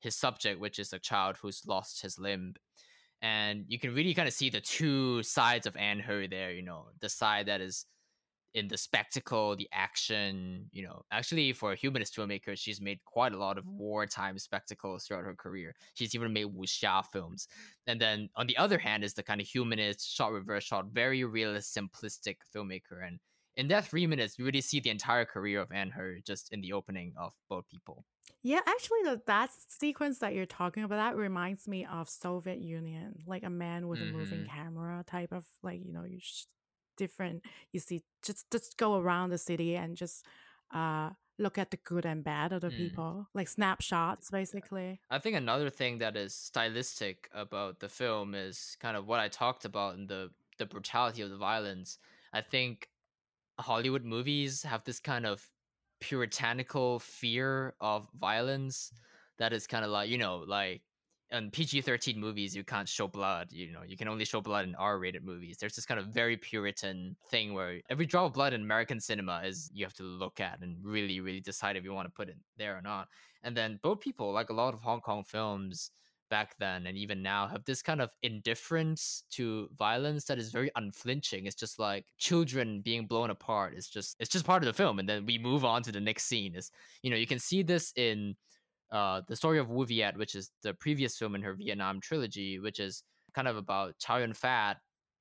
his 0.00 0.14
subject, 0.14 0.60
which 0.60 0.78
is 0.78 0.92
a 0.92 0.98
child 0.98 1.38
who's 1.38 1.64
lost 1.66 2.02
his 2.02 2.18
limb. 2.18 2.54
And 3.22 3.64
you 3.68 3.78
can 3.78 3.94
really 3.94 4.12
kind 4.12 4.28
of 4.28 4.34
see 4.34 4.50
the 4.50 4.60
two 4.60 5.22
sides 5.22 5.66
of 5.66 5.74
Ann 5.76 6.00
Hui 6.00 6.26
there, 6.26 6.52
you 6.52 6.62
know, 6.62 6.88
the 7.00 7.08
side 7.08 7.46
that 7.46 7.62
is 7.62 7.86
in 8.54 8.68
the 8.68 8.76
spectacle, 8.76 9.56
the 9.56 9.68
action, 9.72 10.68
you 10.72 10.82
know. 10.82 11.02
Actually, 11.10 11.52
for 11.52 11.72
a 11.72 11.76
humanist 11.76 12.14
filmmaker, 12.16 12.56
she's 12.56 12.80
made 12.80 13.04
quite 13.04 13.32
a 13.32 13.38
lot 13.38 13.58
of 13.58 13.66
wartime 13.78 14.38
spectacles 14.38 15.06
throughout 15.06 15.24
her 15.24 15.34
career. 15.34 15.74
She's 15.94 16.14
even 16.14 16.32
made 16.32 16.46
wuxia 16.46 17.04
films. 17.12 17.48
And 17.86 18.00
then 18.00 18.28
on 18.36 18.46
the 18.46 18.56
other 18.56 18.78
hand 18.78 19.04
is 19.04 19.14
the 19.14 19.22
kind 19.22 19.40
of 19.40 19.46
humanist 19.46 20.08
shot 20.08 20.32
reverse 20.32 20.64
shot, 20.64 20.86
very 20.88 21.24
realist, 21.24 21.76
simplistic 21.76 22.38
filmmaker. 22.54 23.06
And 23.06 23.20
in 23.56 23.68
that 23.68 23.86
three 23.86 24.06
minutes, 24.06 24.38
you 24.38 24.44
really 24.44 24.60
see 24.60 24.80
the 24.80 24.90
entire 24.90 25.24
career 25.24 25.60
of 25.60 25.72
Ann 25.72 25.90
Hui 25.90 26.20
just 26.22 26.52
in 26.52 26.60
the 26.60 26.72
opening 26.72 27.14
of 27.16 27.34
Boat 27.48 27.68
People. 27.68 28.04
Yeah, 28.42 28.60
actually, 28.66 29.02
the, 29.04 29.22
that 29.26 29.50
sequence 29.68 30.18
that 30.18 30.34
you're 30.34 30.46
talking 30.46 30.82
about 30.82 30.96
that 30.96 31.16
reminds 31.16 31.68
me 31.68 31.84
of 31.84 32.08
Soviet 32.08 32.58
Union, 32.60 33.22
like 33.26 33.42
a 33.44 33.50
man 33.50 33.88
with 33.88 34.00
a 34.02 34.06
moving 34.06 34.42
Mhm. 34.42 34.44
camera 34.44 35.04
type 35.06 35.32
of 35.32 35.46
like 35.62 35.84
you 35.84 35.92
know 35.92 36.04
you 36.04 36.18
sh- 36.20 36.46
different. 37.02 37.44
You 37.72 37.80
see, 37.80 37.98
just 38.22 38.50
just 38.52 38.76
go 38.78 38.90
around 39.00 39.30
the 39.30 39.38
city 39.38 39.76
and 39.76 39.96
just 39.96 40.26
uh 40.72 41.10
look 41.38 41.58
at 41.58 41.70
the 41.70 41.78
good 41.78 42.06
and 42.06 42.22
bad 42.24 42.52
of 42.52 42.60
the 42.62 42.70
Mm. 42.70 42.78
people, 42.82 43.28
like 43.34 43.48
snapshots, 43.48 44.30
basically. 44.30 45.00
I 45.10 45.18
think 45.18 45.36
another 45.36 45.70
thing 45.70 45.98
that 45.98 46.16
is 46.16 46.34
stylistic 46.34 47.28
about 47.32 47.80
the 47.80 47.88
film 47.88 48.34
is 48.34 48.76
kind 48.80 48.96
of 48.96 49.06
what 49.06 49.20
I 49.20 49.28
talked 49.28 49.64
about 49.64 49.94
in 49.94 50.06
the 50.06 50.32
the 50.58 50.66
brutality 50.66 51.22
of 51.22 51.30
the 51.30 51.36
violence. 51.36 51.98
I 52.32 52.40
think 52.42 52.88
Hollywood 53.60 54.04
movies 54.04 54.62
have 54.64 54.84
this 54.84 55.00
kind 55.00 55.26
of 55.26 55.50
puritanical 56.00 57.00
fear 57.00 57.76
of 57.80 58.10
violence 58.14 58.92
that 59.38 59.52
is 59.52 59.66
kind 59.66 59.84
of 59.84 59.90
like, 59.92 60.10
you 60.10 60.18
know, 60.18 60.38
like 60.38 60.84
in 61.32 61.50
PG-13 61.50 62.16
movies 62.16 62.54
you 62.54 62.64
can't 62.64 62.88
show 62.88 63.08
blood, 63.08 63.48
you 63.50 63.72
know, 63.72 63.82
you 63.86 63.96
can 63.96 64.08
only 64.08 64.24
show 64.24 64.40
blood 64.40 64.66
in 64.66 64.74
R-rated 64.74 65.24
movies. 65.24 65.56
There's 65.58 65.74
this 65.74 65.86
kind 65.86 65.98
of 65.98 66.06
very 66.06 66.36
puritan 66.36 67.16
thing 67.30 67.54
where 67.54 67.80
every 67.90 68.06
drop 68.06 68.26
of 68.26 68.34
blood 68.34 68.52
in 68.52 68.62
American 68.62 69.00
cinema 69.00 69.42
is 69.44 69.70
you 69.72 69.84
have 69.84 69.94
to 69.94 70.02
look 70.02 70.40
at 70.40 70.60
and 70.60 70.76
really 70.82 71.20
really 71.20 71.40
decide 71.40 71.76
if 71.76 71.84
you 71.84 71.92
want 71.92 72.06
to 72.06 72.12
put 72.12 72.28
it 72.28 72.36
there 72.58 72.76
or 72.76 72.82
not. 72.82 73.08
And 73.42 73.56
then 73.56 73.80
Boat 73.82 74.00
People, 74.00 74.32
like 74.32 74.50
a 74.50 74.54
lot 74.54 74.74
of 74.74 74.80
Hong 74.80 75.00
Kong 75.00 75.24
films 75.24 75.90
back 76.30 76.54
then 76.58 76.86
and 76.86 76.96
even 76.96 77.22
now, 77.22 77.46
have 77.46 77.64
this 77.64 77.82
kind 77.82 78.00
of 78.00 78.10
indifference 78.22 79.24
to 79.30 79.68
violence 79.76 80.24
that 80.24 80.38
is 80.38 80.50
very 80.50 80.70
unflinching. 80.76 81.46
It's 81.46 81.56
just 81.56 81.78
like 81.78 82.04
children 82.18 82.80
being 82.82 83.06
blown 83.06 83.30
apart. 83.30 83.74
It's 83.76 83.88
just 83.88 84.16
it's 84.20 84.30
just 84.30 84.44
part 84.44 84.62
of 84.62 84.66
the 84.66 84.72
film, 84.72 84.98
and 84.98 85.08
then 85.08 85.26
we 85.26 85.38
move 85.38 85.64
on 85.64 85.82
to 85.84 85.92
the 85.92 86.00
next 86.00 86.24
scene. 86.24 86.54
Is 86.54 86.70
you 87.02 87.10
know 87.10 87.16
you 87.16 87.26
can 87.26 87.38
see 87.38 87.62
this 87.62 87.92
in 87.96 88.36
uh, 88.92 89.22
the 89.26 89.36
story 89.36 89.58
of 89.58 89.70
Woo 89.70 89.86
Viet, 89.86 90.16
which 90.16 90.34
is 90.34 90.50
the 90.62 90.74
previous 90.74 91.16
film 91.16 91.34
in 91.34 91.42
her 91.42 91.54
Vietnam 91.54 92.00
trilogy, 92.00 92.60
which 92.60 92.78
is 92.78 93.02
kind 93.34 93.48
of 93.48 93.56
about 93.56 93.98
Chow 93.98 94.18
Yun 94.18 94.34
Fat 94.34 94.76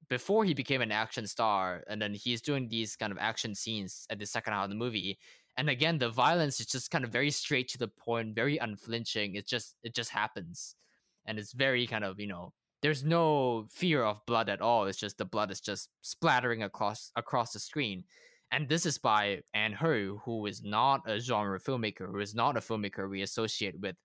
before 0.10 0.44
he 0.44 0.54
became 0.54 0.82
an 0.82 0.92
action 0.92 1.26
star, 1.26 1.84
and 1.88 2.02
then 2.02 2.14
he's 2.14 2.42
doing 2.42 2.68
these 2.68 2.96
kind 2.96 3.12
of 3.12 3.18
action 3.18 3.56
scenes 3.56 4.06
at 4.10 4.20
the 4.20 4.26
second 4.26 4.54
half 4.54 4.66
of 4.66 4.70
the 4.70 4.76
movie. 4.76 5.18
And 5.58 5.70
again, 5.70 5.98
the 5.98 6.10
violence 6.10 6.60
is 6.60 6.66
just 6.66 6.92
kind 6.92 7.06
of 7.06 7.12
very 7.12 7.32
straight 7.32 7.70
to 7.70 7.78
the 7.78 7.88
point, 7.88 8.36
very 8.36 8.58
unflinching. 8.58 9.36
It 9.36 9.48
just 9.48 9.76
it 9.84 9.96
just 9.96 10.10
happens, 10.10 10.76
and 11.26 11.40
it's 11.40 11.54
very 11.54 11.88
kind 11.88 12.04
of 12.04 12.20
you 12.20 12.28
know 12.28 12.54
there's 12.82 13.04
no 13.04 13.68
fear 13.72 14.04
of 14.04 14.26
blood 14.26 14.50
at 14.50 14.62
all. 14.62 14.86
It's 14.86 14.98
just 14.98 15.18
the 15.18 15.26
blood 15.26 15.52
is 15.52 15.62
just 15.62 15.90
splattering 16.02 16.64
across 16.64 17.12
across 17.16 17.54
the 17.54 17.60
screen. 17.60 18.04
And 18.52 18.68
this 18.68 18.86
is 18.86 18.98
by 18.98 19.42
Ann 19.54 19.72
Hui, 19.72 20.18
who 20.26 20.46
is 20.46 20.62
not 20.62 21.10
a 21.10 21.20
genre 21.20 21.60
filmmaker, 21.60 22.12
who 22.12 22.20
is 22.20 22.36
not 22.36 22.58
a 22.58 22.60
filmmaker 22.60 23.10
we 23.10 23.22
associate 23.22 23.80
with 23.80 23.96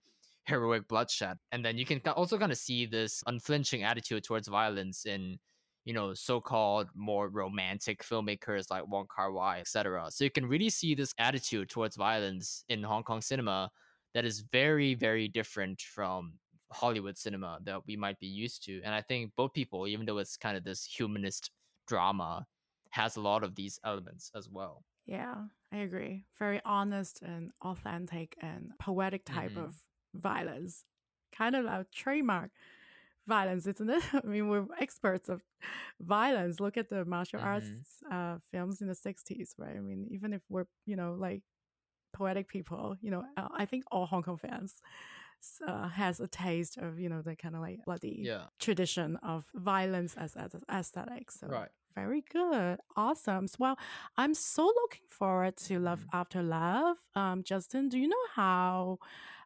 heroic 0.44 0.86
bloodshed. 0.86 1.36
And 1.50 1.64
then 1.64 1.76
you 1.76 1.84
can 1.84 2.00
also 2.14 2.38
kind 2.38 2.52
of 2.52 2.58
see 2.58 2.86
this 2.86 3.24
unflinching 3.26 3.82
attitude 3.82 4.22
towards 4.22 4.46
violence 4.46 5.04
in, 5.04 5.38
you 5.84 5.92
know, 5.92 6.14
so-called 6.14 6.88
more 6.94 7.28
romantic 7.28 8.04
filmmakers 8.04 8.70
like 8.70 8.86
Wong 8.86 9.06
Kar 9.14 9.32
Wai, 9.32 9.58
etc. 9.58 10.06
So 10.10 10.22
you 10.22 10.30
can 10.30 10.46
really 10.46 10.70
see 10.70 10.94
this 10.94 11.12
attitude 11.18 11.68
towards 11.68 11.96
violence 11.96 12.64
in 12.68 12.84
Hong 12.84 13.02
Kong 13.02 13.20
cinema 13.20 13.70
that 14.14 14.24
is 14.24 14.44
very, 14.52 14.94
very 14.94 15.26
different 15.26 15.80
from 15.80 16.34
Hollywood 16.70 17.18
cinema 17.18 17.58
that 17.64 17.84
we 17.86 17.96
might 17.96 18.20
be 18.20 18.28
used 18.28 18.64
to. 18.66 18.80
And 18.84 18.94
I 18.94 19.02
think 19.02 19.32
Boat 19.36 19.54
People, 19.54 19.88
even 19.88 20.06
though 20.06 20.18
it's 20.18 20.36
kind 20.36 20.56
of 20.56 20.62
this 20.62 20.84
humanist 20.84 21.50
drama, 21.88 22.46
has 23.02 23.16
a 23.16 23.20
lot 23.20 23.42
of 23.44 23.54
these 23.54 23.78
elements 23.84 24.30
as 24.34 24.48
well. 24.48 24.84
Yeah, 25.06 25.36
I 25.72 25.76
agree. 25.86 26.24
Very 26.38 26.60
honest 26.64 27.22
and 27.22 27.52
authentic 27.62 28.36
and 28.42 28.72
poetic 28.78 29.24
type 29.24 29.56
Mhm. 29.56 29.64
of 29.66 29.74
violence. 30.14 30.84
Kind 31.32 31.54
of 31.56 31.64
our 31.66 31.84
trademark 32.02 32.50
violence, 33.26 33.66
isn't 33.66 33.90
it? 33.90 34.02
I 34.24 34.26
mean, 34.26 34.48
we're 34.48 34.66
experts 34.80 35.28
of 35.28 35.42
violence. 36.00 36.60
Look 36.60 36.76
at 36.76 36.88
the 36.88 37.04
martial 37.04 37.40
Mhm. 37.40 37.44
arts 37.52 38.02
uh, 38.10 38.38
films 38.50 38.80
in 38.82 38.88
the 38.88 38.94
60s, 38.94 39.54
right? 39.58 39.76
I 39.76 39.80
mean, 39.80 40.06
even 40.10 40.32
if 40.32 40.42
we're, 40.48 40.66
you 40.86 40.96
know, 40.96 41.14
like 41.26 41.42
poetic 42.12 42.48
people, 42.48 42.96
you 43.00 43.10
know, 43.10 43.24
uh, 43.36 43.48
I 43.62 43.64
think 43.66 43.84
all 43.92 44.06
Hong 44.06 44.22
Kong 44.22 44.38
fans 44.38 44.80
uh, 45.66 45.88
has 45.88 46.20
a 46.20 46.26
taste 46.28 46.78
of, 46.78 46.98
you 46.98 47.08
know, 47.08 47.22
the 47.22 47.36
kind 47.36 47.54
of 47.54 47.60
like 47.60 47.84
bloody 47.84 48.16
Yeah. 48.24 48.46
tradition 48.58 49.16
of 49.22 49.44
violence 49.54 50.14
as, 50.16 50.34
as 50.36 50.54
aesthetic. 50.68 51.30
So 51.30 51.46
Right. 51.48 51.70
Very 51.96 52.22
good. 52.30 52.78
Awesome. 52.96 53.48
Well, 53.58 53.76
I'm 54.16 54.34
so 54.34 54.66
looking 54.66 55.06
forward 55.08 55.56
to 55.66 55.80
Love 55.80 56.00
Mm-hmm. 56.00 56.16
After 56.16 56.42
Love. 56.42 56.98
Um, 57.14 57.42
Justin, 57.42 57.88
do 57.88 57.98
you 57.98 58.06
know 58.06 58.26
how 58.34 58.98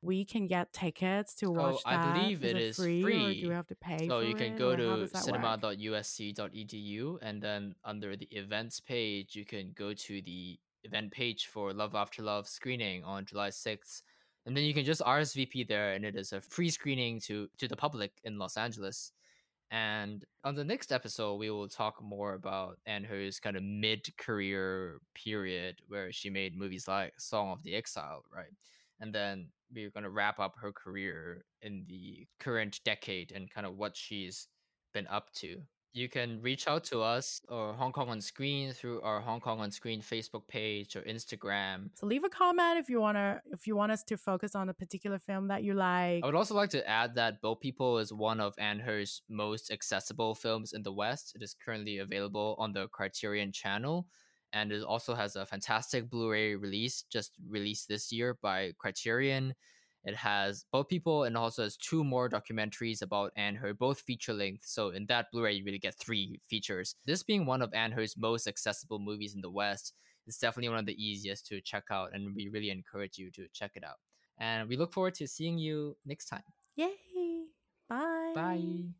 we 0.03 0.25
can 0.25 0.47
get 0.49 0.73
tickets 0.73 1.35
to 1.37 1.51
watch 1.51 1.81
I 1.87 1.97
that? 1.97 2.07
I 2.09 2.13
believe 2.19 2.45
it 2.45 2.57
is 2.57 2.77
free, 2.77 3.03
or 3.03 3.07
do 3.09 3.13
free. 3.13 3.45
we 3.49 3.55
have 3.55 3.69
to 3.69 3.77
pay 3.77 4.09
So 4.09 4.19
you 4.21 4.35
can 4.35 4.55
it, 4.55 4.59
go 4.59 4.75
to 4.75 5.07
cinema.usc.edu 5.17 7.19
and 7.23 7.41
then 7.41 7.75
under 7.85 8.17
the 8.17 8.27
events 8.33 8.81
page, 8.81 9.37
you 9.37 9.45
can 9.45 9.71
go 9.77 9.95
to 9.95 10.23
the 10.23 10.59
event 10.85 11.13
page 11.13 11.47
for 11.47 11.73
Love 11.73 11.95
After 11.95 12.23
Love 12.23 12.49
screening 12.49 13.05
on 13.05 13.25
July 13.25 13.51
6th. 13.51 14.03
And 14.47 14.57
then 14.57 14.65
you 14.65 14.75
can 14.75 14.85
just 14.85 15.03
RSVP 15.03 15.69
there 15.69 15.93
and 15.93 16.05
it 16.05 16.17
is 16.17 16.33
a 16.33 16.41
free 16.41 16.71
screening 16.71 17.21
to 17.21 17.49
to 17.59 17.69
the 17.69 17.77
public 17.77 18.11
in 18.25 18.39
Los 18.39 18.57
Angeles. 18.57 19.13
And 19.71 20.25
on 20.43 20.57
the 20.57 20.65
next 20.65 20.91
episode, 20.91 21.37
we 21.37 21.51
will 21.51 21.69
talk 21.69 22.03
more 22.03 22.35
about 22.35 22.79
Ann 22.87 23.05
Hui's 23.05 23.39
kind 23.39 23.57
of 23.57 23.63
mid-career 23.63 25.01
period 25.15 25.77
where 25.87 26.11
she 26.11 26.29
made 26.29 26.57
movies 26.57 26.89
like 26.89 27.13
Song 27.19 27.53
of 27.53 27.63
the 27.63 27.77
Exile, 27.77 28.25
right? 28.35 28.53
And 28.99 29.15
then 29.15 29.49
we're 29.73 29.91
going 29.91 30.05
to 30.05 30.11
wrap 30.11 30.41
up 30.41 30.57
her 30.61 30.73
career 30.73 31.45
in 31.63 31.85
the 31.89 32.27
current 32.41 32.81
decade 32.85 33.31
and 33.31 33.49
kind 33.49 33.67
of 33.67 33.77
what 33.77 33.97
she's 33.97 34.49
been 34.93 35.07
up 35.07 35.33
to. 35.35 35.59
You 35.93 36.09
can 36.09 36.41
reach 36.41 36.69
out 36.69 36.85
to 36.85 37.01
us 37.03 37.41
or 37.49 37.73
Hong 37.73 37.91
Kong 37.91 38.09
on 38.11 38.21
Screen 38.21 38.73
through 38.73 39.01
our 39.03 39.21
Hong 39.21 39.41
Kong 39.41 39.59
on 39.59 39.73
Screen 39.73 40.01
Facebook 40.01 40.47
page 40.47 40.95
or 40.95 41.03
Instagram. 41.03 41.91
So 41.95 42.07
leave 42.07 42.23
a 42.23 42.29
comment 42.29 42.79
if 42.79 42.89
you 42.89 43.01
wanna 43.01 43.43
if 43.53 43.67
you 43.67 43.75
want 43.75 43.91
us 43.91 44.05
to 44.05 44.17
focus 44.17 44.55
on 44.55 44.69
a 44.69 44.75
particular 44.75 45.19
film 45.19 45.49
that 45.49 45.65
you 45.65 45.75
like. 45.75 46.23
I 46.23 46.27
would 46.27 46.37
also 46.37 46.55
like 46.55 46.71
to 46.71 46.89
add 46.89 47.17
that 47.17 47.41
Boat 47.43 47.61
People 47.61 47.99
is 47.99 48.13
one 48.13 48.39
of 48.41 48.55
Ann 48.59 48.79
Hui's 48.79 49.23
most 49.29 49.73
accessible 49.73 50.37
films 50.37 50.73
in 50.75 50.85
the 50.85 50.93
West. 50.93 51.33
It 51.35 51.43
is 51.43 51.55
currently 51.65 51.99
available 51.99 52.55
on 52.59 52.73
the 52.73 52.87
Criterion 52.89 53.51
channel. 53.53 54.07
and 54.53 54.73
it 54.73 54.83
also 54.83 55.15
has 55.15 55.37
a 55.37 55.47
fantastic 55.47 56.11
Blu-ray 56.11 56.57
release 56.57 57.05
just 57.11 57.33
released 57.49 57.87
this 57.89 58.11
year 58.13 58.37
by 58.43 58.73
Criterion. 58.79 59.55
It 60.05 60.17
has 60.17 60.65
Boat 60.73 60.89
People 60.89 61.25
and 61.25 61.37
also 61.37 61.65
has 61.65 61.77
two 61.77 62.03
more 62.03 62.29
documentaries 62.29 63.03
about 63.03 63.33
Ann 63.37 63.55
Hui, 63.55 63.73
both 63.73 64.01
feature 64.01 64.33
length. 64.33 64.65
So 64.65 64.89
in 64.91 65.07
that 65.07 65.27
Blu-ray, 65.31 65.55
you 65.55 65.65
really 65.65 65.79
get 65.79 65.95
three 65.99 66.41
features. 66.49 66.97
This 67.05 67.23
being 67.23 67.45
one 67.45 67.63
of 67.63 67.75
Ann 67.75 67.93
Hui's 67.93 68.17
most 68.17 68.47
accessible 68.47 68.99
movies 68.99 69.35
in 69.35 69.41
the 69.41 69.51
West, 69.51 69.93
it's 70.27 70.39
definitely 70.39 70.71
one 70.71 70.79
of 70.79 70.87
the 70.87 71.03
easiest 71.03 71.47
to 71.49 71.61
check 71.61 71.85
out, 71.91 72.11
and 72.15 72.35
we 72.35 72.49
really 72.49 72.71
encourage 72.71 73.19
you 73.19 73.31
to 73.33 73.47
check 73.53 73.73
it 73.75 73.85
out. 73.85 73.97
And 74.39 74.69
we 74.69 74.77
look 74.77 74.93
forward 74.93 75.15
to 75.15 75.27
seeing 75.27 75.59
you 75.59 75.97
next 76.07 76.27
time. 76.27 76.45
Yay! 76.77 76.95
Bye. 77.89 78.33
Bye. 78.35 78.91